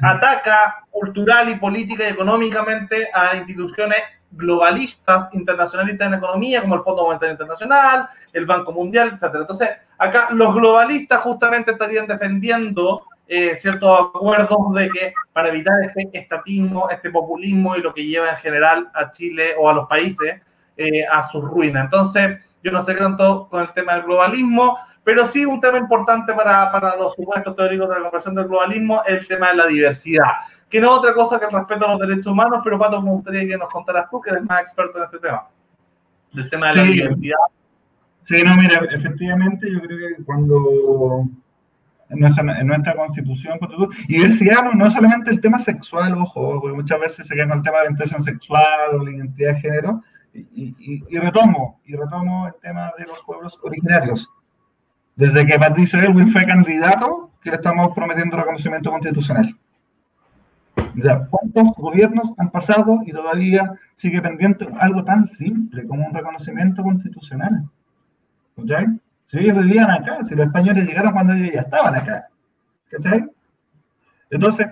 ataca 0.01 0.87
cultural 0.91 1.51
y 1.51 1.57
política 1.57 2.05
y 2.05 2.13
económicamente 2.13 3.09
a 3.13 3.37
instituciones 3.37 4.03
globalistas 4.31 5.29
internacionalistas 5.35 6.09
en 6.09 6.15
economía, 6.15 6.63
como 6.63 6.77
el 6.77 6.83
Fondo 6.83 7.05
Monetario 7.05 7.33
Internacional, 7.33 8.09
el 8.33 8.47
Banco 8.47 8.73
Mundial, 8.73 9.09
etcétera. 9.09 9.43
Entonces, 9.43 9.69
acá 9.99 10.29
los 10.31 10.55
globalistas 10.55 11.21
justamente 11.21 11.73
estarían 11.73 12.07
defendiendo 12.07 13.05
eh, 13.27 13.57
ciertos 13.57 14.11
acuerdos 14.15 14.75
de 14.75 14.91
que 14.91 15.15
para 15.33 15.49
evitar 15.49 15.75
este 15.83 16.11
estatismo, 16.19 16.89
este 16.91 17.11
populismo 17.11 17.75
y 17.77 17.81
lo 17.81 17.95
que 17.95 18.05
lleva 18.05 18.31
en 18.31 18.37
general 18.37 18.91
a 18.95 19.11
Chile 19.11 19.55
o 19.59 19.69
a 19.69 19.73
los 19.73 19.87
países 19.87 20.43
eh, 20.77 21.07
a 21.11 21.29
su 21.29 21.41
ruina. 21.41 21.83
Entonces, 21.83 22.39
yo 22.63 22.73
no 22.73 22.83
sé 22.83 22.95
tanto 22.95 23.49
con 23.49 23.63
el 23.63 23.73
tema 23.73 23.95
del 23.95 24.03
globalismo, 24.03 24.77
pero 25.05 25.27
sí 25.27 25.45
un 25.45 25.61
tema 25.61 25.79
importante 25.79 26.33
para, 26.35 26.71
para 26.73 26.97
los 26.97 27.15
supuestos 27.15 27.55
teóricos 27.55 27.89
de 27.89 27.95
la 27.97 28.01
comprensión 28.03 28.35
del 28.35 28.49
globalismo 28.49 29.03
es 29.07 29.21
el 29.21 29.29
tema 29.29 29.51
de 29.51 29.57
la 29.57 29.67
diversidad, 29.67 30.31
que 30.69 30.81
no 30.81 30.93
es 30.93 30.99
otra 30.99 31.15
cosa 31.15 31.39
que 31.39 31.47
el 31.47 31.53
respeto 31.53 31.87
a 31.87 31.97
los 31.97 32.01
derechos 32.01 32.27
humanos, 32.27 32.61
pero 32.65 32.79
Pato, 32.79 33.01
me 33.01 33.11
gustaría 33.11 33.47
que 33.47 33.57
nos 33.57 33.69
contaras 33.69 34.11
tú, 34.11 34.21
que 34.21 34.31
eres 34.31 34.43
más 34.45 34.63
experto 34.63 34.99
en 34.99 35.05
este 35.05 35.19
tema, 35.19 35.47
del 36.33 36.51
tema 36.51 36.69
de 36.71 36.77
la 36.77 36.83
diversidad. 36.83 37.37
Sí, 38.25 38.43
no, 38.43 38.57
mira, 38.57 38.81
efectivamente 38.91 39.71
yo 39.71 39.81
creo 39.81 39.99
que 40.17 40.25
cuando 40.25 41.29
en 42.15 42.21
nuestra, 42.21 42.61
en 42.61 42.67
nuestra 42.67 42.95
constitución, 42.95 43.59
y 44.09 44.15
diversidad 44.15 44.65
no, 44.65 44.73
no 44.73 44.91
solamente 44.91 45.31
el 45.31 45.41
tema 45.41 45.59
sexual, 45.59 46.15
ojo, 46.15 46.61
porque 46.61 46.77
muchas 46.77 47.01
veces 47.01 47.27
se 47.27 47.35
queda 47.35 47.49
con 47.49 47.59
el 47.59 47.65
tema 47.65 47.79
de 47.79 47.83
orientación 47.83 48.23
sexual 48.23 48.95
o 48.95 49.05
la 49.05 49.11
identidad 49.11 49.55
de 49.55 49.61
género, 49.61 50.03
y, 50.35 50.75
y, 51.09 51.19
retomo, 51.19 51.81
y 51.85 51.95
retomo 51.95 52.49
el 52.49 52.55
tema 52.61 52.91
de 52.99 53.07
los 53.07 53.23
pueblos 53.23 53.59
originarios. 53.63 54.29
Desde 55.17 55.47
que 55.47 55.59
Patricio 55.59 56.01
Elwin 56.01 56.29
fue 56.29 56.45
candidato, 56.45 57.31
que 57.41 57.51
le 57.51 57.57
estamos 57.57 57.95
prometiendo 57.95 58.37
reconocimiento 58.37 58.91
constitucional. 58.91 59.57
Ya, 60.97 61.27
¿Cuántos 61.27 61.77
gobiernos 61.77 62.33
han 62.39 62.51
pasado 62.51 63.01
y 63.05 63.13
todavía 63.13 63.73
sigue 63.97 64.23
pendiente 64.23 64.67
algo 64.81 65.05
tan 65.05 65.27
simple 65.27 65.87
como 65.87 66.07
un 66.07 66.15
reconocimiento 66.15 66.83
constitucional? 66.83 67.69
¿Ya? 68.57 68.87
Si 69.35 69.41
ellos 69.41 69.65
vivían 69.65 69.91
acá, 69.91 70.23
si 70.23 70.37
los 70.37 70.47
españoles 70.47 70.87
llegaron 70.87 71.13
cuando 71.13 71.33
ellos 71.33 71.55
ya 71.55 71.63
estaban 71.63 71.93
acá. 71.93 72.29
¿Cachai? 72.89 73.29
Entonces, 74.31 74.69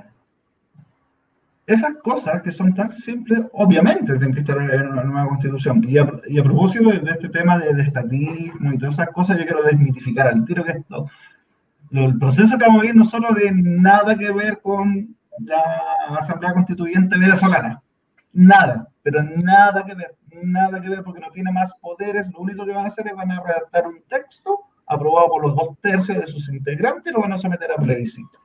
esas 1.66 1.96
cosas 1.96 2.42
que 2.42 2.52
son 2.52 2.72
tan 2.72 2.92
simples, 2.92 3.40
obviamente 3.54 4.16
tienen 4.16 4.32
que 4.32 4.38
estar 4.38 4.58
en 4.58 4.86
una 4.86 5.02
nueva 5.02 5.30
constitución. 5.30 5.84
Y 5.88 5.98
a, 5.98 6.44
propósito 6.44 6.90
de, 6.90 7.10
este 7.10 7.28
tema 7.30 7.58
de, 7.58 7.82
estatismo 7.82 8.72
y 8.72 8.78
todas 8.78 8.94
esas 8.94 9.08
cosas, 9.08 9.36
yo 9.36 9.46
quiero 9.46 9.64
desmitificar 9.64 10.28
al 10.28 10.44
tiro 10.44 10.62
que 10.62 10.70
esto, 10.70 11.10
el 11.90 12.16
proceso 12.16 12.56
que 12.56 12.64
vamos 12.64 12.82
viendo 12.82 13.02
no 13.02 13.10
solo 13.10 13.34
de 13.34 13.50
nada 13.50 14.16
que 14.16 14.30
ver 14.30 14.60
con 14.60 15.16
la 15.40 16.18
Asamblea 16.20 16.54
Constituyente 16.54 17.18
venezolana. 17.18 17.81
Nada, 18.32 18.88
pero 19.02 19.22
nada 19.22 19.84
que 19.84 19.94
ver 19.94 20.16
nada 20.40 20.80
que 20.80 20.88
ver 20.88 21.02
porque 21.02 21.20
no 21.20 21.30
tiene 21.30 21.52
más 21.52 21.74
poderes, 21.80 22.30
lo 22.32 22.40
único 22.40 22.64
que 22.64 22.72
van 22.72 22.86
a 22.86 22.88
hacer 22.88 23.06
es 23.06 23.14
van 23.14 23.30
a 23.30 23.40
redactar 23.40 23.86
un 23.86 24.00
texto 24.08 24.60
aprobado 24.86 25.28
por 25.28 25.42
los 25.42 25.56
dos 25.56 25.78
tercios 25.80 26.18
de 26.18 26.26
sus 26.26 26.48
integrantes 26.48 27.10
y 27.10 27.14
lo 27.14 27.20
van 27.20 27.32
a 27.32 27.38
someter 27.38 27.70
a 27.72 27.76
plebiscito. 27.76 28.38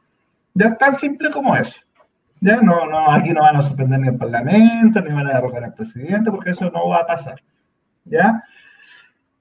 Ya 0.54 0.76
tan 0.78 0.96
simple 0.96 1.32
como 1.32 1.56
eso. 1.56 1.82
Ya 2.40 2.62
no, 2.62 2.86
no, 2.86 3.12
aquí 3.12 3.30
no 3.32 3.42
van 3.42 3.58
a 3.58 3.62
suspender 3.62 4.00
ni 4.00 4.10
el 4.10 4.18
Parlamento, 4.18 5.02
ni 5.02 5.12
van 5.12 5.28
a 5.28 5.34
derrocar 5.34 5.64
al 5.64 5.74
presidente, 5.74 6.30
porque 6.30 6.52
eso 6.52 6.70
no 6.70 6.90
va 6.90 7.00
a 7.00 7.08
pasar. 7.08 7.42
¿Ya? 8.06 8.44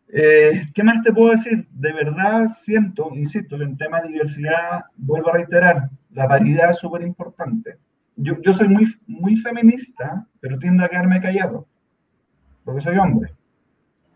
Eh, 0.08 0.70
¿Qué 0.74 0.82
más 0.82 1.02
te 1.02 1.12
puedo 1.12 1.32
decir? 1.32 1.66
De 1.70 1.92
verdad 1.92 2.48
siento, 2.62 3.10
insisto, 3.14 3.58
que 3.58 3.64
en 3.64 3.76
tema 3.76 4.00
de 4.00 4.08
diversidad, 4.08 4.84
vuelvo 4.96 5.30
a 5.30 5.34
reiterar, 5.34 5.90
la 6.12 6.26
paridad 6.26 6.70
es 6.70 6.78
súper 6.78 7.02
importante. 7.02 7.78
Yo, 8.16 8.40
yo 8.42 8.52
soy 8.52 8.68
muy, 8.68 8.86
muy 9.06 9.36
feminista, 9.36 10.26
pero 10.40 10.58
tiendo 10.58 10.84
a 10.84 10.88
quedarme 10.88 11.20
callado 11.20 11.66
porque 12.66 12.82
soy 12.82 12.98
hombre. 12.98 13.32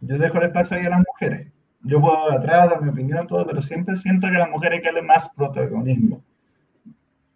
Yo 0.00 0.18
dejo 0.18 0.38
el 0.38 0.46
espacio 0.46 0.76
ahí 0.76 0.84
a 0.84 0.90
las 0.90 1.04
mujeres. 1.06 1.52
Yo 1.82 2.00
puedo 2.00 2.32
atrás 2.32 2.68
dar 2.68 2.82
mi 2.82 2.90
opinión, 2.90 3.26
todo, 3.26 3.46
pero 3.46 3.62
siempre 3.62 3.96
siento 3.96 4.26
que 4.26 4.34
las 4.34 4.50
mujeres 4.50 4.82
darle 4.82 5.02
más 5.02 5.30
protagonismo. 5.30 6.22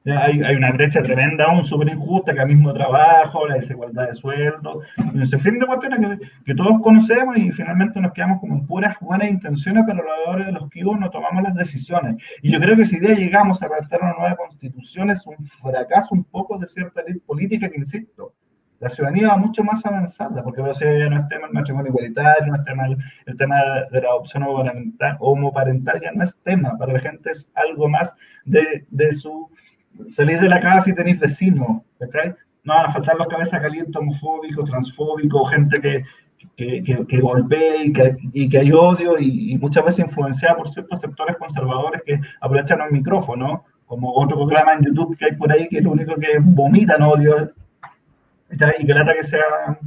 Hay, 0.05 0.43
hay, 0.43 0.57
una 0.57 0.71
brecha 0.73 1.03
tremenda 1.03 1.47
aún, 1.47 1.65
súper 1.65 1.89
injusta, 1.89 2.35
que 2.35 2.41
al 2.41 2.49
mismo 2.49 2.73
trabajo, 2.75 3.49
la 3.49 3.55
desigualdad 3.55 4.09
de 4.09 4.15
sueldo, 4.15 4.83
ese 5.21 5.39
fin 5.39 5.59
de 5.59 5.67
cuestiones 5.67 6.19
que, 6.19 6.27
que, 6.45 6.55
todos 6.55 6.81
conocemos 6.83 7.39
y 7.39 7.51
finalmente 7.53 8.01
nos 8.01 8.13
quedamos 8.13 8.41
como 8.41 8.55
en 8.55 8.67
puras 8.67 8.97
buenas 9.01 9.29
intenciones, 9.29 9.85
pero 9.87 10.03
a 10.03 10.05
la 10.05 10.31
hora 10.31 10.47
de 10.47 10.53
los 10.53 10.69
que 10.69 10.83
no 10.83 11.11
tomamos 11.11 11.43
las 11.43 11.55
decisiones. 11.55 12.17
Y 12.43 12.53
yo 12.53 12.61
creo 12.61 12.77
que 12.77 12.85
si 12.85 13.01
día 13.01 13.15
llegamos 13.15 13.63
a 13.63 13.69
redactar 13.69 14.03
una 14.03 14.13
nueva 14.13 14.37
constitución 14.37 15.11
es 15.11 15.27
un 15.27 15.37
fracaso 15.63 16.15
un 16.15 16.25
poco 16.25 16.59
de 16.59 16.67
cierta 16.67 17.03
política 17.27 17.71
que, 17.71 17.79
insisto, 17.79 18.35
la 18.81 18.91
ciudadanía 18.91 19.29
va 19.29 19.37
mucho 19.39 19.65
más 19.65 19.87
avanzada, 19.87 20.43
porque 20.43 20.61
ya 20.61 21.09
no 21.09 21.21
es 21.21 21.29
tema 21.29 21.47
el 21.47 21.53
matrimonio 21.55 21.89
igualitario, 21.89 22.49
no 22.49 22.57
es 22.57 22.65
tema 22.65 22.87
el, 22.87 23.37
tema 23.39 23.57
de 23.91 24.01
la 24.03 24.09
adopción 24.09 24.45
homoparental, 25.21 26.01
ya 26.03 26.13
no 26.13 26.23
es 26.23 26.37
tema, 26.43 26.77
para 26.77 26.93
la 26.93 27.01
gente 27.01 27.31
es 27.31 27.51
algo 27.55 27.89
más 27.89 28.15
de, 28.45 28.85
de 28.91 29.15
su 29.15 29.49
salir 30.11 30.41
de 30.41 30.49
la 30.49 30.61
casa 30.61 30.91
y 30.91 30.95
tenéis 30.95 31.19
vecinos, 31.21 31.83
No 32.65 32.75
van 32.75 32.87
a 32.87 32.93
faltar 32.93 33.17
los 33.17 33.29
cabezas 33.29 33.61
calientes 33.61 33.95
homofóbicos, 33.95 34.69
transfóbicos, 34.69 35.51
gente 35.51 35.81
que, 35.81 36.05
que, 36.57 36.83
que, 36.83 37.07
que 37.07 37.21
golpee 37.21 37.87
y 37.87 37.93
que, 37.93 38.17
y 38.33 38.49
que 38.49 38.59
hay 38.59 38.73
odio 38.73 39.19
y, 39.19 39.57
muchas 39.59 39.85
veces 39.85 40.07
influenciada 40.07 40.57
por 40.57 40.69
ciertos 40.69 41.01
sectores 41.01 41.37
conservadores 41.37 42.03
que 42.05 42.21
aprovechan 42.41 42.81
el 42.81 42.93
micrófono, 42.93 43.65
como 43.87 44.13
otro 44.15 44.37
programa 44.37 44.75
en 44.75 44.85
YouTube 44.85 45.17
que 45.19 45.27
hay 45.27 45.37
por 45.37 45.53
ahí 45.53 45.69
que 45.69 45.81
lo 45.81 45.93
único 45.93 46.15
que 46.17 46.39
vomitan 46.41 47.03
odio 47.03 47.53
y 48.51 48.87
que 48.87 48.95
lata 48.95 49.15
que 49.15 49.25
sea, 49.25 49.79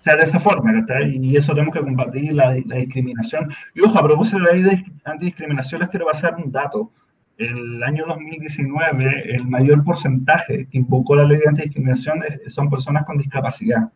sea 0.00 0.16
de 0.16 0.24
esa 0.24 0.38
forma, 0.40 0.72
y 1.06 1.36
eso 1.36 1.54
tenemos 1.54 1.74
que 1.74 1.80
combatir 1.80 2.32
la, 2.32 2.56
la, 2.66 2.76
discriminación. 2.76 3.50
Y 3.74 3.80
ojo, 3.80 3.98
a 3.98 4.02
propósito 4.02 4.38
de 4.38 4.44
la 4.44 4.52
ley 4.52 4.62
de 4.62 4.84
antidiscriminación, 5.04 5.80
les 5.80 5.90
quiero 5.90 6.06
pasar 6.06 6.36
un 6.36 6.52
dato. 6.52 6.90
El 7.38 7.82
año 7.82 8.06
2019, 8.06 9.34
el 9.34 9.46
mayor 9.46 9.84
porcentaje 9.84 10.66
que 10.70 10.78
invocó 10.78 11.16
la 11.16 11.24
ley 11.24 11.38
de 11.38 11.48
antidiscriminación 11.48 12.24
son 12.48 12.70
personas 12.70 13.04
con 13.04 13.18
discapacidad. 13.18 13.90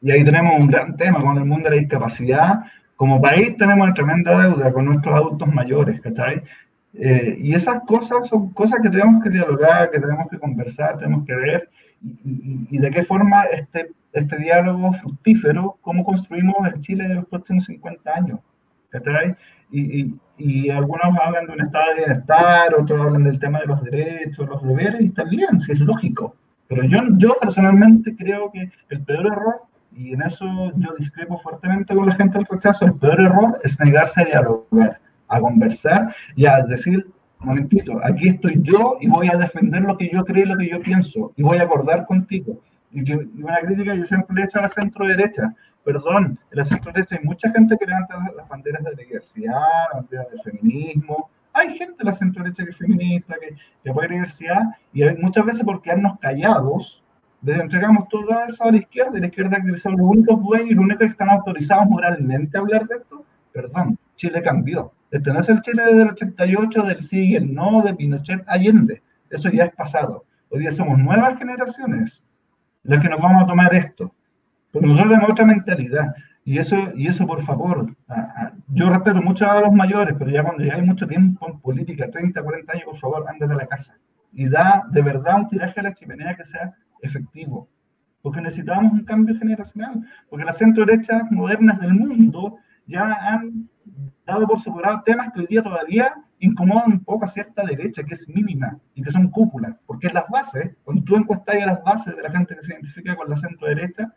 Y 0.00 0.12
ahí 0.12 0.24
tenemos 0.24 0.60
un 0.60 0.68
gran 0.68 0.96
tema 0.96 1.20
con 1.20 1.36
el 1.36 1.44
mundo 1.44 1.68
de 1.68 1.76
la 1.76 1.80
discapacidad. 1.80 2.60
Como 2.94 3.20
país 3.20 3.56
tenemos 3.56 3.84
una 3.84 3.94
tremenda 3.94 4.40
deuda 4.40 4.72
con 4.72 4.84
nuestros 4.84 5.14
adultos 5.14 5.52
mayores, 5.52 6.00
¿cachai? 6.00 6.42
Eh, 6.94 7.36
y 7.40 7.54
esas 7.54 7.82
cosas 7.84 8.28
son 8.28 8.50
cosas 8.52 8.78
que 8.80 8.88
tenemos 8.88 9.22
que 9.22 9.30
dialogar, 9.30 9.90
que 9.90 10.00
tenemos 10.00 10.28
que 10.28 10.38
conversar, 10.38 10.96
tenemos 10.98 11.26
que 11.26 11.34
ver 11.34 11.70
y, 12.24 12.78
de 12.78 12.90
qué 12.90 13.04
forma 13.04 13.42
este, 13.44 13.90
este 14.12 14.36
diálogo 14.38 14.92
fructífero, 14.94 15.76
cómo 15.80 16.04
construimos 16.04 16.56
el 16.72 16.80
Chile 16.80 17.08
de 17.08 17.16
los 17.16 17.26
próximos 17.26 17.64
50 17.64 18.14
años. 18.14 18.40
Y, 19.70 20.14
y, 20.38 20.70
algunos 20.70 21.18
hablan 21.20 21.46
de 21.46 21.52
un 21.52 21.60
estado 21.60 21.90
de 21.90 22.04
bienestar, 22.04 22.74
otros 22.74 23.00
hablan 23.00 23.24
del 23.24 23.38
tema 23.38 23.60
de 23.60 23.66
los 23.66 23.82
derechos, 23.82 24.48
los 24.48 24.62
deberes, 24.62 25.00
y 25.00 25.06
está 25.06 25.24
bien, 25.24 25.60
si 25.60 25.72
es 25.72 25.80
lógico. 25.80 26.34
Pero 26.68 26.84
yo, 26.84 27.00
yo 27.16 27.36
personalmente 27.40 28.14
creo 28.16 28.50
que 28.52 28.70
el 28.90 29.02
peor 29.02 29.26
error 29.26 29.62
Y 29.96 30.12
en 30.12 30.22
eso 30.22 30.46
yo 30.76 30.94
discrepo 30.98 31.38
fuertemente 31.38 31.94
con 31.94 32.06
la 32.06 32.14
gente 32.14 32.38
del 32.38 32.46
rechazo. 32.46 32.84
El 32.84 32.94
peor 32.94 33.20
error 33.20 33.58
es 33.64 33.80
negarse 33.80 34.20
a 34.20 34.24
dialogar, 34.26 35.00
a 35.28 35.40
conversar 35.40 36.14
y 36.36 36.46
a 36.46 36.62
decir, 36.62 37.06
un 37.40 37.46
momentito, 37.46 38.00
aquí 38.04 38.28
estoy 38.28 38.60
yo 38.62 38.98
y 39.00 39.08
voy 39.08 39.28
a 39.28 39.36
defender 39.36 39.82
lo 39.82 39.96
que 39.96 40.10
yo 40.12 40.24
creo 40.24 40.44
y 40.44 40.48
lo 40.48 40.58
que 40.58 40.68
yo 40.68 40.80
pienso 40.80 41.32
y 41.36 41.42
voy 41.42 41.58
a 41.58 41.62
acordar 41.62 42.06
contigo. 42.06 42.60
Y, 42.92 43.04
que, 43.04 43.16
una 43.16 43.60
crítica 43.60 43.94
yo 43.94 44.06
siempre 44.06 44.36
le 44.36 44.42
he 44.42 44.44
hecho 44.44 44.58
a 44.58 44.62
la 44.62 44.68
centro 44.68 45.06
derecha. 45.06 45.54
Perdón, 45.84 46.38
en 46.50 46.58
la 46.58 46.64
centro 46.64 46.92
derecha 46.92 47.16
hay 47.16 47.24
mucha 47.24 47.50
gente 47.50 47.76
que 47.78 47.86
levanta 47.86 48.18
las 48.36 48.48
banderas 48.48 48.84
de 48.84 48.90
la 48.90 48.96
diversidad, 48.96 49.60
las 49.92 50.02
banderas 50.02 50.30
del 50.30 50.40
feminismo. 50.42 51.30
Hay 51.52 51.76
gente 51.76 51.94
de 51.98 52.04
la 52.04 52.12
centro 52.12 52.42
derecha 52.42 52.64
que 52.64 52.70
es 52.70 52.76
feminista, 52.76 53.36
que, 53.40 53.56
que 53.82 53.90
apoya 53.90 54.08
la 54.08 54.14
diversidad, 54.14 54.62
y 54.92 55.04
muchas 55.20 55.46
veces 55.46 55.62
por 55.64 55.80
quedarnos 55.80 56.18
callados, 56.18 57.02
les 57.42 57.58
entregamos 57.58 58.08
todo 58.08 58.28
eso 58.46 58.64
a 58.64 58.70
la 58.70 58.78
izquierda, 58.78 59.16
y 59.16 59.20
la 59.20 59.26
izquierda 59.28 59.62
que 59.62 59.76
son 59.76 59.96
los 59.96 60.06
únicos 60.06 60.42
dueños 60.42 60.70
y 60.70 60.74
los 60.74 60.84
únicos 60.84 61.06
que 61.06 61.12
están 61.12 61.30
autorizados 61.30 61.88
moralmente 61.88 62.58
a 62.58 62.60
hablar 62.60 62.86
de 62.86 62.96
esto. 62.96 63.24
Perdón, 63.52 63.98
Chile 64.16 64.42
cambió. 64.42 64.92
Este 65.10 65.32
no 65.32 65.40
es 65.40 65.48
el 65.48 65.62
Chile 65.62 65.84
del 65.86 66.10
88, 66.10 66.82
del 66.82 67.02
sí 67.02 67.30
y 67.30 67.36
el 67.36 67.54
no, 67.54 67.82
de 67.82 67.94
Pinochet, 67.94 68.44
Allende. 68.46 69.02
Eso 69.30 69.48
ya 69.48 69.64
es 69.64 69.74
pasado. 69.74 70.24
Hoy 70.50 70.60
día 70.60 70.72
somos 70.72 70.98
nuevas 70.98 71.38
generaciones 71.38 72.22
las 72.82 73.02
que 73.02 73.08
nos 73.08 73.20
vamos 73.20 73.42
a 73.42 73.46
tomar 73.46 73.74
esto. 73.74 74.12
Porque 74.72 74.86
nosotros 74.86 75.12
tenemos 75.12 75.30
otra 75.30 75.46
mentalidad. 75.46 76.14
Y 76.44 76.58
eso, 76.58 76.76
y 76.96 77.08
eso 77.08 77.26
por 77.26 77.42
favor, 77.42 77.94
yo 78.68 78.88
respeto 78.88 79.20
mucho 79.20 79.50
a 79.50 79.60
los 79.60 79.72
mayores, 79.72 80.14
pero 80.18 80.30
ya 80.30 80.42
cuando 80.42 80.64
ya 80.64 80.74
hay 80.74 80.82
mucho 80.82 81.06
tiempo 81.06 81.46
en 81.46 81.60
política, 81.60 82.10
30, 82.10 82.42
40 82.42 82.72
años, 82.72 82.84
por 82.86 82.98
favor, 82.98 83.24
ándate 83.28 83.52
a 83.52 83.56
la 83.56 83.66
casa. 83.66 83.98
Y 84.32 84.48
da 84.48 84.84
de 84.90 85.02
verdad 85.02 85.36
un 85.36 85.48
tiraje 85.48 85.80
a 85.80 85.82
la 85.82 85.94
chimenea 85.94 86.36
que 86.36 86.44
sea 86.44 86.74
efectivo. 87.02 87.68
Porque 88.22 88.40
necesitamos 88.40 88.92
un 88.92 89.04
cambio 89.04 89.38
generacional. 89.38 90.02
Porque 90.30 90.44
las 90.44 90.56
centro 90.56 90.86
derechas 90.86 91.30
modernas 91.30 91.80
del 91.80 91.94
mundo 91.94 92.56
ya 92.86 93.12
han 93.12 93.68
dado 94.26 94.46
por 94.46 94.60
separado 94.60 95.02
temas 95.04 95.32
que 95.32 95.40
hoy 95.40 95.46
día 95.46 95.62
todavía 95.62 96.14
incomodan 96.40 96.92
un 96.92 97.04
poco 97.04 97.24
a 97.24 97.28
cierta 97.28 97.64
derecha, 97.64 98.02
que 98.04 98.14
es 98.14 98.28
mínima 98.28 98.78
y 98.94 99.02
que 99.02 99.10
son 99.10 99.28
cúpulas, 99.28 99.76
porque 99.86 100.08
las 100.08 100.28
bases, 100.28 100.76
cuando 100.84 101.02
tú 101.04 101.16
encuestas 101.16 101.56
a 101.62 101.66
las 101.66 101.82
bases 101.82 102.16
de 102.16 102.22
la 102.22 102.30
gente 102.30 102.54
que 102.54 102.62
se 102.62 102.72
identifica 102.72 103.16
con 103.16 103.28
la 103.28 103.36
centro 103.36 103.66
derecha, 103.68 104.12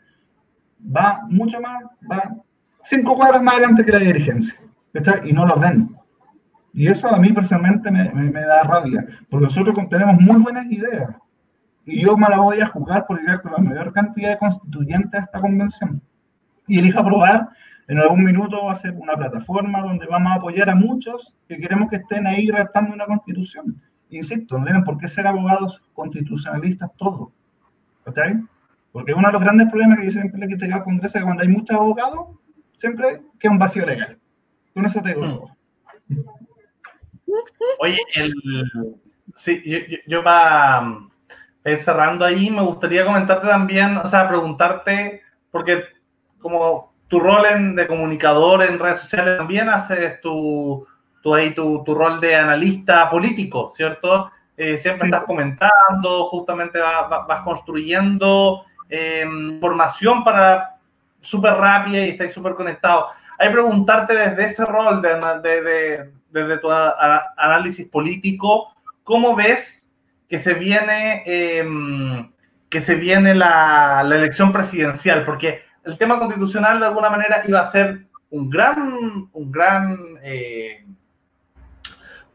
va 0.84 1.22
mucho 1.30 1.60
más, 1.62 1.84
va 2.10 2.36
cinco 2.84 3.16
cuadras 3.16 3.42
más 3.42 3.56
adelante 3.56 3.86
que 3.86 3.92
la 3.92 4.00
dirigencia, 4.00 4.60
y 5.24 5.34
no 5.34 5.46
lo 5.46 5.58
ven. 5.58 5.96
Y 6.74 6.88
eso 6.88 7.08
a 7.14 7.20
mí 7.20 7.34
personalmente 7.34 7.92
me, 7.92 8.32
da 8.32 8.64
rabia, 8.64 9.06
porque 9.30 9.46
nosotros 9.46 9.78
tenemos 9.90 10.20
muy 10.20 10.42
buenas 10.42 10.66
ideas, 10.68 11.10
y 11.86 12.02
yo 12.02 12.16
me 12.16 12.30
la 12.30 12.38
voy 12.38 12.62
a 12.62 12.68
jugar 12.68 13.06
por 13.06 13.20
llegar 13.20 13.42
con 13.42 13.52
la 13.52 13.58
mayor 13.58 13.92
cantidad 13.92 14.30
de 14.30 14.38
constituyentes 14.38 15.20
a 15.20 15.24
esta 15.26 15.42
convención. 15.42 16.02
Y 16.68 16.80
elijo 16.80 17.00
aprobar 17.00 17.50
en 17.88 18.00
algún 18.00 18.24
minuto 18.24 18.66
va 18.66 18.72
a 18.72 18.76
ser 18.76 18.94
una 18.94 19.18
plataforma 19.18 19.82
donde 19.82 20.06
vamos 20.06 20.32
a 20.32 20.36
apoyar 20.36 20.70
a 20.70 20.76
muchos 20.76 21.34
que 21.48 21.58
queremos 21.58 21.90
que 21.90 21.98
estén 21.98 22.26
ahí 22.26 22.50
redactando 22.50 22.94
una 22.94 23.06
constitución. 23.06 23.82
Insisto, 24.10 24.58
no 24.58 24.64
tienen 24.64 24.86
por 24.86 24.98
qué 24.98 25.10
ser 25.10 25.28
abogados 25.28 25.82
constitucionalistas 25.94 26.90
todos. 26.96 27.30
Porque 28.92 29.14
uno 29.14 29.28
de 29.28 29.34
los 29.34 29.42
grandes 29.42 29.70
problemas 29.70 30.00
que 30.00 30.06
yo 30.06 30.12
siempre 30.12 30.40
le 30.40 30.48
quité 30.48 30.72
al 30.72 30.84
Congreso 30.84 31.18
es 31.18 31.22
que 31.22 31.26
cuando 31.26 31.44
hay 31.44 31.50
muchos 31.50 31.76
abogados, 31.76 32.38
siempre 32.78 33.22
queda 33.40 33.52
un 33.52 33.60
vacío 33.60 33.86
legal. 33.86 34.18
Con 34.74 34.86
eso 34.86 35.02
te 35.02 35.10
digo 35.10 35.22
todo. 35.22 35.58
Oye, 37.80 38.00
el, 38.16 38.34
sí, 39.36 39.62
yo, 39.66 39.80
yo, 39.88 39.98
yo 40.08 40.24
para 40.24 40.98
ir 41.66 41.78
cerrando 41.80 42.26
ahí, 42.26 42.50
me 42.50 42.62
gustaría 42.62 43.06
comentarte 43.06 43.48
también, 43.48 43.98
o 43.98 44.06
sea, 44.08 44.28
preguntarte, 44.28 45.22
porque 45.52 45.84
como 46.40 46.94
tu 47.08 47.20
rol 47.20 47.46
en, 47.46 47.76
de 47.76 47.88
comunicador 47.88 48.64
en 48.64 48.80
redes 48.80 49.00
sociales 49.00 49.38
también 49.38 49.70
haces 49.70 50.20
tu, 50.22 50.88
tu, 51.22 51.36
ahí, 51.36 51.54
tu, 51.54 51.84
tu 51.84 51.94
rol 51.94 52.20
de 52.20 52.36
analista 52.36 53.10
político, 53.10 53.70
¿cierto? 53.70 54.32
Eh, 54.58 54.78
siempre 54.78 55.08
estás 55.08 55.24
comentando, 55.24 56.26
justamente 56.26 56.80
vas, 56.80 57.42
construyendo 57.44 58.64
eh, 58.92 59.26
información 59.26 60.24
para 60.24 60.76
súper 61.22 61.54
rápida 61.54 62.06
y 62.06 62.10
estás 62.10 62.34
súper 62.34 62.54
conectado. 62.54 63.08
Hay 63.40 63.48
que 63.48 63.54
preguntarte 63.54 64.14
desde 64.14 64.46
ese 64.46 64.66
rol, 64.66 65.02
de, 65.02 65.16
de, 65.42 66.12
desde 66.30 66.58
tu 66.60 66.70
análisis 66.72 67.88
político, 67.88 68.74
¿cómo 69.04 69.36
ves 69.36 69.90
que 70.30 70.38
se 70.38 70.54
viene, 70.54 71.24
eh, 71.26 71.66
que 72.70 72.82
se 72.82 72.96
viene 72.96 73.34
la, 73.34 74.04
la 74.04 74.16
elección 74.16 74.52
presidencial? 74.52 75.26
Porque 75.26 75.62
el 75.86 75.98
tema 75.98 76.20
constitucional 76.20 76.80
de 76.80 76.86
alguna 76.86 77.10
manera 77.10 77.42
iba 77.48 77.60
a 77.60 77.72
ser 77.72 78.06
un 78.30 78.50
gran, 78.50 79.30
un 79.32 79.52
gran, 79.52 79.98
eh, 80.24 80.86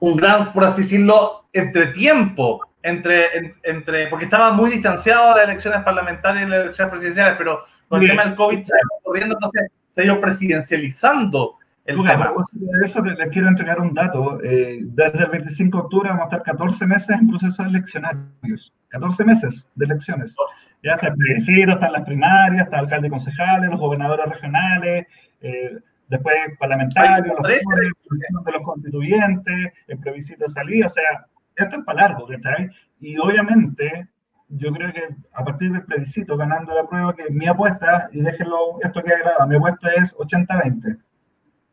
un 0.00 0.16
gran, 0.16 0.52
por 0.52 0.64
así 0.64 0.82
decirlo, 0.82 1.46
entretiempo 1.52 2.65
entre, 2.86 3.54
entre, 3.64 4.06
porque 4.08 4.26
estaba 4.26 4.52
muy 4.52 4.70
distanciado 4.70 5.30
de 5.30 5.40
las 5.40 5.48
elecciones 5.50 5.82
parlamentarias 5.82 6.46
y 6.46 6.50
las 6.50 6.60
elecciones 6.62 6.90
presidenciales, 6.90 7.34
pero 7.36 7.64
con 7.88 8.02
el 8.02 8.08
tema 8.08 8.24
del 8.24 8.34
COVID 8.36 8.62
se 8.62 8.74
ha 8.74 9.02
corriendo, 9.02 9.34
entonces 9.34 9.70
se 9.90 10.00
ha 10.00 10.04
ido 10.04 10.20
presidencializando 10.20 11.56
el 11.84 11.96
tema. 12.04 12.32
De 12.52 12.86
eso 12.86 13.02
les 13.02 13.28
quiero 13.28 13.48
entregar 13.48 13.80
un 13.80 13.94
dato. 13.94 14.40
Eh, 14.42 14.80
desde 14.82 15.24
el 15.24 15.30
25 15.30 15.76
de 15.76 15.84
octubre 15.84 16.08
vamos 16.10 16.24
a 16.24 16.36
estar 16.36 16.42
14 16.42 16.86
meses 16.86 17.10
en 17.10 17.28
procesos 17.28 17.66
eleccionarios. 17.66 18.72
14 18.88 19.24
meses 19.24 19.68
de 19.74 19.84
elecciones. 19.84 20.34
Ya 20.82 20.92
está 20.94 21.08
el 21.08 21.14
plebiscito, 21.14 21.72
están 21.72 21.92
las 21.92 22.04
primarias, 22.04 22.64
está 22.64 22.78
el 22.78 22.84
alcalde 22.84 23.08
y 23.08 23.10
concejales, 23.10 23.70
los 23.70 23.80
gobernadores 23.80 24.26
regionales, 24.28 25.06
eh, 25.42 25.78
después 26.08 26.34
parlamentarios, 26.58 27.36
los, 27.38 28.44
de 28.44 28.52
los 28.52 28.62
constituyentes, 28.62 29.72
el 29.88 29.98
plebiscito 29.98 30.44
de 30.44 30.48
salida, 30.48 30.86
o 30.86 30.90
sea, 30.90 31.26
esto 31.56 31.76
es 31.76 31.84
para 31.84 32.08
largo, 32.08 32.30
¿está? 32.30 32.56
Y 33.00 33.18
obviamente, 33.18 34.08
yo 34.48 34.72
creo 34.72 34.92
que 34.92 35.08
a 35.32 35.44
partir 35.44 35.72
del 35.72 35.84
plebiscito, 35.84 36.36
ganando 36.36 36.74
la 36.74 36.86
prueba, 36.86 37.14
que 37.14 37.30
mi 37.30 37.46
apuesta, 37.46 38.08
y 38.12 38.22
déjenlo, 38.22 38.78
esto 38.82 39.02
que 39.02 39.16
grabado, 39.16 39.48
mi 39.48 39.56
apuesta 39.56 39.90
es 39.96 40.16
80-20. 40.16 40.98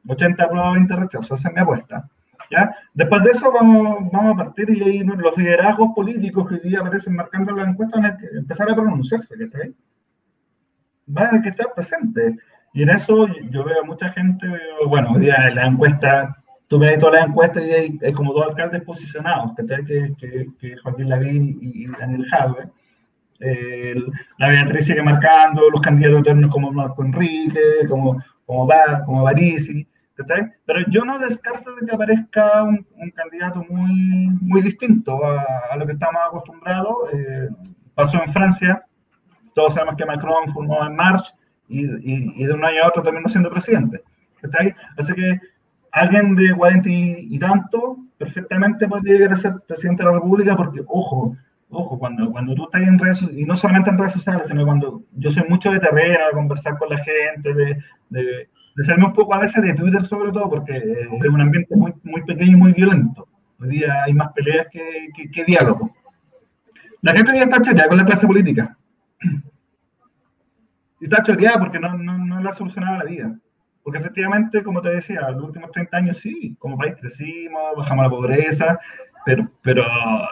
80 0.07 0.49
pruebas, 0.49 0.73
20 0.73 0.95
rechazos, 0.95 1.39
esa 1.39 1.49
es 1.49 1.55
mi 1.55 1.61
apuesta. 1.61 2.09
¿Ya? 2.51 2.75
Después 2.93 3.23
de 3.23 3.31
eso 3.31 3.51
vamos, 3.51 4.11
vamos 4.11 4.33
a 4.33 4.37
partir 4.37 4.69
y 4.69 4.83
ahí 4.83 5.03
los 5.03 5.37
liderazgos 5.37 5.91
políticos 5.95 6.47
que 6.47 6.55
hoy 6.55 6.59
día 6.61 6.81
aparecen 6.81 7.15
marcando 7.15 7.53
la 7.53 7.63
encuesta 7.63 7.99
van 7.99 8.11
a 8.11 8.17
empezar 8.37 8.69
a 8.69 8.75
pronunciarse, 8.75 9.35
¿que 9.37 9.45
está 9.45 9.59
ahí? 9.63 9.75
Van 11.07 11.35
a 11.35 11.41
que 11.41 11.49
estar 11.49 11.73
presentes. 11.73 12.35
Y 12.73 12.83
en 12.83 12.89
eso 12.89 13.27
yo 13.49 13.63
veo 13.63 13.81
a 13.81 13.85
mucha 13.85 14.11
gente, 14.11 14.47
bueno, 14.87 15.11
hoy 15.11 15.21
día 15.21 15.47
en 15.47 15.55
la 15.55 15.67
encuesta, 15.67 16.42
tú 16.67 16.79
ves 16.79 16.97
todas 16.99 17.15
las 17.15 17.29
encuestas 17.29 17.63
y 17.63 17.71
hay, 17.71 18.13
como 18.13 18.33
dos 18.33 18.47
alcaldes 18.47 18.81
posicionados, 18.83 19.51
que, 19.55 20.15
que, 20.17 20.47
que 20.59 20.77
Joaquín 20.77 21.09
Lavín 21.09 21.57
y, 21.61 21.87
Daniel 21.87 22.25
Jadwe. 22.29 22.69
la 24.37 24.47
Beatriz 24.47 24.85
sigue 24.85 25.03
marcando, 25.03 25.69
los 25.69 25.81
candidatos 25.81 26.21
eternos 26.21 26.51
como 26.51 26.71
Marco 26.71 27.03
Enrique, 27.03 27.87
como, 27.87 28.21
como, 28.45 28.67
va, 28.67 29.03
como 29.05 29.23
Barisi. 29.23 29.87
Pero 30.65 30.79
yo 30.89 31.03
no 31.03 31.17
descarto 31.17 31.75
de 31.75 31.87
que 31.87 31.95
aparezca 31.95 32.63
un, 32.63 32.85
candidato 33.15 33.65
muy, 33.67 34.29
muy 34.41 34.61
distinto 34.61 35.19
a, 35.25 35.75
lo 35.75 35.85
que 35.85 35.93
estamos 35.93 36.21
acostumbrados. 36.27 36.95
Eh, 37.13 37.49
pasó 37.95 38.21
en 38.23 38.31
Francia, 38.31 38.85
todos 39.55 39.73
sabemos 39.73 39.95
que 39.97 40.05
Macron 40.05 40.53
formó 40.53 40.85
en 40.85 40.95
March 40.95 41.33
y, 41.67 42.41
y, 42.41 42.45
de 42.45 42.53
un 42.53 42.63
año 42.63 42.83
a 42.83 42.87
otro 42.87 43.01
terminó 43.03 43.27
siendo 43.27 43.49
presidente. 43.49 44.03
Así 44.97 45.13
que 45.13 45.39
alguien 45.93 46.35
de 46.35 46.53
40 46.53 46.89
y, 46.89 47.39
tanto 47.39 47.97
perfectamente 48.17 48.87
puede 48.87 49.13
llegar 49.13 49.33
a 49.33 49.37
ser 49.37 49.53
presidente 49.67 50.03
de 50.03 50.09
la 50.09 50.15
República 50.15 50.55
porque, 50.55 50.81
ojo, 50.87 51.35
ojo, 51.69 51.99
cuando, 51.99 52.31
cuando 52.31 52.53
tú 52.55 52.65
estás 52.65 52.81
en 52.81 52.99
redes 52.99 53.21
y 53.21 53.45
no 53.45 53.55
solamente 53.55 53.89
en 53.89 53.97
redes 53.97 54.13
sociales, 54.13 54.47
sino 54.47 54.65
cuando 54.65 55.03
yo 55.13 55.31
soy 55.31 55.43
mucho 55.49 55.71
de 55.71 55.79
terreno, 55.79 56.25
de 56.27 56.33
conversar 56.33 56.77
con 56.77 56.89
la 56.89 56.97
gente, 57.03 57.53
de, 57.53 57.77
de 58.09 58.49
de 58.75 58.83
salirme 58.83 59.07
un 59.07 59.13
poco 59.13 59.33
a 59.33 59.39
veces 59.39 59.63
de 59.63 59.73
Twitter 59.73 60.03
sobre 60.05 60.31
todo, 60.31 60.49
porque 60.49 60.77
es 60.77 61.07
un 61.07 61.41
ambiente 61.41 61.75
muy, 61.75 61.93
muy 62.03 62.23
pequeño 62.23 62.53
y 62.53 62.59
muy 62.59 62.73
violento. 62.73 63.27
Hoy 63.59 63.69
día 63.69 64.03
hay 64.03 64.13
más 64.13 64.33
peleas 64.33 64.67
que, 64.71 65.09
que, 65.31 65.43
diálogo. 65.45 65.95
La 67.01 67.13
gente 67.13 67.33
ya 67.33 67.43
está 67.43 67.61
choreada 67.61 67.89
con 67.89 67.97
la 67.97 68.05
clase 68.05 68.27
política. 68.27 68.77
Y 70.99 71.07
está 71.07 71.21
choreada 71.21 71.59
porque 71.59 71.79
no, 71.79 71.97
no, 71.97 72.17
no 72.17 72.39
le 72.39 72.49
ha 72.49 72.53
solucionado 72.53 72.99
la 72.99 73.03
vida. 73.03 73.37
Porque 73.83 73.99
efectivamente, 73.99 74.63
como 74.63 74.81
te 74.81 74.89
decía, 74.89 75.29
los 75.31 75.43
últimos 75.43 75.71
30 75.71 75.97
años 75.97 76.17
sí, 76.17 76.55
como 76.57 76.77
país 76.77 76.95
crecimos, 76.99 77.75
bajamos 77.75 78.05
la 78.05 78.09
pobreza, 78.09 78.79
pero, 79.25 79.49
pero 79.61 79.83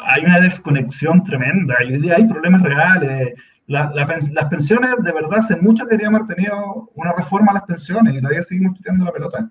hay 0.05 0.23
una 0.23 0.39
desconexión 0.39 1.23
tremenda. 1.23 1.75
Y 1.83 1.93
hoy 1.93 2.01
día 2.01 2.15
hay 2.15 2.27
problemas 2.27 2.61
reales 2.61 3.33
las 3.71 4.49
pensiones, 4.49 4.97
de 5.01 5.11
verdad, 5.11 5.39
hace 5.39 5.55
mucho 5.55 5.87
queríamos 5.87 6.21
haber 6.21 6.35
tenido 6.35 6.91
una 6.95 7.13
reforma 7.13 7.51
a 7.51 7.55
las 7.55 7.63
pensiones 7.63 8.13
y 8.13 8.19
todavía 8.19 8.43
seguimos 8.43 8.77
tirando 8.77 9.05
la 9.05 9.13
pelota. 9.13 9.49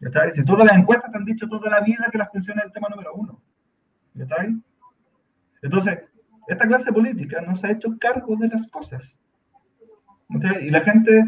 ¿Está 0.00 0.30
Si 0.32 0.44
todas 0.44 0.66
las 0.66 0.78
encuestas 0.78 1.12
te 1.12 1.18
han 1.18 1.24
dicho 1.24 1.46
toda 1.48 1.70
la 1.70 1.80
vida 1.80 2.08
que 2.10 2.18
las 2.18 2.30
pensiones 2.30 2.62
es 2.62 2.66
el 2.68 2.72
tema 2.72 2.88
número 2.88 3.14
uno. 3.14 3.40
¿Está 4.18 4.40
ahí? 4.40 4.60
Entonces, 5.60 5.98
esta 6.48 6.66
clase 6.66 6.92
política 6.92 7.40
no 7.42 7.54
se 7.54 7.66
ha 7.66 7.72
hecho 7.72 7.96
cargo 8.00 8.36
de 8.36 8.48
las 8.48 8.66
cosas. 8.68 9.20
Y 10.60 10.70
la 10.70 10.80
gente, 10.80 11.24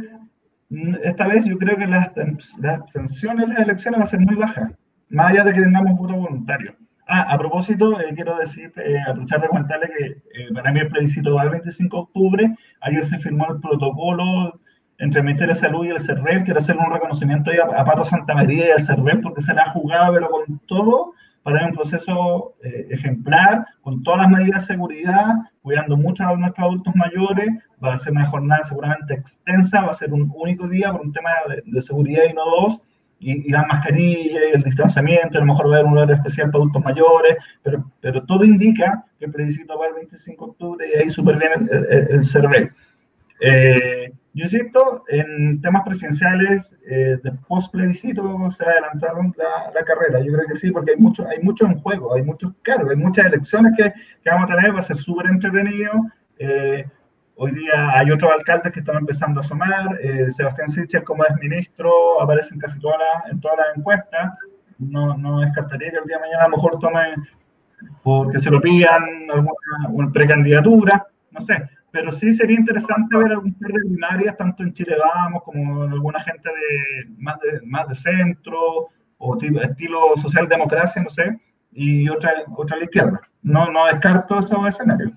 esta 1.02 1.26
vez 1.28 1.44
yo 1.44 1.58
creo 1.58 1.76
que 1.76 1.86
la, 1.86 2.12
la 2.60 2.74
abstención 2.74 3.40
en 3.40 3.50
las 3.50 3.60
elecciones 3.60 4.00
va 4.00 4.04
a 4.04 4.08
ser 4.08 4.20
muy 4.20 4.34
baja, 4.34 4.72
más 5.08 5.30
allá 5.30 5.44
de 5.44 5.52
que 5.52 5.62
tengamos 5.62 5.96
voto 5.96 6.16
voluntario. 6.16 6.74
Ah, 7.06 7.26
a 7.28 7.38
propósito, 7.38 8.00
eh, 8.00 8.14
quiero 8.14 8.38
decir, 8.38 8.72
eh, 8.76 8.98
aprovechar 9.06 9.42
de 9.42 9.48
comentarle 9.48 9.88
que 9.88 10.06
eh, 10.06 10.52
para 10.54 10.72
mí 10.72 10.80
el 10.80 10.88
plebiscito 10.88 11.34
va 11.34 11.42
el 11.42 11.50
25 11.50 11.96
de 11.96 12.02
octubre. 12.02 12.56
Ayer 12.80 13.06
se 13.06 13.18
firmó 13.18 13.52
el 13.52 13.60
protocolo 13.60 14.58
entre 14.98 15.20
el 15.20 15.26
Ministerio 15.26 15.54
de 15.54 15.60
Salud 15.60 15.84
y 15.84 15.90
el 15.90 16.00
CERVEL. 16.00 16.44
Quiero 16.44 16.58
hacer 16.58 16.76
un 16.78 16.90
reconocimiento 16.90 17.50
a, 17.50 17.80
a, 17.80 17.84
Pato 17.84 18.06
Santa 18.06 18.34
María 18.34 18.68
y 18.68 18.70
al 18.70 18.82
CERVEL 18.82 19.20
porque 19.20 19.42
se 19.42 19.52
la 19.52 19.64
ha 19.64 19.70
jugado, 19.70 20.14
pero 20.14 20.30
con 20.30 20.58
todo, 20.66 21.12
para 21.42 21.66
un 21.66 21.74
proceso 21.74 22.54
eh, 22.64 22.86
ejemplar, 22.90 23.66
con 23.82 24.02
todas 24.02 24.22
las 24.22 24.30
medidas 24.30 24.62
de 24.62 24.74
seguridad, 24.74 25.34
cuidando 25.64 25.96
mucho 25.96 26.22
a 26.22 26.36
nuestros 26.36 26.66
adultos 26.66 26.94
mayores. 26.94 27.48
Va 27.82 27.94
a 27.94 27.98
ser 27.98 28.12
una 28.12 28.26
jornada 28.26 28.62
seguramente 28.64 29.14
extensa, 29.14 29.80
va 29.80 29.92
a 29.92 29.94
ser 29.94 30.12
un 30.12 30.30
único 30.34 30.68
día 30.68 30.92
por 30.92 31.00
un 31.00 31.12
tema 31.12 31.30
de, 31.64 31.82
seguridad 31.82 32.24
y 32.30 32.34
no 32.34 32.44
dos 32.44 32.82
y, 33.18 33.48
y 33.48 33.50
la 33.50 33.64
mascarilla 33.64 34.40
y 34.50 34.52
el 34.56 34.62
distanciamiento, 34.62 35.38
a 35.38 35.40
lo 35.40 35.46
mejor 35.46 35.70
va 35.70 35.76
a 35.76 35.78
haber 35.78 35.90
un 35.90 35.96
horario 35.96 36.16
especial 36.16 36.50
para 36.50 36.62
adultos 36.62 36.84
mayores, 36.84 37.36
pero, 37.62 38.22
todo 38.26 38.44
indica 38.44 39.04
que 39.18 39.24
el 39.24 39.32
plebiscito 39.32 39.78
va 39.78 39.86
el 39.86 39.94
25 39.94 40.44
de 40.44 40.50
octubre 40.50 40.86
y 40.86 40.98
ahí 40.98 41.10
súper 41.10 41.38
bien 41.38 41.68
el, 41.70 42.08
el, 42.10 42.24
survey. 42.24 42.68
Yo 44.34 44.44
insisto, 44.44 45.04
en 45.08 45.60
temas 45.60 45.82
presidenciales, 45.84 46.76
eh, 46.86 47.18
de 47.22 47.32
post 47.48 47.72
plebiscito 47.72 48.50
se 48.50 48.64
adelantaron 48.64 49.34
la, 49.36 49.70
la, 49.72 49.84
carrera. 49.84 50.20
Yo 50.20 50.32
creo 50.32 50.46
que 50.48 50.56
sí, 50.56 50.70
porque 50.70 50.92
hay 50.92 50.96
mucho, 50.98 51.26
hay 51.28 51.40
mucho 51.40 51.66
en 51.66 51.80
juego, 51.80 52.14
hay 52.14 52.22
muchos, 52.22 52.52
claro, 52.62 52.90
hay 52.90 52.96
muchas 52.96 53.26
elecciones 53.26 53.72
que, 53.76 53.92
que 53.92 54.30
vamos 54.30 54.50
a 54.50 54.56
tener, 54.56 54.74
va 54.74 54.80
a 54.80 54.82
ser 54.82 54.96
súper 54.96 55.26
entretenido. 55.26 55.92
Eh, 56.38 56.84
Hoy 57.36 57.50
día 57.50 57.90
hay 57.98 58.12
otros 58.12 58.30
alcaldes 58.30 58.72
que 58.72 58.80
están 58.80 58.96
empezando 58.96 59.40
a 59.40 59.42
asomar. 59.42 59.98
Eh, 60.00 60.30
Sebastián 60.30 60.68
Sichel, 60.68 61.02
como 61.02 61.24
es 61.24 61.34
ministro, 61.40 62.22
aparece 62.22 62.54
en 62.54 62.60
casi 62.60 62.78
todas 62.78 62.98
las, 62.98 63.32
en 63.32 63.40
todas 63.40 63.58
las 63.58 63.76
encuestas. 63.76 64.34
No, 64.78 65.16
no 65.16 65.40
descartaría 65.40 65.90
que 65.90 65.98
el 65.98 66.04
día 66.04 66.16
de 66.16 66.22
mañana 66.22 66.44
a 66.44 66.48
lo 66.48 66.56
mejor 66.56 66.78
tome, 66.78 67.14
porque 68.04 68.38
se 68.38 68.50
lo 68.50 68.60
pidan, 68.60 69.02
alguna 69.32 69.52
una 69.88 70.12
precandidatura, 70.12 71.06
no 71.32 71.40
sé. 71.40 71.68
Pero 71.94 72.10
sí 72.10 72.32
sería 72.32 72.58
interesante 72.58 73.16
ver 73.16 73.30
algún 73.30 73.54
par 73.54 73.70
de 73.70 73.88
binarias, 73.88 74.36
tanto 74.36 74.64
en 74.64 74.74
Chile 74.74 74.96
Vamos 74.98 75.44
como 75.44 75.84
en 75.84 75.92
alguna 75.92 76.20
gente 76.24 76.48
de 76.48 77.14
más 77.18 77.38
de, 77.38 77.60
más 77.64 77.86
de 77.86 77.94
centro 77.94 78.88
o 79.16 79.38
tipo, 79.38 79.60
estilo 79.60 80.16
socialdemocracia, 80.16 81.00
no 81.04 81.08
sé, 81.08 81.40
y 81.70 82.08
otra, 82.08 82.32
otra 82.56 82.74
a 82.74 82.78
la 82.80 82.84
izquierda. 82.86 83.20
No, 83.42 83.70
no 83.70 83.86
descarto 83.86 84.40
esos 84.40 84.68
escenarios. 84.68 85.12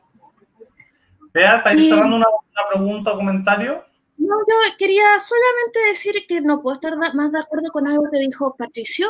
Vea, 1.33 1.63
ir 1.73 1.89
cerrando 1.89 2.17
una, 2.17 2.27
una, 2.27 2.69
pregunta 2.71 3.13
o 3.13 3.17
comentario. 3.17 3.83
No, 4.19 4.35
yo 4.47 4.77
quería 4.77 5.17
solamente 5.17 5.79
decir 5.87 6.13
que 6.27 6.41
no 6.41 6.61
puedo 6.61 6.75
estar 6.75 6.95
más 6.95 7.31
de 7.31 7.39
acuerdo 7.39 7.71
con 7.71 7.87
algo 7.87 8.03
que 8.11 8.19
dijo 8.19 8.55
Patricio, 8.55 9.07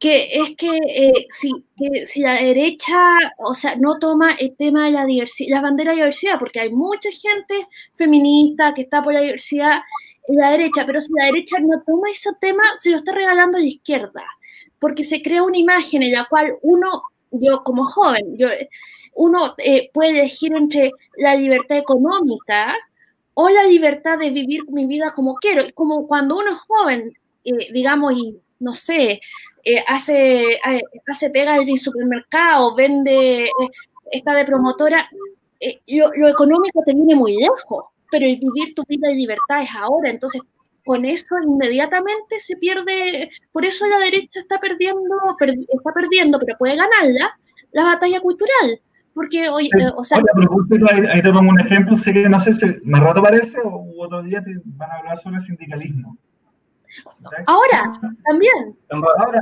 que 0.00 0.40
es 0.40 0.56
que, 0.56 0.70
eh, 0.70 1.26
si, 1.30 1.52
que 1.76 2.06
si 2.06 2.22
la 2.22 2.34
derecha, 2.34 2.96
o 3.36 3.52
sea, 3.52 3.76
no 3.76 3.98
toma 3.98 4.32
el 4.32 4.56
tema 4.56 4.86
de 4.86 4.92
la 4.92 5.04
diversidad, 5.04 5.56
la 5.56 5.60
bandera 5.60 5.92
de 5.92 5.98
diversidad, 5.98 6.38
porque 6.38 6.58
hay 6.58 6.72
mucha 6.72 7.10
gente 7.10 7.66
feminista 7.96 8.72
que 8.72 8.82
está 8.82 9.02
por 9.02 9.12
la 9.12 9.20
diversidad 9.20 9.82
en 10.26 10.36
la 10.36 10.52
derecha, 10.52 10.86
pero 10.86 11.02
si 11.02 11.12
la 11.12 11.26
derecha 11.26 11.58
no 11.60 11.82
toma 11.86 12.10
ese 12.10 12.30
tema, 12.40 12.62
se 12.78 12.90
lo 12.90 12.96
está 12.96 13.12
regalando 13.12 13.58
a 13.58 13.60
la 13.60 13.66
izquierda, 13.66 14.24
porque 14.78 15.04
se 15.04 15.20
crea 15.20 15.42
una 15.42 15.58
imagen 15.58 16.02
en 16.02 16.12
la 16.12 16.24
cual 16.24 16.56
uno, 16.62 17.02
yo 17.30 17.62
como 17.62 17.84
joven, 17.84 18.38
yo 18.38 18.48
uno 19.16 19.54
eh, 19.58 19.90
puede 19.92 20.12
elegir 20.12 20.54
entre 20.56 20.92
la 21.18 21.36
libertad 21.36 21.76
económica 21.76 22.74
o 23.34 23.50
la 23.50 23.64
libertad 23.64 24.18
de 24.18 24.30
vivir 24.30 24.62
mi 24.70 24.86
vida 24.86 25.12
como 25.14 25.34
quiero. 25.34 25.64
Como 25.74 26.06
cuando 26.06 26.38
uno 26.38 26.52
es 26.52 26.58
joven, 26.58 27.12
eh, 27.44 27.72
digamos, 27.72 28.14
y 28.14 28.36
no 28.60 28.74
sé, 28.74 29.20
eh, 29.64 29.84
hace, 29.86 30.52
eh, 30.52 30.82
hace 31.06 31.30
pega 31.30 31.56
en 31.56 31.68
el 31.68 31.78
supermercado, 31.78 32.74
vende, 32.74 33.48
está 34.10 34.34
de 34.34 34.44
promotora, 34.44 35.08
lo, 35.86 36.10
lo, 36.16 36.28
económico 36.28 36.82
te 36.84 36.94
viene 36.94 37.14
muy 37.14 37.36
lejos, 37.36 37.84
pero 38.10 38.26
el 38.26 38.36
vivir 38.36 38.74
tu 38.74 38.82
vida 38.88 39.08
de 39.08 39.14
libertad 39.14 39.62
es 39.62 39.70
ahora. 39.78 40.10
Entonces, 40.10 40.40
con 40.84 41.04
eso 41.04 41.36
inmediatamente 41.46 42.40
se 42.40 42.56
pierde, 42.56 43.30
por 43.52 43.64
eso 43.64 43.86
la 43.86 43.98
derecha 43.98 44.40
está 44.40 44.58
perdiendo, 44.58 45.16
per, 45.38 45.50
está 45.50 45.92
perdiendo, 45.94 46.38
pero 46.38 46.58
puede 46.58 46.76
ganarla, 46.76 47.38
la 47.72 47.84
batalla 47.84 48.20
cultural 48.20 48.80
porque 49.14 49.48
hoy, 49.48 49.66
eh, 49.78 49.90
o 49.96 50.04
sea... 50.04 50.18
Ahí, 50.18 51.06
ahí, 51.12 51.22
te 51.22 51.32
pongo 51.32 51.50
un 51.50 51.60
ejemplo, 51.60 51.96
sé 51.96 52.12
que 52.12 52.28
no 52.28 52.40
sé 52.40 52.54
si 52.54 52.66
más 52.84 53.02
rato 53.02 53.22
parece 53.22 53.58
o 53.62 53.84
otro 53.98 54.22
día 54.22 54.42
te 54.42 54.54
van 54.64 54.90
a 54.90 54.94
hablar 54.94 55.18
sobre 55.18 55.40
sindicalismo. 55.40 56.16
Ahora, 57.46 57.92
también. 58.24 58.76
Ahora, 58.90 59.40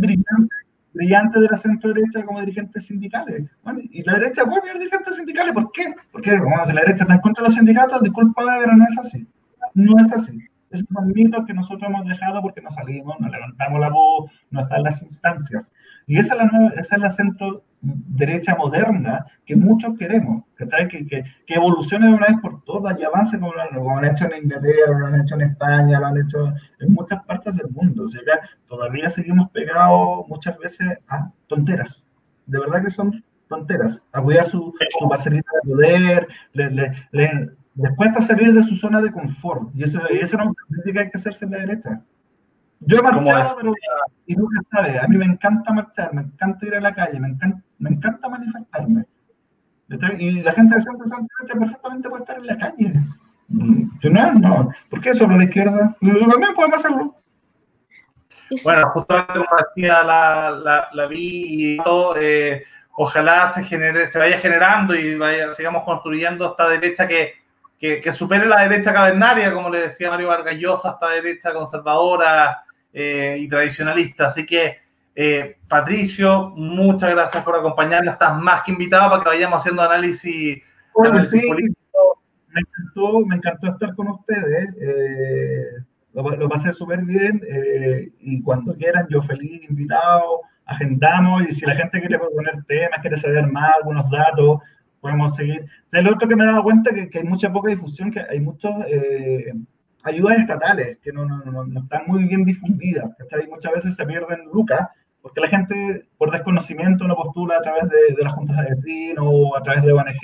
brillante, 0.00 0.56
brillante 0.92 1.40
de 1.40 1.48
la 1.48 1.56
centro 1.56 1.92
derecha 1.92 2.24
como 2.24 2.40
dirigentes 2.40 2.86
sindicales. 2.86 3.48
Bueno, 3.62 3.80
y 3.90 4.02
la 4.02 4.14
derecha 4.14 4.44
puede 4.44 4.62
tener 4.62 4.78
dirigentes 4.78 5.16
sindicales, 5.16 5.54
¿por 5.54 5.70
qué? 5.72 5.94
Porque 6.12 6.38
bueno, 6.38 6.64
si 6.66 6.72
la 6.72 6.82
derecha 6.82 7.04
está 7.04 7.14
en 7.14 7.20
contra 7.20 7.42
de 7.42 7.48
los 7.48 7.54
sindicatos, 7.56 8.02
disculpa, 8.02 8.58
pero 8.58 8.76
no 8.76 8.84
es 8.84 8.98
así. 8.98 9.26
No 9.74 9.98
es 10.00 10.12
así. 10.12 10.38
Esos 10.70 10.86
son 10.92 11.08
mitos 11.08 11.44
que 11.46 11.54
nosotros 11.54 11.90
hemos 11.90 12.06
dejado 12.06 12.40
porque 12.42 12.60
no 12.60 12.70
salimos, 12.70 13.18
no 13.18 13.28
levantamos 13.28 13.80
la 13.80 13.88
voz, 13.88 14.30
no 14.50 14.62
están 14.62 14.84
las 14.84 15.02
instancias. 15.02 15.72
Y 16.06 16.18
esa 16.18 16.34
es 16.34 16.40
la, 16.40 16.72
esa 16.76 16.96
es 16.96 17.02
la 17.02 17.10
centro 17.10 17.64
derecha 17.82 18.54
moderna 18.56 19.24
que 19.46 19.56
muchos 19.56 19.96
queremos, 19.98 20.44
que, 20.56 20.66
que, 20.88 21.06
que, 21.46 21.54
evolucione 21.54 22.06
de 22.06 22.12
una 22.12 22.26
vez 22.26 22.36
por 22.42 22.62
todas 22.64 22.98
y 22.98 23.04
avance 23.04 23.38
como 23.38 23.54
lo, 23.54 23.68
como 23.74 23.98
han 23.98 24.04
hecho 24.04 24.26
en 24.26 24.44
Inglaterra, 24.44 24.98
lo 24.98 25.06
han 25.06 25.20
hecho 25.20 25.34
en 25.36 25.42
España, 25.42 25.98
lo 25.98 26.06
han 26.06 26.18
hecho 26.18 26.52
en 26.78 26.92
muchas 26.92 27.24
partes 27.24 27.56
del 27.56 27.70
mundo. 27.70 28.04
O 28.04 28.08
sea, 28.08 28.22
todavía 28.68 29.08
seguimos 29.10 29.50
pegados 29.50 30.26
muchas 30.28 30.58
veces 30.58 30.98
a 31.08 31.30
tonteras. 31.46 32.06
De 32.46 32.60
verdad 32.60 32.82
que 32.84 32.90
son 32.90 33.24
tonteras. 33.48 34.02
A 34.12 34.22
cuidar 34.22 34.46
su, 34.46 34.72
su 34.98 35.08
parcelita 35.08 35.50
de 35.62 35.70
poder, 35.70 36.28
le, 36.52 36.70
le, 36.70 36.92
le, 37.12 37.50
les 37.82 37.96
cuesta 37.96 38.20
salir 38.20 38.52
de 38.52 38.62
su 38.62 38.74
zona 38.74 39.00
de 39.00 39.10
confort. 39.10 39.70
Y 39.74 39.84
eso, 39.84 40.00
y 40.10 40.18
eso 40.18 40.36
no 40.36 40.52
es 40.70 40.92
que 40.92 40.98
hay 40.98 41.10
que 41.10 41.16
hacerse 41.16 41.44
en 41.44 41.52
la 41.52 41.58
derecha. 41.58 42.00
Yo 42.80 42.98
he 42.98 43.02
marchado, 43.02 43.56
pero 43.56 43.74
y 44.26 44.34
nunca 44.34 44.60
sabe, 44.70 44.98
a 44.98 45.06
mí 45.06 45.16
me 45.16 45.26
encanta 45.26 45.72
marchar, 45.72 46.14
me 46.14 46.22
encanta 46.22 46.66
ir 46.66 46.74
a 46.76 46.80
la 46.80 46.94
calle, 46.94 47.20
me 47.20 47.28
encanta, 47.28 47.62
me 47.78 47.90
encanta 47.90 48.28
manifestarme. 48.28 49.04
Y 50.18 50.42
la 50.42 50.52
gente 50.52 50.76
de 50.76 50.82
centro 50.82 51.06
derecha 51.06 51.58
perfectamente 51.58 52.08
puede 52.08 52.22
estar 52.22 52.38
en 52.38 52.46
la 52.46 52.58
calle. 52.58 52.92
Yo 53.48 54.10
no, 54.10 54.34
no. 54.34 54.70
¿Por 54.88 55.00
qué 55.00 55.14
solo 55.14 55.36
la 55.36 55.44
izquierda? 55.44 55.96
Yo 56.00 56.26
también 56.28 56.54
podemos 56.54 56.78
hacerlo. 56.78 57.16
Bueno, 58.64 58.90
justamente 58.90 59.32
como 59.32 59.60
decía 59.74 60.02
la, 60.02 60.50
la, 60.50 60.88
la 60.92 61.06
vi 61.06 61.74
y 61.74 61.76
todo, 61.78 62.16
eh, 62.18 62.64
ojalá 62.96 63.52
se 63.52 63.64
genere, 63.64 64.08
se 64.08 64.18
vaya 64.18 64.38
generando 64.38 64.94
y 64.94 65.16
vaya, 65.16 65.54
sigamos 65.54 65.84
construyendo 65.84 66.50
esta 66.50 66.68
derecha 66.68 67.06
que, 67.06 67.34
que, 67.80 68.00
que 68.00 68.12
supere 68.12 68.46
la 68.46 68.68
derecha 68.68 68.92
cavernaria, 68.92 69.52
como 69.52 69.70
le 69.70 69.80
decía 69.80 70.10
Mario 70.10 70.28
Vargas 70.28 70.56
Llosa, 70.56 70.90
esta 70.90 71.08
derecha 71.08 71.52
conservadora, 71.52 72.62
eh, 72.92 73.36
y 73.38 73.48
tradicionalista. 73.48 74.26
Así 74.26 74.44
que, 74.44 74.78
eh, 75.14 75.56
Patricio, 75.68 76.50
muchas 76.56 77.10
gracias 77.10 77.42
por 77.42 77.56
acompañarnos. 77.56 78.12
Estás 78.12 78.40
más 78.40 78.62
que 78.62 78.72
invitado 78.72 79.10
para 79.10 79.22
que 79.22 79.28
vayamos 79.30 79.60
haciendo 79.60 79.82
análisis, 79.82 80.62
bueno, 80.94 81.14
análisis 81.14 81.40
sí, 81.40 81.48
político. 81.48 82.22
Me 82.48 82.60
encantó, 82.60 83.26
me 83.26 83.36
encantó 83.36 83.66
estar 83.68 83.94
con 83.94 84.08
ustedes. 84.08 84.76
Eh, 84.80 85.84
lo, 86.12 86.28
lo, 86.36 86.48
pasé 86.48 86.72
súper 86.72 87.02
bien 87.02 87.40
eh, 87.48 88.10
y 88.20 88.42
cuando 88.42 88.74
quieran, 88.74 89.06
yo 89.08 89.22
feliz, 89.22 89.62
invitado, 89.68 90.40
agendamos 90.66 91.48
y 91.48 91.52
si 91.54 91.64
la 91.64 91.76
gente 91.76 92.00
quiere 92.00 92.18
proponer 92.18 92.64
temas, 92.66 93.00
quiere 93.00 93.16
saber 93.16 93.46
más, 93.46 93.76
algunos 93.76 94.10
datos, 94.10 94.58
podemos 95.00 95.34
seguir. 95.34 95.62
O 95.86 95.90
sea, 95.90 96.02
lo 96.02 96.12
otro 96.12 96.28
que 96.28 96.36
me 96.36 96.44
he 96.44 96.46
dado 96.46 96.62
cuenta 96.62 96.92
que, 96.92 97.08
que 97.08 97.18
hay 97.18 97.24
mucha 97.24 97.52
poca 97.52 97.70
difusión, 97.70 98.10
que 98.10 98.20
hay 98.20 98.40
muchos 98.40 98.72
eh, 98.88 99.52
ayudas 100.04 100.38
estatales 100.38 100.98
que 101.02 101.12
no, 101.12 101.24
no, 101.24 101.38
no, 101.44 101.64
no 101.64 101.80
están 101.80 102.02
muy 102.06 102.24
bien 102.24 102.44
difundidas. 102.44 103.10
¿cachai? 103.18 103.48
Muchas 103.48 103.72
veces 103.72 103.96
se 103.96 104.06
pierden 104.06 104.44
lucas 104.52 104.88
porque 105.22 105.40
la 105.40 105.48
gente, 105.48 106.06
por 106.16 106.30
desconocimiento, 106.30 107.06
no 107.06 107.14
postula 107.14 107.56
a 107.58 107.62
través 107.62 107.84
de, 107.90 108.14
de 108.16 108.24
las 108.24 108.32
juntas 108.32 108.56
de 108.56 108.74
vecinos 108.74 109.24
o 109.26 109.56
a 109.56 109.62
través 109.62 109.84
de 109.84 109.92
ONG. 109.92 110.20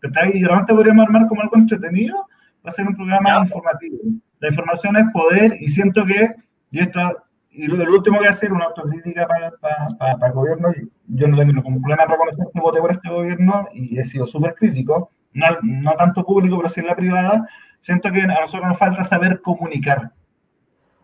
¿cachai? 0.00 0.36
Y 0.36 0.44
realmente 0.44 0.74
podríamos 0.74 1.04
armar 1.04 1.26
como 1.28 1.42
algo 1.42 1.56
entretenido, 1.56 2.16
va 2.64 2.70
a 2.70 2.72
ser 2.72 2.86
un 2.86 2.96
programa 2.96 3.40
informativo. 3.42 3.98
La 4.40 4.48
información 4.48 4.96
es 4.96 5.04
poder 5.12 5.56
y 5.60 5.68
siento 5.68 6.04
que, 6.06 6.34
y 6.70 6.80
esto, 6.80 7.00
y 7.50 7.66
lo, 7.66 7.76
lo 7.76 7.92
último 7.92 8.20
que 8.20 8.28
hacer, 8.28 8.52
una 8.52 8.66
autocrítica 8.66 9.26
para, 9.26 9.50
para, 9.52 9.88
para, 9.98 10.16
para, 10.16 10.26
el 10.28 10.32
gobierno, 10.34 10.72
yo 11.08 11.28
no 11.28 11.36
tengo 11.36 11.52
ningún 11.52 11.80
problema 11.80 12.04
en 12.04 12.10
reconocer 12.10 12.46
que 12.52 12.60
voté 12.60 12.80
por 12.80 12.92
este 12.92 13.10
gobierno 13.10 13.68
y 13.72 13.98
he 13.98 14.04
sido 14.06 14.26
súper 14.26 14.54
crítico, 14.54 15.10
no, 15.32 15.46
no 15.62 15.92
tanto 15.96 16.24
público, 16.24 16.56
pero 16.56 16.68
sí 16.68 16.80
en 16.80 16.86
la 16.86 16.96
privada, 16.96 17.48
siento 17.80 18.10
que 18.12 18.22
a 18.22 18.40
nosotros 18.40 18.68
nos 18.68 18.78
falta 18.78 19.04
saber 19.04 19.40
comunicar, 19.40 20.12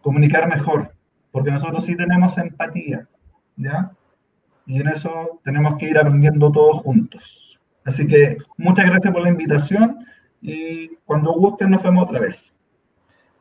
comunicar 0.03 0.49
mejor, 0.49 0.93
porque 1.33 1.51
nosotros 1.51 1.85
sí 1.85 1.97
tenemos 1.97 2.39
empatía, 2.39 3.09
¿ya? 3.57 3.91
Y 4.67 4.81
en 4.81 4.89
eso 4.89 5.41
tenemos 5.45 5.77
que 5.79 5.91
ir 5.91 5.99
aprendiendo 5.99 6.51
todos 6.51 6.83
juntos. 6.83 7.59
Así 7.85 8.07
que 8.07 8.37
muchas 8.57 8.87
gracias 8.87 9.13
por 9.13 9.23
la 9.23 9.31
invitación 9.31 10.05
y 10.41 10.89
cuando 11.05 11.33
gusten 11.33 11.71
nos 11.71 11.83
vemos 11.83 12.05
otra 12.05 12.21
vez. 12.21 12.56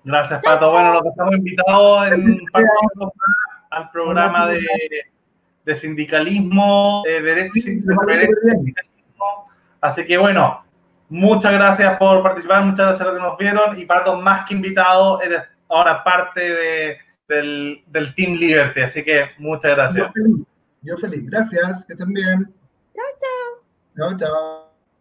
Gracias, 0.06 0.40
Pato. 0.44 0.72
Bueno, 0.72 0.94
los 0.94 1.06
estamos 1.08 1.36
invitados 1.36 2.12
en 2.12 2.40
al 3.72 3.90
programa 3.90 4.48
de, 4.48 4.62
de 5.66 5.76
sindicalismo, 5.76 7.02
de 7.06 7.22
derecho, 7.22 7.54
sindicalismo. 7.54 9.50
Así 9.82 10.06
que 10.06 10.18
bueno, 10.18 10.64
muchas 11.10 11.54
gracias 11.54 11.98
por 11.98 12.24
participar, 12.24 12.64
muchas 12.64 12.88
gracias 12.88 13.02
a 13.02 13.06
los 13.06 13.16
que 13.16 13.24
nos 13.24 13.38
vieron 13.38 13.80
y 13.80 13.86
Pato, 13.86 14.22
más 14.22 14.48
que 14.48 14.54
invitado, 14.54 15.22
eres 15.22 15.42
ahora 15.68 16.04
parte 16.04 16.54
de, 16.54 16.98
del, 17.28 17.84
del 17.88 18.16
Team 18.16 18.34
Liberty. 18.34 18.82
Así 18.82 19.04
que 19.04 19.32
muchas 19.40 19.72
gracias. 19.76 20.08
Yo 20.08 20.14
feliz, 20.14 20.48
yo 20.84 20.98
feliz. 20.98 21.30
Gracias, 21.30 21.86
que 21.86 21.94
estén 21.94 22.14
bien. 22.14 22.54
Chao, 22.94 23.06
chao. 23.20 24.10
Chao, 24.10 24.18
chao. 24.18 24.65